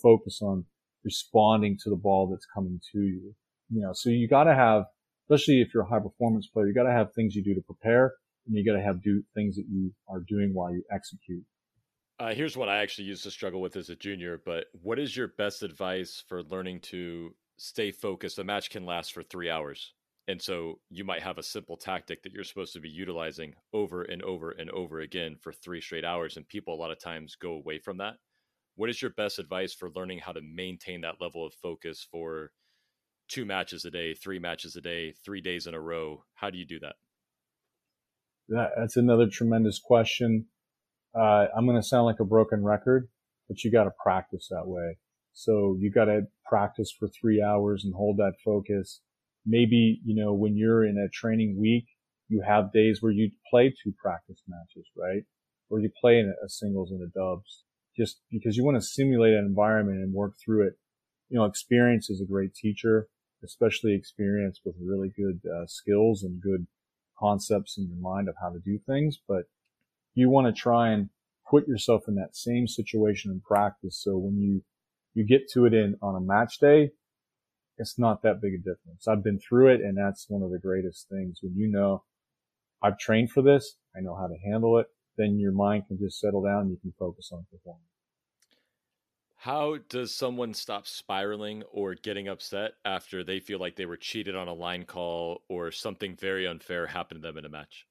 focus 0.01 0.39
on 0.41 0.65
responding 1.03 1.77
to 1.83 1.89
the 1.89 1.95
ball 1.95 2.27
that's 2.29 2.45
coming 2.53 2.79
to 2.91 2.99
you. 2.99 3.33
You 3.69 3.81
know, 3.81 3.91
so 3.93 4.09
you 4.09 4.27
gotta 4.27 4.53
have, 4.53 4.83
especially 5.25 5.61
if 5.61 5.73
you're 5.73 5.83
a 5.83 5.89
high 5.89 5.99
performance 5.99 6.47
player, 6.47 6.67
you 6.67 6.73
gotta 6.73 6.91
have 6.91 7.13
things 7.13 7.35
you 7.35 7.43
do 7.43 7.55
to 7.55 7.61
prepare 7.61 8.13
and 8.45 8.55
you 8.55 8.65
gotta 8.65 8.83
have 8.83 9.01
do 9.01 9.23
things 9.33 9.55
that 9.55 9.65
you 9.69 9.93
are 10.09 10.21
doing 10.27 10.51
while 10.53 10.73
you 10.73 10.83
execute. 10.93 11.43
Uh, 12.19 12.33
here's 12.33 12.55
what 12.55 12.69
I 12.69 12.83
actually 12.83 13.05
used 13.05 13.23
to 13.23 13.31
struggle 13.31 13.61
with 13.61 13.75
as 13.75 13.89
a 13.89 13.95
junior, 13.95 14.39
but 14.45 14.65
what 14.73 14.99
is 14.99 15.17
your 15.17 15.29
best 15.29 15.63
advice 15.63 16.23
for 16.27 16.43
learning 16.43 16.81
to 16.81 17.33
stay 17.57 17.91
focused? 17.91 18.37
A 18.37 18.43
match 18.43 18.69
can 18.69 18.85
last 18.85 19.13
for 19.13 19.23
three 19.23 19.49
hours. 19.49 19.93
And 20.27 20.41
so 20.41 20.79
you 20.89 21.03
might 21.03 21.23
have 21.23 21.37
a 21.37 21.43
simple 21.43 21.77
tactic 21.77 22.23
that 22.23 22.31
you're 22.31 22.43
supposed 22.43 22.73
to 22.73 22.79
be 22.79 22.89
utilizing 22.89 23.53
over 23.73 24.03
and 24.03 24.21
over 24.21 24.51
and 24.51 24.69
over 24.69 24.99
again 24.99 25.35
for 25.41 25.51
three 25.51 25.81
straight 25.81 26.05
hours. 26.05 26.37
And 26.37 26.47
people 26.47 26.73
a 26.73 26.81
lot 26.81 26.91
of 26.91 26.99
times 26.99 27.35
go 27.35 27.53
away 27.53 27.79
from 27.79 27.97
that. 27.97 28.15
What 28.75 28.89
is 28.89 29.01
your 29.01 29.11
best 29.11 29.39
advice 29.39 29.73
for 29.73 29.89
learning 29.95 30.19
how 30.19 30.31
to 30.31 30.41
maintain 30.41 31.01
that 31.01 31.19
level 31.19 31.45
of 31.45 31.53
focus 31.53 32.07
for 32.09 32.51
two 33.27 33.45
matches 33.45 33.83
a 33.83 33.91
day, 33.91 34.13
three 34.13 34.39
matches 34.39 34.75
a 34.75 34.81
day, 34.81 35.13
three 35.25 35.41
days 35.41 35.67
in 35.67 35.73
a 35.73 35.81
row? 35.81 36.23
How 36.35 36.49
do 36.49 36.57
you 36.57 36.65
do 36.65 36.79
that? 36.79 36.95
that 38.49 38.71
that's 38.77 38.97
another 38.97 39.27
tremendous 39.27 39.79
question. 39.79 40.45
Uh, 41.15 41.47
I'm 41.55 41.65
going 41.65 41.81
to 41.81 41.87
sound 41.87 42.05
like 42.05 42.19
a 42.19 42.25
broken 42.25 42.63
record, 42.63 43.09
but 43.47 43.63
you 43.63 43.71
got 43.71 43.85
to 43.85 43.91
practice 44.01 44.47
that 44.49 44.67
way. 44.67 44.97
So 45.33 45.75
you 45.79 45.91
got 45.91 46.05
to 46.05 46.23
practice 46.45 46.91
for 46.91 47.07
three 47.07 47.41
hours 47.41 47.83
and 47.83 47.93
hold 47.93 48.17
that 48.17 48.33
focus. 48.43 49.01
Maybe, 49.45 49.99
you 50.05 50.15
know, 50.15 50.33
when 50.33 50.55
you're 50.55 50.85
in 50.85 50.97
a 50.97 51.09
training 51.09 51.59
week, 51.59 51.85
you 52.29 52.41
have 52.47 52.71
days 52.71 53.01
where 53.01 53.11
you 53.11 53.31
play 53.49 53.73
two 53.83 53.93
practice 54.01 54.41
matches, 54.47 54.87
right? 54.95 55.23
Or 55.69 55.79
you 55.79 55.89
play 55.99 56.19
in 56.19 56.33
a 56.43 56.49
singles 56.49 56.91
and 56.91 57.01
a 57.01 57.07
dubs 57.07 57.63
just 57.95 58.21
because 58.31 58.55
you 58.55 58.63
want 58.63 58.77
to 58.77 58.81
simulate 58.81 59.33
an 59.33 59.45
environment 59.45 59.97
and 59.99 60.13
work 60.13 60.33
through 60.43 60.67
it. 60.67 60.73
You 61.29 61.37
know, 61.37 61.45
experience 61.45 62.09
is 62.09 62.21
a 62.21 62.25
great 62.25 62.53
teacher, 62.53 63.07
especially 63.43 63.93
experience 63.93 64.61
with 64.63 64.75
really 64.81 65.11
good 65.15 65.41
uh, 65.45 65.65
skills 65.65 66.23
and 66.23 66.41
good 66.41 66.67
concepts 67.17 67.77
in 67.77 67.87
your 67.87 67.97
mind 67.97 68.27
of 68.29 68.35
how 68.41 68.49
to 68.49 68.59
do 68.59 68.79
things, 68.85 69.19
but 69.27 69.43
you 70.15 70.29
want 70.29 70.47
to 70.47 70.59
try 70.59 70.89
and 70.89 71.09
put 71.49 71.67
yourself 71.67 72.03
in 72.07 72.15
that 72.15 72.35
same 72.35 72.67
situation 72.67 73.31
in 73.31 73.41
practice. 73.41 73.97
So 73.97 74.17
when 74.17 74.39
you, 74.39 74.63
you 75.13 75.25
get 75.25 75.49
to 75.51 75.65
it 75.65 75.73
in 75.73 75.97
on 76.01 76.15
a 76.15 76.21
match 76.21 76.59
day, 76.59 76.91
it's 77.81 77.97
not 77.97 78.21
that 78.21 78.41
big 78.41 78.53
a 78.53 78.57
difference. 78.57 79.07
I've 79.07 79.23
been 79.23 79.39
through 79.39 79.73
it 79.73 79.81
and 79.81 79.97
that's 79.97 80.29
one 80.29 80.43
of 80.43 80.51
the 80.51 80.59
greatest 80.59 81.09
things 81.09 81.39
when 81.41 81.55
you 81.55 81.67
know 81.67 82.03
I've 82.81 82.97
trained 82.97 83.31
for 83.31 83.41
this. 83.41 83.75
I 83.95 84.01
know 84.01 84.15
how 84.15 84.27
to 84.27 84.37
handle 84.45 84.77
it. 84.77 84.87
Then 85.17 85.39
your 85.39 85.51
mind 85.51 85.87
can 85.87 85.97
just 85.97 86.19
settle 86.19 86.43
down 86.43 86.61
and 86.61 86.71
you 86.71 86.77
can 86.77 86.93
focus 86.97 87.31
on 87.33 87.45
performance. 87.51 87.85
How 89.35 89.77
does 89.89 90.13
someone 90.13 90.53
stop 90.53 90.85
spiraling 90.85 91.63
or 91.71 91.95
getting 91.95 92.27
upset 92.27 92.73
after 92.85 93.23
they 93.23 93.39
feel 93.39 93.59
like 93.59 93.75
they 93.75 93.87
were 93.87 93.97
cheated 93.97 94.35
on 94.35 94.47
a 94.47 94.53
line 94.53 94.85
call 94.85 95.41
or 95.49 95.71
something 95.71 96.15
very 96.15 96.47
unfair 96.47 96.85
happened 96.85 97.23
to 97.23 97.27
them 97.27 97.39
in 97.39 97.45
a 97.45 97.49
match? 97.49 97.87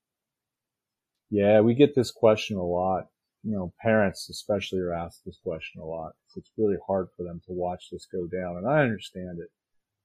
Yeah, 1.29 1.61
we 1.61 1.75
get 1.75 1.97
this 1.97 2.13
question 2.13 2.57
a 2.57 2.65
lot. 2.65 3.09
You 3.43 3.53
know, 3.53 3.73
parents 3.81 4.29
especially 4.31 4.79
are 4.79 4.95
asked 4.95 5.23
this 5.27 5.39
question 5.43 5.81
a 5.81 5.85
lot. 5.85 6.13
It's 6.37 6.53
really 6.57 6.77
hard 6.87 7.09
for 7.17 7.25
them 7.25 7.41
to 7.47 7.53
watch 7.53 7.89
this 7.91 8.07
go 8.07 8.29
down, 8.29 8.57
and 8.57 8.69
I 8.69 8.83
understand 8.83 9.41
it. 9.41 9.51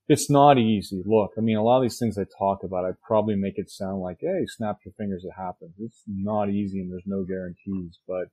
It's 0.08 0.30
not 0.30 0.60
easy. 0.60 1.02
Look, 1.04 1.32
I 1.38 1.42
mean, 1.42 1.58
a 1.58 1.64
lot 1.64 1.78
of 1.78 1.84
these 1.84 1.98
things 1.98 2.18
I 2.18 2.26
talk 2.38 2.64
about, 2.64 2.86
I 2.86 2.92
probably 3.02 3.36
make 3.36 3.58
it 3.58 3.72
sound 3.72 4.02
like, 4.02 4.18
hey, 4.22 4.46
snap 4.46 4.78
your 4.86 4.94
fingers, 4.94 5.26
it 5.26 5.34
happens. 5.36 5.74
It's 5.80 6.04
not 6.08 6.50
easy 6.50 6.80
and 6.80 6.92
there's 6.92 7.08
no 7.08 7.24
guarantees. 7.24 7.98
But 8.08 8.28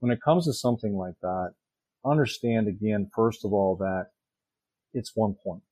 when 0.00 0.10
it 0.10 0.20
comes 0.20 0.46
to 0.46 0.52
something 0.52 0.96
like 0.96 1.14
that, 1.22 1.54
understand 2.04 2.66
again, 2.66 3.08
first 3.14 3.44
of 3.44 3.52
all, 3.52 3.76
that 3.76 4.08
it's 4.92 5.12
one 5.14 5.34
point. 5.44 5.62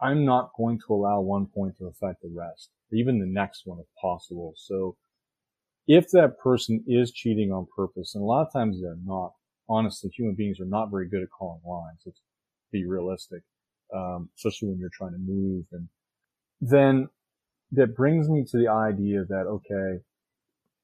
I'm 0.00 0.24
not 0.24 0.50
going 0.56 0.80
to 0.80 0.94
allow 0.94 1.20
one 1.20 1.46
point 1.46 1.76
to 1.78 1.86
affect 1.86 2.22
the 2.22 2.32
rest, 2.34 2.70
even 2.92 3.20
the 3.20 3.26
next 3.26 3.62
one 3.64 3.78
if 3.78 3.86
possible. 4.00 4.52
So 4.56 4.96
if 5.86 6.10
that 6.10 6.40
person 6.42 6.82
is 6.88 7.12
cheating 7.12 7.52
on 7.52 7.68
purpose, 7.76 8.16
and 8.16 8.22
a 8.22 8.26
lot 8.26 8.46
of 8.46 8.52
times 8.52 8.80
they're 8.80 8.96
not, 9.04 9.32
honestly, 9.68 10.10
human 10.10 10.34
beings 10.34 10.58
are 10.58 10.64
not 10.64 10.90
very 10.90 11.08
good 11.08 11.22
at 11.22 11.30
calling 11.30 11.60
lines. 11.64 12.00
Let's 12.04 12.20
be 12.72 12.84
realistic, 12.84 13.42
um, 13.94 14.28
especially 14.36 14.68
when 14.68 14.78
you're 14.78 14.90
trying 14.92 15.12
to 15.12 15.18
move. 15.18 15.64
And 15.72 15.88
then 16.60 17.08
that 17.72 17.96
brings 17.96 18.28
me 18.28 18.44
to 18.50 18.58
the 18.58 18.68
idea 18.68 19.24
that, 19.28 19.46
okay, 19.46 20.02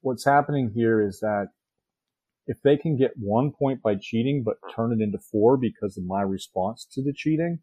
what's 0.01 0.25
happening 0.25 0.73
here 0.75 1.07
is 1.07 1.21
that 1.21 1.49
if 2.47 2.63
they 2.63 2.77
can 2.77 2.97
get 2.97 3.13
one 3.17 3.53
point 3.53 3.83
by 3.83 3.95
cheating, 4.01 4.43
but 4.43 4.57
turn 4.75 4.93
it 4.93 5.03
into 5.03 5.19
four 5.19 5.57
because 5.57 5.99
of 5.99 6.05
my 6.05 6.23
response 6.23 6.87
to 6.93 7.03
the 7.03 7.13
cheating, 7.15 7.59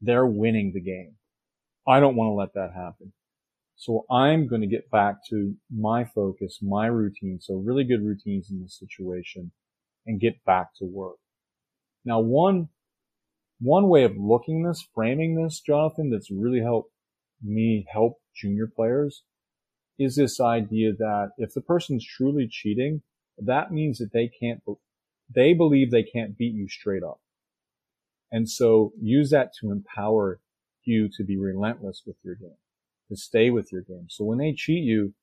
they're 0.00 0.26
winning 0.26 0.72
the 0.74 0.80
game. 0.80 1.14
I 1.86 2.00
don't 2.00 2.16
want 2.16 2.28
to 2.28 2.34
let 2.34 2.54
that 2.54 2.74
happen. 2.74 3.12
So 3.76 4.04
I'm 4.10 4.48
going 4.48 4.60
to 4.60 4.66
get 4.66 4.90
back 4.90 5.16
to 5.30 5.54
my 5.70 6.04
focus, 6.04 6.58
my 6.62 6.86
routine. 6.86 7.38
So 7.40 7.54
really 7.54 7.84
good 7.84 8.02
routines 8.02 8.50
in 8.50 8.60
this 8.60 8.78
situation 8.78 9.52
and 10.06 10.20
get 10.20 10.44
back 10.44 10.74
to 10.78 10.84
work. 10.84 11.16
Now, 12.04 12.20
one, 12.20 12.68
one 13.62 13.88
way 13.88 14.02
of 14.02 14.16
looking 14.16 14.64
this, 14.64 14.84
framing 14.92 15.36
this, 15.36 15.60
Jonathan, 15.60 16.10
that's 16.10 16.30
really 16.30 16.60
helped 16.60 16.90
me 17.42 17.86
help 17.90 18.18
junior 18.34 18.66
players 18.66 19.22
is 19.98 20.16
this 20.16 20.40
idea 20.40 20.92
that 20.98 21.30
if 21.38 21.54
the 21.54 21.60
person's 21.60 22.04
truly 22.04 22.48
cheating, 22.50 23.02
that 23.38 23.70
means 23.70 23.98
that 23.98 24.12
they 24.12 24.28
can't, 24.40 24.60
they 25.32 25.52
believe 25.52 25.90
they 25.90 26.02
can't 26.02 26.36
beat 26.36 26.54
you 26.54 26.68
straight 26.68 27.04
up. 27.04 27.20
And 28.32 28.48
so 28.48 28.92
use 29.00 29.30
that 29.30 29.52
to 29.60 29.70
empower 29.70 30.40
you 30.84 31.08
to 31.16 31.24
be 31.24 31.38
relentless 31.38 32.02
with 32.04 32.16
your 32.24 32.34
game, 32.34 32.56
to 33.10 33.16
stay 33.16 33.50
with 33.50 33.70
your 33.70 33.82
game. 33.82 34.06
So 34.08 34.24
when 34.24 34.38
they 34.38 34.54
cheat 34.54 34.82
you, 34.82 35.14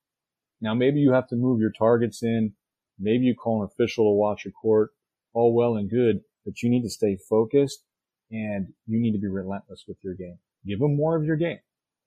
now 0.61 0.73
maybe 0.73 0.99
you 0.99 1.11
have 1.11 1.27
to 1.29 1.35
move 1.35 1.59
your 1.59 1.71
targets 1.71 2.23
in. 2.23 2.53
Maybe 2.97 3.25
you 3.25 3.35
call 3.35 3.63
an 3.63 3.69
official 3.69 4.05
to 4.05 4.15
watch 4.15 4.45
a 4.45 4.51
court. 4.51 4.91
All 5.33 5.53
well 5.53 5.75
and 5.75 5.89
good, 5.89 6.21
but 6.45 6.61
you 6.61 6.69
need 6.69 6.83
to 6.83 6.89
stay 6.89 7.17
focused 7.29 7.83
and 8.31 8.67
you 8.87 8.99
need 8.99 9.13
to 9.13 9.19
be 9.19 9.27
relentless 9.27 9.85
with 9.87 9.97
your 10.01 10.13
game. 10.13 10.37
Give 10.65 10.79
them 10.79 10.95
more 10.95 11.15
of 11.15 11.23
your 11.23 11.35
game. 11.35 11.59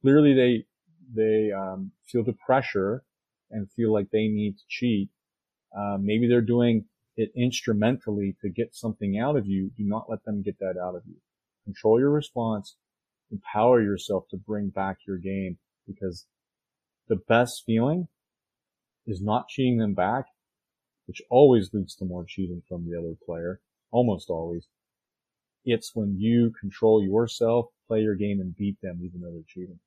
Clearly 0.03 0.35
they, 0.35 0.67
they, 1.15 1.53
um, 1.53 1.93
feel 2.05 2.25
the 2.25 2.33
pressure 2.33 3.05
and 3.51 3.71
feel 3.73 3.93
like 3.93 4.11
they 4.11 4.29
need 4.29 4.57
to 4.59 4.65
cheat 4.69 5.11
uh, 5.77 5.97
maybe 6.01 6.29
they're 6.29 6.41
doing 6.41 6.85
it 7.17 7.31
instrumentally 7.37 8.37
to 8.43 8.49
get 8.49 8.75
something 8.75 9.19
out 9.19 9.37
of 9.37 9.47
you. 9.47 9.71
Do 9.77 9.85
not 9.85 10.07
let 10.09 10.25
them 10.25 10.43
get 10.43 10.59
that 10.59 10.75
out 10.83 10.95
of 10.95 11.03
you. 11.07 11.17
Control 11.65 11.99
your 11.99 12.11
response. 12.11 12.77
Empower 13.31 13.81
yourself 13.81 14.25
to 14.31 14.37
bring 14.37 14.69
back 14.69 14.99
your 15.07 15.19
game 15.19 15.59
because 15.87 16.27
the 17.09 17.17
best 17.29 17.63
feeling 17.65 18.09
is 19.07 19.21
not 19.23 19.49
cheating 19.49 19.79
them 19.79 19.95
back, 19.95 20.27
which 21.07 21.23
always 21.31 21.71
leads 21.73 21.95
to 21.97 22.05
more 22.05 22.25
cheating 22.27 22.63
from 22.69 22.89
the 22.89 22.99
other 22.99 23.15
player. 23.25 23.61
Almost 23.91 24.29
always. 24.29 24.67
It's 25.65 25.93
when 25.95 26.17
you 26.19 26.53
control 26.61 27.03
yourself, 27.03 27.67
play 27.87 28.01
your 28.01 28.15
game 28.15 28.41
and 28.41 28.57
beat 28.57 28.77
them 28.83 29.01
even 29.05 29.21
though 29.21 29.31
they're 29.31 29.43
cheating. 29.47 29.79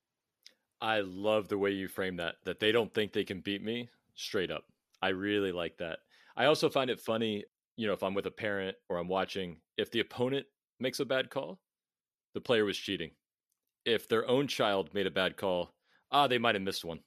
I 0.82 1.02
love 1.02 1.48
the 1.48 1.58
way 1.58 1.72
you 1.72 1.88
frame 1.88 2.18
that, 2.18 2.36
that 2.44 2.60
they 2.60 2.72
don't 2.72 2.94
think 2.94 3.12
they 3.12 3.24
can 3.24 3.42
beat 3.42 3.64
me 3.64 3.90
straight 4.16 4.52
up. 4.52 4.64
I 5.02 5.10
really 5.10 5.52
like 5.52 5.78
that. 5.78 6.00
I 6.36 6.46
also 6.46 6.70
find 6.70 6.90
it 6.90 7.00
funny, 7.00 7.46
you 7.78 7.88
know, 7.88 7.94
if 7.94 8.04
I'm 8.04 8.14
with 8.14 8.26
a 8.26 8.32
parent 8.32 8.76
or 8.90 8.98
I'm 8.98 9.08
watching, 9.08 9.58
if 9.78 9.92
the 9.92 10.02
opponent 10.02 10.46
makes 10.80 11.00
a 11.00 11.06
bad 11.06 11.30
call, 11.30 11.60
the 12.34 12.42
player 12.42 12.66
was 12.66 12.78
cheating. 12.78 13.12
If 13.86 14.08
their 14.08 14.28
own 14.28 14.48
child 14.48 14.94
made 14.94 15.08
a 15.08 15.12
bad 15.12 15.38
call, 15.38 15.74
ah, 16.12 16.28
they 16.28 16.38
might 16.38 16.56
have 16.56 16.62
missed 16.62 16.86
one. 16.86 17.00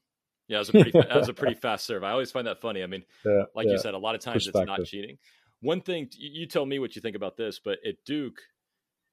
Yeah, 0.49 0.57
that 0.57 0.61
was 0.61 0.69
a 0.71 0.73
pretty 0.73 0.91
that 0.93 1.17
was 1.17 1.29
a 1.29 1.35
pretty 1.35 1.55
fast 1.63 1.85
serve. 1.85 2.03
I 2.03 2.11
always 2.11 2.31
find 2.31 2.47
that 2.47 2.61
funny. 2.61 2.83
I 2.83 2.87
mean, 2.87 3.05
yeah, 3.25 3.43
like 3.55 3.67
yeah. 3.67 3.73
you 3.73 3.79
said, 3.79 3.95
a 3.95 3.99
lot 3.99 4.15
of 4.15 4.21
times 4.23 4.47
it's 4.47 4.57
not 4.57 4.85
cheating. 4.85 5.19
One 5.61 5.81
thing 5.81 6.09
you 6.17 6.47
tell 6.47 6.65
me 6.65 6.79
what 6.79 6.97
you 6.97 7.03
think 7.03 7.17
about 7.17 7.37
this, 7.37 7.61
but 7.63 7.79
at 7.87 7.97
Duke, 8.07 8.41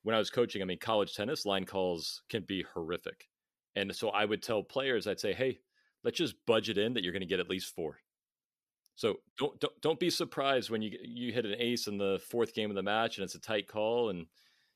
when 0.06 0.16
I 0.16 0.20
was 0.20 0.30
coaching, 0.30 0.62
I 0.62 0.66
mean, 0.66 0.78
college 0.80 1.16
tennis 1.16 1.48
line 1.48 1.66
calls 1.66 2.22
can 2.30 2.44
be 2.44 2.64
horrific, 2.74 3.26
and 3.76 3.94
so 3.96 4.10
I 4.10 4.24
would 4.24 4.44
tell 4.44 4.62
players, 4.62 5.08
I'd 5.08 5.20
say, 5.20 5.34
hey, 5.34 5.58
let's 6.04 6.18
just 6.18 6.36
budget 6.46 6.78
in 6.78 6.94
that 6.94 7.04
you're 7.04 7.12
going 7.12 7.22
to 7.22 7.28
get 7.28 7.40
at 7.40 7.50
least 7.50 7.74
four. 7.76 7.98
So 8.96 9.16
don't, 9.40 9.60
don't 9.60 9.82
don't 9.82 10.00
be 10.00 10.10
surprised 10.12 10.70
when 10.70 10.82
you 10.84 10.92
you 11.04 11.34
hit 11.34 11.46
an 11.46 11.56
ace 11.58 11.88
in 11.88 11.98
the 11.98 12.22
fourth 12.30 12.54
game 12.54 12.70
of 12.70 12.76
the 12.76 12.84
match 12.84 13.18
and 13.18 13.26
it's 13.26 13.36
a 13.36 13.42
tight 13.42 13.68
call 13.68 14.10
and 14.10 14.28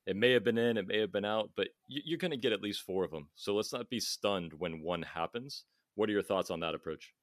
it 0.05 0.15
may 0.15 0.31
have 0.31 0.43
been 0.43 0.57
in, 0.57 0.77
it 0.77 0.87
may 0.87 0.99
have 0.99 1.11
been 1.11 1.23
out, 1.25 1.51
but 1.55 1.67
you, 1.87 2.15
are 2.15 2.17
going 2.17 2.31
to 2.31 2.37
get 2.37 2.51
at 2.51 2.63
least 2.63 2.81
four 2.81 3.03
of 3.03 3.11
them. 3.11 3.27
So 3.35 3.53
let's 3.53 3.71
not 3.71 3.91
be 3.91 3.99
stunned 3.99 4.53
when 4.57 4.81
one 4.81 5.03
happens. 5.03 5.65
What 5.93 6.09
are 6.09 6.13
your 6.13 6.23
thoughts 6.23 6.49
on 6.49 6.61
that 6.61 6.73
approach? 6.73 7.13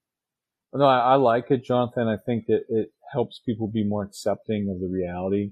No, 0.72 0.84
I, 0.84 0.98
I 0.98 1.14
like 1.16 1.50
it, 1.50 1.64
Jonathan. 1.64 2.06
I 2.06 2.16
think 2.16 2.46
that 2.46 2.62
it 2.68 2.92
helps 3.12 3.40
people 3.44 3.66
be 3.66 3.82
more 3.82 4.04
accepting 4.04 4.68
of 4.70 4.80
the 4.80 4.88
reality. 4.88 5.50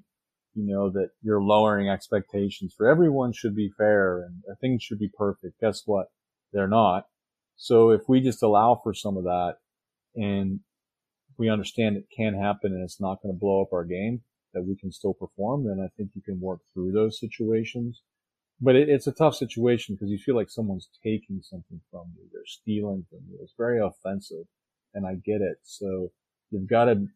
You 0.55 0.67
know 0.67 0.91
that 0.91 1.11
you're 1.23 1.43
lowering 1.43 1.89
expectations 1.89 2.75
for 2.77 2.89
everyone 2.89 3.33
should 3.33 3.57
be 3.57 3.71
fair 3.77 4.23
and 4.23 4.43
uh, 4.51 4.55
things 4.61 4.83
should 4.83 4.99
be 4.99 5.11
perfect. 5.17 5.61
Guess 5.61 5.83
what? 5.87 6.07
They're 6.53 6.69
not. 6.69 7.07
So 7.57 7.91
if 7.91 8.03
we 8.09 8.21
just 8.21 8.43
allow 8.43 8.81
for 8.83 8.95
some 8.95 9.17
of 9.17 9.25
that 9.25 9.57
and 10.15 10.61
we 11.37 11.49
understand 11.49 11.97
it 11.97 12.07
can 12.15 12.35
happen 12.35 12.73
and 12.73 12.83
it's 12.83 13.01
not 13.01 13.21
going 13.23 13.35
to 13.35 13.39
blow 13.39 13.63
up 13.63 13.73
our 13.73 13.85
game, 13.85 14.23
that 14.53 14.65
we 14.65 14.77
can 14.77 14.93
still 14.93 15.15
perform, 15.15 15.65
then 15.65 15.85
I 15.85 15.89
think 15.97 16.11
you 16.15 16.23
can 16.23 16.41
work 16.41 16.61
through 16.73 16.93
those 16.93 17.19
situations. 17.19 18.03
But 18.61 18.77
it, 18.77 18.89
it's 18.89 19.09
a 19.09 19.13
tough 19.13 19.35
situation 19.35 19.95
because 19.95 20.11
you 20.11 20.19
feel 20.19 20.37
like 20.37 20.49
someone's 20.49 20.89
taking 21.03 21.41
something 21.43 21.81
from 21.91 22.13
you. 22.17 22.29
They're 22.33 22.47
stealing 22.47 23.05
from 23.11 23.21
you. 23.29 23.39
It's 23.43 23.55
very 23.59 23.81
offensive 23.81 24.47
and 24.95 25.07
I 25.07 25.15
get 25.15 25.41
it. 25.41 25.59
So 25.65 26.13
you've 26.51 26.69
got 26.69 26.85
to 26.87 27.07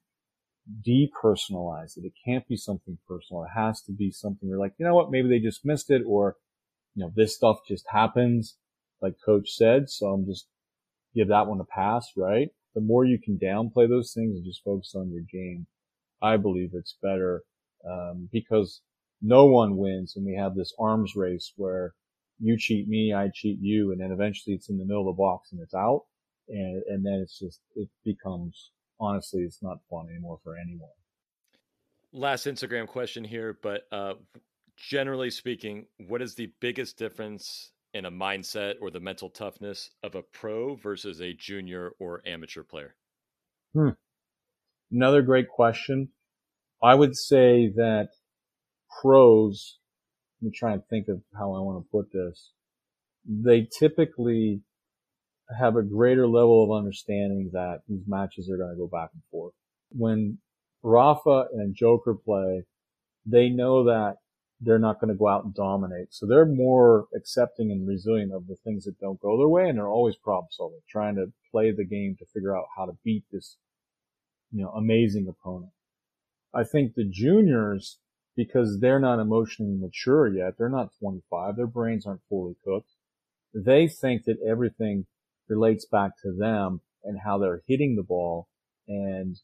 depersonalize 0.86 1.96
it. 1.96 2.04
It 2.04 2.12
can't 2.24 2.46
be 2.48 2.56
something 2.56 2.98
personal. 3.08 3.44
It 3.44 3.50
has 3.54 3.82
to 3.82 3.92
be 3.92 4.10
something 4.10 4.48
you're 4.48 4.58
like, 4.58 4.74
you 4.78 4.86
know 4.86 4.94
what? 4.94 5.10
Maybe 5.10 5.28
they 5.28 5.38
just 5.38 5.64
missed 5.64 5.90
it 5.90 6.02
or, 6.06 6.36
you 6.94 7.04
know, 7.04 7.12
this 7.14 7.34
stuff 7.34 7.58
just 7.66 7.86
happens. 7.90 8.56
like 9.00 9.14
coach 9.24 9.50
said. 9.50 9.88
So 9.90 10.06
I'm 10.06 10.26
just 10.26 10.46
give 11.14 11.28
that 11.28 11.46
one 11.46 11.60
a 11.60 11.64
pass, 11.64 12.12
right? 12.16 12.48
The 12.74 12.80
more 12.80 13.04
you 13.04 13.18
can 13.18 13.38
downplay 13.38 13.88
those 13.88 14.12
things 14.12 14.36
and 14.36 14.44
just 14.44 14.62
focus 14.64 14.94
on 14.94 15.10
your 15.10 15.22
game, 15.32 15.66
I 16.22 16.36
believe 16.36 16.70
it's 16.72 16.96
better, 17.02 17.42
um, 17.88 18.28
because 18.32 18.82
no 19.22 19.46
one 19.46 19.76
wins 19.76 20.14
and 20.16 20.24
we 20.24 20.34
have 20.34 20.54
this 20.54 20.74
arms 20.78 21.14
race 21.16 21.52
where 21.56 21.94
you 22.40 22.56
cheat 22.58 22.88
me, 22.88 23.12
I 23.12 23.30
cheat 23.34 23.58
you, 23.60 23.90
and 23.90 24.00
then 24.00 24.12
eventually 24.12 24.54
it's 24.54 24.68
in 24.68 24.78
the 24.78 24.84
middle 24.84 25.08
of 25.08 25.16
the 25.16 25.20
box 25.20 25.50
and 25.52 25.60
it's 25.60 25.74
out. 25.74 26.02
And, 26.48 26.82
and 26.88 27.04
then 27.04 27.20
it's 27.22 27.38
just, 27.38 27.60
it 27.74 27.88
becomes, 28.04 28.70
honestly, 29.00 29.42
it's 29.42 29.62
not 29.62 29.78
fun 29.90 30.06
anymore 30.10 30.38
for 30.42 30.56
anyone. 30.56 30.90
Last 32.12 32.46
Instagram 32.46 32.86
question 32.86 33.24
here, 33.24 33.58
but, 33.62 33.82
uh, 33.92 34.14
generally 34.76 35.30
speaking, 35.30 35.86
what 36.06 36.22
is 36.22 36.34
the 36.34 36.52
biggest 36.60 36.98
difference 36.98 37.72
in 37.94 38.04
a 38.04 38.10
mindset 38.10 38.74
or 38.80 38.90
the 38.90 39.00
mental 39.00 39.28
toughness 39.28 39.90
of 40.02 40.14
a 40.14 40.22
pro 40.22 40.74
versus 40.76 41.20
a 41.20 41.32
junior 41.32 41.92
or 41.98 42.22
amateur 42.26 42.62
player? 42.62 42.94
Hmm. 43.74 43.90
Another 44.90 45.22
great 45.22 45.48
question. 45.48 46.10
I 46.82 46.94
would 46.94 47.16
say 47.16 47.72
that 47.76 48.08
pros, 49.00 49.78
let 50.40 50.46
me 50.46 50.52
try 50.56 50.72
and 50.72 50.82
think 50.88 51.08
of 51.08 51.22
how 51.36 51.54
I 51.54 51.60
want 51.60 51.84
to 51.84 51.90
put 51.90 52.12
this. 52.12 52.52
They 53.26 53.68
typically 53.78 54.62
have 55.56 55.76
a 55.76 55.82
greater 55.82 56.26
level 56.26 56.64
of 56.64 56.76
understanding 56.76 57.50
that 57.52 57.80
these 57.88 58.02
matches 58.06 58.50
are 58.50 58.56
going 58.56 58.70
to 58.70 58.76
go 58.76 58.86
back 58.86 59.10
and 59.14 59.22
forth. 59.30 59.54
When 59.90 60.38
Rafa 60.82 61.46
and 61.52 61.74
Joker 61.74 62.14
play, 62.14 62.64
they 63.24 63.48
know 63.48 63.84
that 63.84 64.16
they're 64.60 64.78
not 64.78 65.00
going 65.00 65.08
to 65.08 65.18
go 65.18 65.28
out 65.28 65.44
and 65.44 65.54
dominate. 65.54 66.12
So 66.12 66.26
they're 66.26 66.44
more 66.44 67.06
accepting 67.14 67.70
and 67.70 67.86
resilient 67.86 68.32
of 68.32 68.46
the 68.46 68.56
things 68.56 68.84
that 68.84 68.98
don't 68.98 69.20
go 69.20 69.38
their 69.38 69.48
way. 69.48 69.68
And 69.68 69.78
they're 69.78 69.86
always 69.86 70.16
problem 70.16 70.48
solving, 70.50 70.80
trying 70.88 71.14
to 71.16 71.32
play 71.50 71.70
the 71.70 71.84
game 71.84 72.16
to 72.18 72.26
figure 72.26 72.56
out 72.56 72.66
how 72.76 72.86
to 72.86 72.98
beat 73.04 73.24
this, 73.30 73.56
you 74.52 74.62
know, 74.62 74.70
amazing 74.70 75.28
opponent. 75.28 75.72
I 76.52 76.64
think 76.64 76.94
the 76.94 77.04
juniors, 77.04 77.98
because 78.36 78.80
they're 78.80 78.98
not 78.98 79.20
emotionally 79.20 79.76
mature 79.78 80.28
yet, 80.28 80.54
they're 80.58 80.68
not 80.68 80.90
25, 80.98 81.56
their 81.56 81.66
brains 81.66 82.06
aren't 82.06 82.22
fully 82.28 82.56
cooked. 82.64 82.90
They 83.54 83.86
think 83.88 84.24
that 84.24 84.38
everything 84.46 85.06
relates 85.48 85.86
back 85.86 86.12
to 86.22 86.32
them 86.32 86.80
and 87.04 87.20
how 87.24 87.38
they're 87.38 87.62
hitting 87.66 87.96
the 87.96 88.02
ball. 88.02 88.48
And 88.86 89.36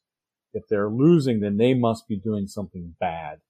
if 0.52 0.64
they're 0.68 0.90
losing, 0.90 1.40
then 1.40 1.57
they 1.57 1.74
must 1.74 2.09
be 2.09 2.16
doing 2.16 2.46
something 2.46 2.94
bad 3.00 3.40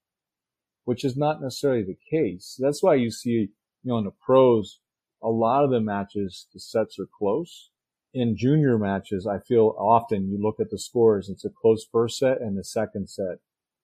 which 0.84 1.04
is 1.04 1.16
not 1.16 1.42
necessarily 1.42 1.82
the 1.82 1.98
case. 2.10 2.58
That's 2.60 2.82
why 2.82 2.94
you 2.94 3.10
see, 3.10 3.30
you 3.30 3.48
know, 3.84 3.98
in 3.98 4.04
the 4.04 4.10
pros, 4.10 4.80
a 5.22 5.28
lot 5.28 5.64
of 5.64 5.70
the 5.70 5.80
matches, 5.80 6.46
the 6.52 6.60
sets 6.60 6.98
are 6.98 7.08
close. 7.18 7.70
In 8.12 8.36
junior 8.36 8.78
matches, 8.78 9.26
I 9.26 9.38
feel 9.38 9.74
often 9.78 10.28
you 10.28 10.38
look 10.40 10.60
at 10.60 10.70
the 10.70 10.78
scores, 10.78 11.28
it's 11.28 11.44
a 11.44 11.50
close 11.50 11.86
first 11.90 12.18
set 12.18 12.40
and 12.40 12.56
the 12.56 12.64
second 12.64 13.08
set 13.08 13.38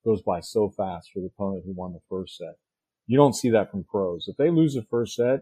goes 0.04 0.22
by 0.22 0.40
so 0.40 0.70
fast 0.70 1.10
for 1.12 1.20
the 1.20 1.26
opponent 1.26 1.64
who 1.66 1.72
won 1.72 1.92
the 1.92 2.00
first 2.08 2.36
set. 2.36 2.56
You 3.06 3.16
don't 3.16 3.34
see 3.34 3.50
that 3.50 3.70
from 3.70 3.84
pros. 3.84 4.28
If 4.28 4.36
they 4.36 4.50
lose 4.50 4.74
the 4.74 4.86
first 4.88 5.16
set, 5.16 5.40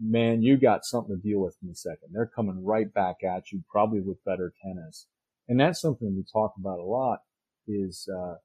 man, 0.00 0.42
you 0.42 0.56
got 0.56 0.84
something 0.84 1.16
to 1.16 1.22
deal 1.22 1.40
with 1.40 1.56
in 1.62 1.70
a 1.70 1.74
second. 1.74 2.08
They're 2.12 2.30
coming 2.34 2.64
right 2.64 2.92
back 2.92 3.16
at 3.24 3.52
you, 3.52 3.62
probably 3.70 4.00
with 4.00 4.24
better 4.24 4.52
tennis. 4.62 5.06
And 5.48 5.60
that's 5.60 5.80
something 5.80 6.14
we 6.14 6.24
talk 6.32 6.54
about 6.58 6.78
a 6.78 6.84
lot 6.84 7.20
is, 7.66 8.08
uh, 8.12 8.36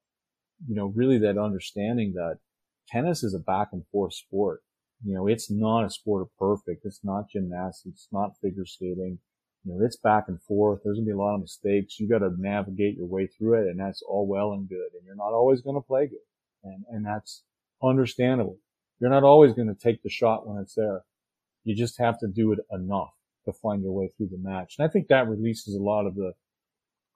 you 0.68 0.76
know, 0.76 0.88
really 0.88 1.18
that 1.20 1.38
understanding 1.38 2.14
that 2.14 2.39
tennis 2.88 3.24
is 3.24 3.34
a 3.34 3.39
back 3.39 3.70
and 3.72 3.86
forth 3.91 4.14
sport. 4.14 4.62
You 5.04 5.14
know, 5.14 5.28
it's 5.28 5.50
not 5.50 5.86
a 5.86 5.89
sport 5.89 6.22
of 6.22 6.38
perfect. 6.38 6.86
It's 6.86 7.04
not 7.04 7.30
gymnastics. 7.30 8.02
It's 8.02 8.08
not 8.12 8.38
figure 8.41 8.66
skating. 8.66 9.20
You 9.64 9.74
know, 9.74 9.86
it's 9.86 9.97
back 9.97 10.26
and 10.28 10.41
forth. 10.41 10.82
There's 10.84 10.97
gonna 10.97 11.06
be 11.06 11.12
a 11.12 11.18
lot 11.18 11.36
of 11.36 11.41
mistakes. 11.41 12.00
You 12.00 12.10
got 12.10 12.20
to 12.20 12.32
navigate 12.38 12.97
your 12.97 13.08
way 13.08 13.28
through 13.28 13.62
it, 13.62 13.70
and 13.70 13.80
that's 13.80 14.02
all 14.02 14.28
well 14.28 14.52
and 14.54 14.68
good. 14.68 14.89
And 14.93 15.06
you're 15.06 15.16
not 15.16 15.34
always 15.34 15.62
going 15.62 15.76
to 15.76 15.86
play 15.86 16.08
good, 16.08 16.20
and 16.64 16.84
and 16.89 17.06
that's 17.06 17.43
understandable. 17.82 18.58
You're 19.00 19.10
not 19.10 19.24
always 19.24 19.54
going 19.54 19.74
to 19.74 19.76
take 19.76 20.04
the 20.04 20.10
shot 20.10 20.47
when 20.47 20.62
it's 20.62 20.76
there. 20.76 21.04
You 21.64 21.76
just 21.76 21.99
have 21.99 22.20
to 22.20 22.28
do 22.28 22.51
it 22.51 22.60
enough 22.72 23.14
to 23.45 23.53
find 23.53 23.82
your 23.82 23.93
way 23.93 24.10
through 24.16 24.30
the 24.32 24.38
match. 24.38 24.76
And 24.78 24.88
I 24.88 24.91
think 24.91 25.07
that 25.07 25.28
releases 25.28 25.76
a 25.76 25.84
lot 25.84 26.05
of 26.05 26.16
the 26.16 26.34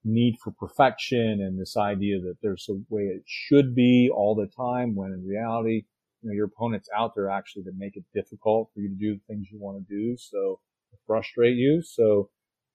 need 0.06 0.38
for 0.44 0.52
perfection 0.52 1.41
and 1.41 1.60
this 1.60 1.78
idea 1.78 2.20
that 2.20 2.36
there's 2.41 2.68
a 2.70 2.74
way 2.89 3.04
it 3.04 3.24
should 3.26 3.74
be 3.74 4.10
all 4.14 4.36
the 4.36 4.48
time 4.48 4.96
when 4.96 5.12
in 5.12 5.26
reality, 5.26 5.86
you 6.22 6.30
know, 6.30 6.34
your 6.34 6.46
opponent's 6.46 6.89
out 6.96 7.14
there 7.16 7.30
actually 7.30 7.64
to 7.64 7.72
make 7.78 7.96
it 7.96 8.04
difficult 8.14 8.70
for 8.74 8.82
you 8.82 8.89
to 8.89 8.96
do 8.96 9.14
the 9.16 9.22
things 9.28 9.48
you 9.52 9.60
want 9.60 9.78
to 9.78 9.94
do. 9.94 10.18
So 10.18 10.60
frustrate 11.06 11.56
you. 11.58 11.82
So 11.82 12.30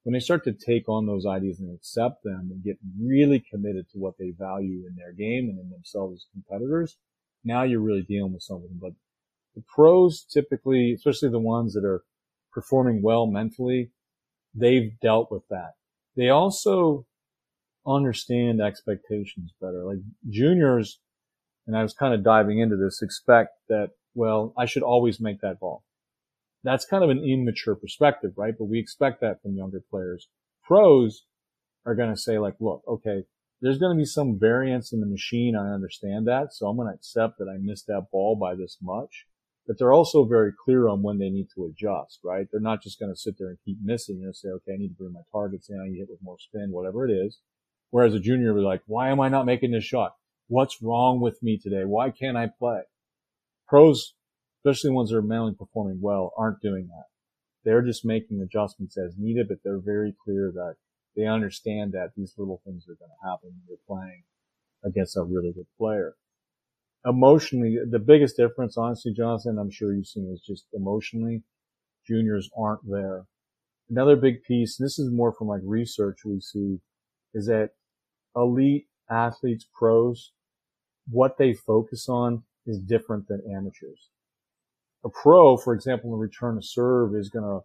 when 0.05 0.13
they 0.13 0.21
start 0.21 0.45
to 0.45 0.53
take 0.53 0.89
on 0.89 1.07
those 1.07 1.27
ideas 1.27 1.61
and 1.61 1.75
accept 1.75 2.23
them 2.25 2.49
and 2.51 2.65
get 2.65 2.79
really 3.01 3.41
committed 3.51 3.89
to 3.91 3.99
what 3.99 4.15
they 4.19 4.33
value 4.39 4.85
in 4.89 4.95
their 4.97 5.13
game 5.13 5.49
and 5.49 5.59
in 5.59 5.71
themselves 5.71 6.15
as 6.15 6.27
competitors, 6.33 6.97
now 7.45 7.63
you're 7.63 7.81
really 7.81 8.03
dealing 8.03 8.33
with 8.33 8.43
something. 8.43 8.79
But 8.81 8.93
the 9.55 9.63
pros 9.75 10.25
typically, 10.25 10.93
especially 10.93 11.31
the 11.31 11.39
ones 11.39 11.75
that 11.75 11.85
are 11.85 12.03
performing 12.53 13.03
well 13.03 13.27
mentally, 13.27 13.91
they've 14.55 14.93
dealt 15.01 15.31
with 15.31 15.43
that. 15.49 15.73
They 16.17 16.29
also 16.29 17.07
understand 17.87 18.61
expectations 18.61 19.53
better. 19.61 19.85
Like 19.85 19.99
juniors, 20.29 21.01
and 21.67 21.77
I 21.77 21.83
was 21.83 21.95
kind 21.95 22.15
of 22.15 22.25
diving 22.25 22.59
into 22.59 22.77
this, 22.77 23.03
expect 23.03 23.51
that, 23.69 23.91
well, 24.15 24.53
I 24.57 24.67
should 24.67 24.83
always 24.83 25.21
make 25.21 25.41
that 25.41 25.61
ball. 25.61 25.85
That's 26.65 26.85
kind 26.85 27.05
of 27.05 27.11
an 27.11 27.25
immature 27.25 27.77
perspective, 27.77 28.33
right? 28.37 28.55
But 28.59 28.65
we 28.65 28.79
expect 28.79 29.21
that 29.21 29.41
from 29.43 29.55
younger 29.55 29.83
players. 29.91 30.29
Pros 30.65 31.25
are 31.87 31.95
going 31.95 32.11
to 32.11 32.21
say 32.21 32.39
like, 32.39 32.55
look, 32.61 32.83
okay, 32.89 33.23
there's 33.61 33.79
going 33.79 33.97
to 33.97 34.01
be 34.01 34.05
some 34.05 34.39
variance 34.39 34.93
in 34.93 35.01
the 35.01 35.07
machine. 35.07 35.57
I 35.57 35.73
understand 35.73 36.27
that. 36.27 36.53
So 36.53 36.67
I'm 36.67 36.77
going 36.77 36.89
to 36.89 36.95
accept 36.95 37.39
that 37.39 37.49
I 37.49 37.59
missed 37.59 37.87
that 37.87 38.07
ball 38.11 38.37
by 38.37 38.55
this 38.55 38.77
much. 38.83 39.27
But 39.69 39.79
they're 39.79 39.93
also 39.93 40.25
very 40.25 40.51
clear 40.65 40.89
on 40.89 41.03
when 41.03 41.19
they 41.19 41.29
need 41.29 41.49
to 41.55 41.67
adjust, 41.67 42.21
right? 42.25 42.47
They're 42.51 42.59
not 42.59 42.83
just 42.83 42.99
going 42.99 43.13
to 43.13 43.21
sit 43.21 43.35
there 43.39 43.51
and 43.51 43.59
keep 43.67 43.77
missing 43.85 44.23
and 44.25 44.35
say, 44.35 44.49
okay, 44.49 44.73
I 44.73 44.79
need 44.79 44.89
to 44.89 44.95
bring 44.95 45.13
my 45.13 45.21
targets 45.31 45.69
need 45.69 45.93
to 45.93 45.99
hit 45.99 46.09
with 46.09 46.23
more 46.23 46.39
spin, 46.39 46.73
whatever 46.73 47.07
it 47.07 47.13
is. 47.13 47.39
Whereas 47.91 48.15
a 48.15 48.19
junior 48.19 48.55
would 48.55 48.61
be 48.61 48.65
like, 48.65 48.81
why 48.87 49.11
am 49.11 49.21
I 49.21 49.29
not 49.29 49.45
making 49.45 49.73
this 49.73 49.85
shot? 49.85 50.15
What's 50.47 50.83
wrong 50.83 51.21
with 51.21 51.43
me 51.43 51.59
today? 51.59 51.85
Why 51.85 52.11
can't 52.11 52.37
I 52.37 52.49
play? 52.59 52.81
Pros, 53.69 54.15
especially 54.61 54.91
ones 54.91 55.11
that 55.11 55.19
are 55.19 55.23
mentally 55.23 55.55
performing 55.55 55.99
well, 56.01 56.33
aren't 56.39 56.63
doing 56.63 56.89
that. 56.89 57.05
They're 57.65 57.83
just 57.83 58.07
making 58.07 58.41
adjustments 58.41 58.97
as 58.97 59.19
needed, 59.19 59.49
but 59.49 59.59
they're 59.63 59.79
very 59.79 60.15
clear 60.25 60.51
that 60.55 60.77
they 61.15 61.27
understand 61.27 61.93
that 61.93 62.13
these 62.17 62.33
little 62.39 62.63
things 62.65 62.85
are 62.89 62.97
going 62.97 63.11
to 63.11 63.29
happen 63.29 63.51
when 63.51 63.63
you're 63.69 63.79
playing 63.87 64.23
against 64.83 65.17
a 65.19 65.23
really 65.23 65.53
good 65.53 65.67
player. 65.77 66.15
Emotionally, 67.09 67.79
the 67.91 67.99
biggest 67.99 68.37
difference, 68.37 68.77
honestly, 68.77 69.15
Jonathan, 69.15 69.59
I'm 69.59 69.71
sure 69.71 69.95
you've 69.95 70.07
seen 70.07 70.31
is 70.31 70.43
just 70.47 70.67
emotionally, 70.75 71.43
juniors 72.07 72.51
aren't 72.57 72.87
there. 72.87 73.25
Another 73.89 74.15
big 74.15 74.43
piece, 74.43 74.77
this 74.77 74.99
is 74.99 75.11
more 75.11 75.33
from 75.33 75.49
like 75.49 75.63
research 75.65 76.19
we 76.27 76.39
see, 76.41 76.81
is 77.33 77.47
that 77.47 77.71
elite 78.37 78.89
athletes, 79.11 79.67
pros, 79.73 80.33
what 81.09 81.39
they 81.39 81.55
focus 81.55 82.11
on 82.11 82.43
is 82.67 82.79
different 82.79 83.27
than 83.29 83.41
amateurs. 83.51 84.11
A 85.03 85.09
pro, 85.09 85.57
for 85.57 85.73
example, 85.73 86.13
in 86.13 86.21
return 86.21 86.57
to 86.57 86.63
serve 86.63 87.15
is 87.15 87.31
going 87.31 87.45
to 87.45 87.65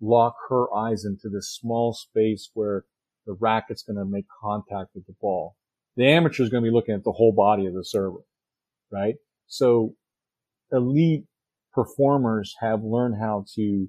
lock 0.00 0.36
her 0.50 0.72
eyes 0.72 1.04
into 1.04 1.28
this 1.28 1.50
small 1.50 1.92
space 1.92 2.50
where 2.54 2.84
the 3.26 3.32
racket's 3.40 3.82
going 3.82 3.96
to 3.96 4.04
make 4.04 4.26
contact 4.40 4.90
with 4.94 5.06
the 5.06 5.14
ball. 5.20 5.56
The 5.96 6.06
amateur 6.06 6.44
is 6.44 6.50
going 6.50 6.62
to 6.62 6.70
be 6.70 6.74
looking 6.74 6.94
at 6.94 7.02
the 7.02 7.12
whole 7.12 7.32
body 7.32 7.66
of 7.66 7.74
the 7.74 7.84
server, 7.84 8.20
right? 8.94 9.16
So 9.46 9.96
elite 10.70 11.24
performers 11.72 12.54
have 12.60 12.82
learned 12.82 13.16
how 13.20 13.44
to 13.56 13.88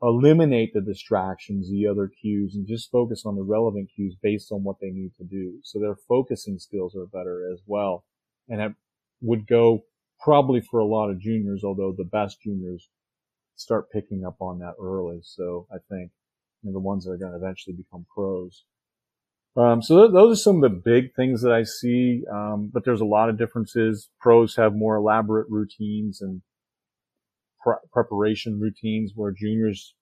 eliminate 0.00 0.72
the 0.72 0.80
distractions, 0.80 1.70
the 1.70 1.86
other 1.86 2.08
cues, 2.08 2.54
and 2.54 2.66
just 2.66 2.90
focus 2.90 3.24
on 3.24 3.34
the 3.34 3.42
relevant 3.42 3.90
cues 3.94 4.16
based 4.22 4.52
on 4.52 4.62
what 4.62 4.76
they 4.80 4.90
need 4.90 5.12
to 5.16 5.24
do. 5.24 5.58
So 5.64 5.80
their 5.80 5.96
focusing 6.08 6.58
skills 6.58 6.94
are 6.94 7.06
better 7.06 7.50
as 7.52 7.60
well. 7.66 8.04
And 8.48 8.60
it 8.60 8.72
would 9.20 9.46
go 9.46 9.84
probably 10.20 10.60
for 10.60 10.78
a 10.78 10.86
lot 10.86 11.10
of 11.10 11.20
juniors, 11.20 11.64
although 11.64 11.94
the 11.96 12.04
best 12.04 12.40
juniors 12.42 12.88
start 13.56 13.90
picking 13.90 14.24
up 14.24 14.36
on 14.40 14.60
that 14.60 14.74
early. 14.80 15.18
So 15.22 15.66
I 15.72 15.78
think 15.90 16.12
you 16.62 16.70
know, 16.70 16.72
the 16.72 16.80
ones 16.80 17.04
that 17.04 17.10
are 17.10 17.18
going 17.18 17.32
to 17.32 17.38
eventually 17.38 17.74
become 17.76 18.06
pros. 18.14 18.64
Um, 19.58 19.82
so 19.82 20.02
th- 20.02 20.12
those 20.12 20.38
are 20.38 20.40
some 20.40 20.62
of 20.62 20.70
the 20.70 20.80
big 20.84 21.14
things 21.14 21.42
that 21.42 21.52
I 21.52 21.64
see. 21.64 22.22
Um, 22.32 22.70
but 22.72 22.84
there's 22.84 23.00
a 23.00 23.06
lot 23.06 23.28
of 23.28 23.38
differences. 23.38 24.08
Pros 24.20 24.54
have 24.56 24.74
more 24.74 24.96
elaborate 24.96 25.48
routines 25.50 26.20
and 26.20 26.42
pre- 27.60 27.74
preparation 27.92 28.60
routines 28.60 29.12
where 29.16 29.32
juniors, 29.32 29.94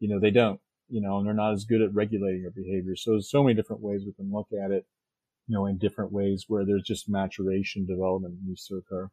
you 0.00 0.08
know, 0.08 0.20
they 0.20 0.30
don't, 0.30 0.60
you 0.88 1.00
know, 1.00 1.16
and 1.16 1.26
they're 1.26 1.34
not 1.34 1.54
as 1.54 1.64
good 1.64 1.80
at 1.80 1.94
regulating 1.94 2.42
their 2.42 2.50
behavior. 2.50 2.94
So 2.94 3.12
there's 3.12 3.30
so 3.30 3.42
many 3.42 3.54
different 3.54 3.82
ways 3.82 4.02
we 4.04 4.12
can 4.12 4.30
look 4.30 4.48
at 4.52 4.70
it, 4.70 4.84
you 5.46 5.54
know, 5.54 5.64
in 5.64 5.78
different 5.78 6.12
ways 6.12 6.44
where 6.48 6.66
there's 6.66 6.82
just 6.82 7.08
maturation 7.08 7.86
development 7.86 8.34
needs 8.44 8.66
to 8.66 8.74
occur. 8.74 9.08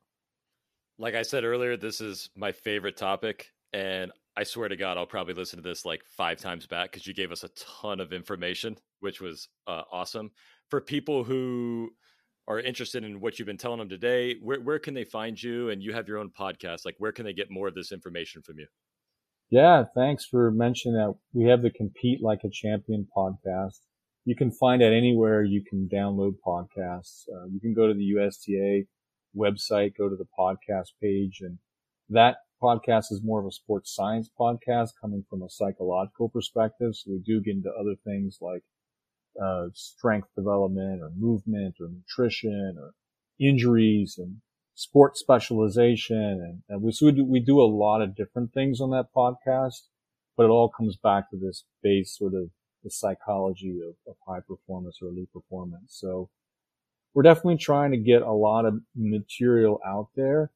Like 1.00 1.16
I 1.16 1.22
said 1.22 1.46
earlier, 1.46 1.78
this 1.78 2.02
is 2.02 2.30
my 2.36 2.52
favorite 2.52 2.98
topic. 2.98 3.52
And 3.72 4.12
I 4.38 4.44
swear 4.44 4.70
to 4.70 4.78
God, 4.78 4.98
I'll 4.98 5.08
probably 5.08 5.34
listen 5.34 5.58
to 5.58 5.68
this 5.68 5.84
like 5.84 6.04
five 6.16 6.40
times 6.40 6.68
back 6.68 6.92
because 6.92 7.08
you 7.08 7.14
gave 7.16 7.32
us 7.32 7.44
a 7.44 7.50
ton 7.82 8.00
of 8.00 8.14
information, 8.14 8.78
which 9.00 9.20
was 9.20 9.50
uh, 9.66 9.82
awesome. 9.92 10.30
For 10.70 10.80
people 10.80 11.24
who 11.24 11.90
are 12.48 12.60
interested 12.60 13.04
in 13.04 13.20
what 13.20 13.40
you've 13.40 13.48
been 13.48 13.58
telling 13.58 13.80
them 13.80 13.90
today, 13.90 14.36
where 14.40 14.62
where 14.62 14.78
can 14.78 14.94
they 14.94 15.06
find 15.06 15.42
you? 15.42 15.72
And 15.72 15.82
you 15.82 15.92
have 15.94 16.08
your 16.08 16.20
own 16.20 16.30
podcast. 16.30 16.86
Like, 16.86 16.96
where 17.00 17.12
can 17.12 17.26
they 17.26 17.34
get 17.34 17.50
more 17.50 17.68
of 17.68 17.74
this 17.74 17.92
information 17.92 18.44
from 18.44 18.60
you? 18.60 18.68
Yeah, 19.50 19.86
thanks 19.96 20.24
for 20.26 20.52
mentioning 20.52 20.98
that. 20.98 21.16
We 21.34 21.46
have 21.46 21.64
the 21.64 21.72
Compete 21.72 22.22
Like 22.22 22.42
a 22.44 22.50
Champion 22.52 23.08
podcast. 23.18 23.80
You 24.26 24.36
can 24.36 24.52
find 24.52 24.84
it 24.84 24.94
anywhere 24.94 25.44
you 25.44 25.64
can 25.68 25.90
download 25.92 26.34
podcasts. 26.46 27.24
Uh, 27.34 27.46
you 27.52 27.60
can 27.60 27.74
go 27.74 27.88
to 27.88 27.94
the 27.96 28.04
USTA 28.04 28.84
website, 29.36 29.98
go 29.98 30.10
to 30.10 30.16
the 30.16 30.28
podcast 30.38 30.92
page, 31.02 31.40
and 31.42 31.58
that 32.10 32.36
podcast 32.62 33.12
is 33.12 33.22
more 33.24 33.40
of 33.40 33.46
a 33.46 33.52
sports 33.52 33.94
science 33.96 34.30
podcast 34.40 34.90
coming 35.00 35.24
from 35.30 35.44
a 35.44 35.50
psychological 35.50 36.30
perspective. 36.30 36.96
So 36.96 37.12
we 37.12 37.20
do 37.20 37.42
get 37.42 37.56
into 37.56 37.72
other 37.72 37.96
things 38.04 38.40
like 38.42 38.64
uh, 39.42 39.68
strength 39.74 40.30
development 40.36 41.02
or 41.02 41.12
movement 41.18 41.76
or 41.80 41.90
nutrition 41.90 42.76
or 42.80 42.94
injuries 43.40 44.16
and 44.18 44.38
sports 44.76 45.20
specialization. 45.20 46.18
And, 46.18 46.62
and 46.70 46.82
we, 46.82 46.92
so 46.92 47.08
we 47.08 47.12
do, 47.12 47.26
we 47.26 47.40
do 47.40 47.62
a 47.62 47.64
lot 47.64 48.02
of 48.02 48.16
different 48.16 48.54
things 48.54 48.82
on 48.82 48.92
that 48.92 49.08
podcast, 49.16 49.82
but 50.36 50.46
it 50.46 50.50
all 50.50 50.70
comes 50.70 50.98
back 50.98 51.30
to 51.32 51.38
this 51.38 51.66
base 51.84 52.16
sort 52.18 52.34
of 52.34 52.50
the 52.84 52.92
psychology 52.92 53.80
of, 53.88 53.96
of 54.08 54.16
high 54.28 54.42
performance 54.48 55.00
or 55.02 55.10
elite 55.10 55.32
performance. 55.34 55.98
So 56.00 56.30
we're 57.14 57.24
definitely 57.24 57.58
trying 57.58 57.92
to 57.92 57.98
get 57.98 58.22
a 58.22 58.32
lot 58.32 58.66
of 58.66 58.80
material 58.96 59.80
out 59.86 60.10
there. 60.16 60.52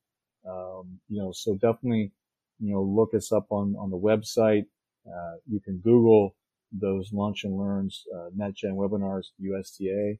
Um, 0.47 0.99
you 1.09 1.21
know, 1.21 1.31
so 1.31 1.53
definitely, 1.55 2.11
you 2.59 2.73
know, 2.73 2.81
look 2.81 3.13
us 3.13 3.31
up 3.31 3.47
on, 3.51 3.75
on 3.77 3.89
the 3.89 3.97
website. 3.97 4.65
Uh, 5.07 5.35
you 5.47 5.59
can 5.59 5.77
Google 5.77 6.35
those 6.71 7.11
lunch 7.11 7.43
and 7.43 7.57
learns, 7.57 8.05
uh, 8.15 8.29
NetGen 8.37 8.73
webinars, 8.73 9.27
USTA 9.39 10.17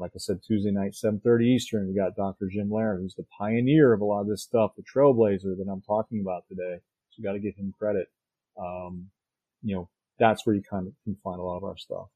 like 0.00 0.12
I 0.14 0.18
said, 0.18 0.40
Tuesday 0.42 0.70
night, 0.70 0.92
7.30 0.92 1.44
Eastern, 1.44 1.88
we 1.88 1.94
got 1.94 2.16
Dr. 2.16 2.48
Jim 2.50 2.70
Loehr, 2.70 2.98
who's 2.98 3.14
the 3.14 3.26
pioneer 3.36 3.92
of 3.92 4.00
a 4.00 4.04
lot 4.04 4.22
of 4.22 4.28
this 4.28 4.42
stuff, 4.42 4.72
the 4.76 4.82
trailblazer 4.82 5.56
that 5.56 5.68
I'm 5.70 5.82
talking 5.82 6.20
about 6.20 6.48
today. 6.48 6.80
So 7.10 7.16
we 7.18 7.24
got 7.24 7.32
to 7.32 7.38
give 7.38 7.54
him 7.54 7.74
credit. 7.78 8.08
Um, 8.58 9.10
you 9.62 9.76
know, 9.76 9.88
that's 10.18 10.46
where 10.46 10.56
you 10.56 10.62
kind 10.62 10.86
of 10.86 10.94
can 11.04 11.16
find 11.22 11.38
a 11.38 11.42
lot 11.42 11.58
of 11.58 11.64
our 11.64 11.76
stuff. 11.76 12.06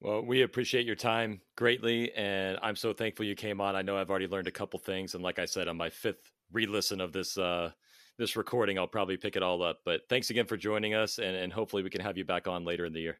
Well, 0.00 0.20
we 0.20 0.42
appreciate 0.42 0.84
your 0.84 0.96
time 0.96 1.40
greatly, 1.56 2.12
and 2.12 2.58
I'm 2.60 2.76
so 2.76 2.92
thankful 2.92 3.24
you 3.24 3.34
came 3.34 3.62
on. 3.62 3.74
I 3.74 3.80
know 3.80 3.96
I've 3.96 4.10
already 4.10 4.28
learned 4.28 4.46
a 4.46 4.52
couple 4.52 4.78
things, 4.78 5.14
and 5.14 5.24
like 5.24 5.38
I 5.38 5.46
said, 5.46 5.68
on 5.68 5.78
my 5.78 5.88
fifth 5.88 6.30
re-listen 6.52 7.00
of 7.00 7.12
this 7.12 7.36
uh, 7.38 7.70
this 8.18 8.36
recording, 8.36 8.78
I'll 8.78 8.86
probably 8.86 9.16
pick 9.16 9.36
it 9.36 9.42
all 9.42 9.62
up. 9.62 9.80
But 9.84 10.02
thanks 10.08 10.30
again 10.30 10.46
for 10.46 10.56
joining 10.56 10.94
us, 10.94 11.18
and, 11.18 11.36
and 11.36 11.52
hopefully 11.52 11.82
we 11.82 11.90
can 11.90 12.00
have 12.00 12.16
you 12.16 12.24
back 12.24 12.48
on 12.48 12.64
later 12.64 12.84
in 12.86 12.92
the 12.92 13.00
year. 13.00 13.18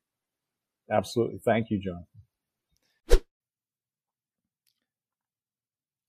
Absolutely, 0.90 1.40
thank 1.44 1.70
you, 1.70 1.78
John. 1.78 2.04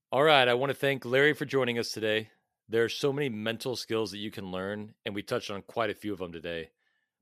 All 0.10 0.24
right. 0.24 0.48
I 0.48 0.54
want 0.54 0.70
to 0.70 0.78
thank 0.78 1.04
Larry 1.04 1.34
for 1.34 1.44
joining 1.44 1.78
us 1.78 1.92
today. 1.92 2.30
There 2.70 2.86
are 2.86 2.90
so 2.90 3.12
many 3.12 3.28
mental 3.28 3.76
skills 3.76 4.12
that 4.12 4.20
you 4.20 4.32
can 4.32 4.52
learn, 4.52 4.94
and 5.06 5.14
we 5.14 5.22
touched 5.22 5.52
on 5.52 5.62
quite 5.64 5.90
a 5.90 5.96
few 5.96 6.14
of 6.14 6.20
them 6.20 6.32
today. 6.32 6.70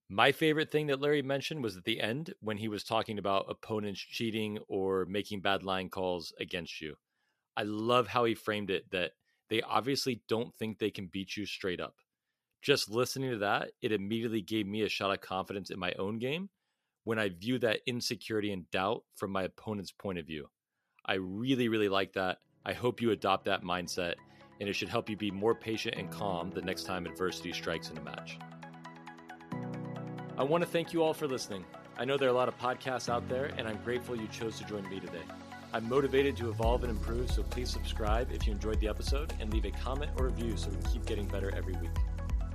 My 0.08 0.32
favorite 0.32 0.70
thing 0.70 0.86
that 0.88 1.02
Larry 1.02 1.24
mentioned 1.24 1.64
was 1.64 1.76
at 1.76 1.84
the 1.84 2.00
end 2.00 2.36
when 2.42 2.58
he 2.58 2.68
was 2.68 2.84
talking 2.84 3.18
about 3.18 3.48
opponents 3.50 4.00
cheating 4.00 4.60
or 4.68 5.06
making 5.06 5.42
bad 5.42 5.64
line 5.64 5.90
calls 5.90 6.32
against 6.40 6.80
you. 6.80 6.96
I 7.58 7.64
love 7.64 8.08
how 8.08 8.26
he 8.26 8.36
framed 8.36 8.70
it 8.70 8.92
that 8.92 9.14
they 9.50 9.62
obviously 9.62 10.22
don't 10.28 10.54
think 10.56 10.80
they 10.80 10.92
can 10.92 11.08
beat 11.08 11.38
you 11.38 11.46
straight 11.46 11.80
up. 11.80 11.96
Just 12.62 12.90
listening 12.90 13.32
to 13.32 13.38
that, 13.38 13.72
it 13.82 13.92
immediately 13.92 14.42
gave 14.42 14.66
me 14.66 14.82
a 14.82 14.90
shot 14.90 15.12
of 15.12 15.22
confidence 15.22 15.70
in 15.70 15.80
my 15.80 15.94
own 16.00 16.18
game 16.18 16.50
when 17.04 17.20
I 17.20 17.30
view 17.30 17.60
that 17.60 17.82
insecurity 17.86 18.52
and 18.52 18.70
doubt 18.72 19.04
from 19.16 19.32
my 19.32 19.44
opponent's 19.44 19.92
point 19.92 20.18
of 20.18 20.26
view. 20.26 20.50
I 21.06 21.16
really, 21.16 21.68
really 21.68 21.90
like 21.90 22.14
that. 22.14 22.40
I 22.66 22.74
hope 22.74 23.02
you 23.02 23.12
adopt 23.12 23.46
that 23.46 23.64
mindset, 23.64 24.16
and 24.60 24.68
it 24.68 24.74
should 24.74 24.90
help 24.90 25.10
you 25.10 25.16
be 25.16 25.30
more 25.30 25.54
patient 25.54 25.96
and 25.98 26.10
calm 26.10 26.50
the 26.50 26.64
next 26.64 26.86
time 26.86 27.06
adversity 27.06 27.54
strikes 27.54 27.92
in 27.92 27.98
a 28.00 28.02
match. 28.02 28.40
I 30.38 30.44
want 30.44 30.64
to 30.64 30.70
thank 30.70 30.92
you 30.92 31.04
all 31.04 31.14
for 31.14 31.28
listening. 31.28 31.64
I 31.98 32.06
know 32.06 32.18
there 32.18 32.28
are 32.28 32.32
a 32.32 32.36
lot 32.36 32.48
of 32.48 32.58
podcasts 32.58 33.08
out 33.08 33.30
there, 33.30 33.52
and 33.58 33.68
I'm 33.68 33.78
grateful 33.84 34.16
you 34.16 34.28
chose 34.28 34.58
to 34.58 34.66
join 34.66 34.90
me 34.90 35.00
today. 35.00 35.24
I'm 35.76 35.90
motivated 35.90 36.38
to 36.38 36.48
evolve 36.48 36.86
and 36.86 36.90
improve, 36.90 37.30
so 37.30 37.44
please 37.44 37.70
subscribe 37.70 38.32
if 38.32 38.48
you 38.48 38.54
enjoyed 38.54 38.80
the 38.80 38.88
episode 38.88 39.34
and 39.42 39.52
leave 39.52 39.66
a 39.66 39.72
comment 39.72 40.10
or 40.18 40.28
review 40.28 40.56
so 40.56 40.70
we 40.70 40.78
keep 40.90 41.06
getting 41.06 41.28
better 41.28 41.54
every 41.54 41.74
week. 41.74 41.92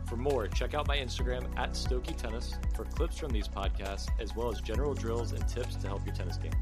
For 0.08 0.16
more, 0.16 0.48
check 0.48 0.72
out 0.72 0.88
my 0.88 0.96
Instagram 0.96 1.44
at 1.58 1.72
Stokey 1.72 2.16
Tennis 2.16 2.54
for 2.74 2.86
clips 2.86 3.18
from 3.18 3.30
these 3.30 3.46
podcasts, 3.46 4.08
as 4.18 4.34
well 4.34 4.50
as 4.50 4.62
general 4.62 4.94
drills 4.94 5.32
and 5.32 5.46
tips 5.46 5.76
to 5.76 5.86
help 5.86 6.06
your 6.06 6.14
tennis 6.14 6.38
game. 6.38 6.54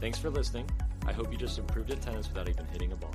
Thanks 0.00 0.18
for 0.18 0.30
listening, 0.30 0.66
I 1.04 1.12
hope 1.12 1.30
you 1.30 1.36
just 1.36 1.58
improved 1.58 1.90
at 1.90 2.00
tennis 2.00 2.26
without 2.26 2.48
even 2.48 2.64
hitting 2.72 2.92
a 2.92 2.96
ball. 2.96 3.14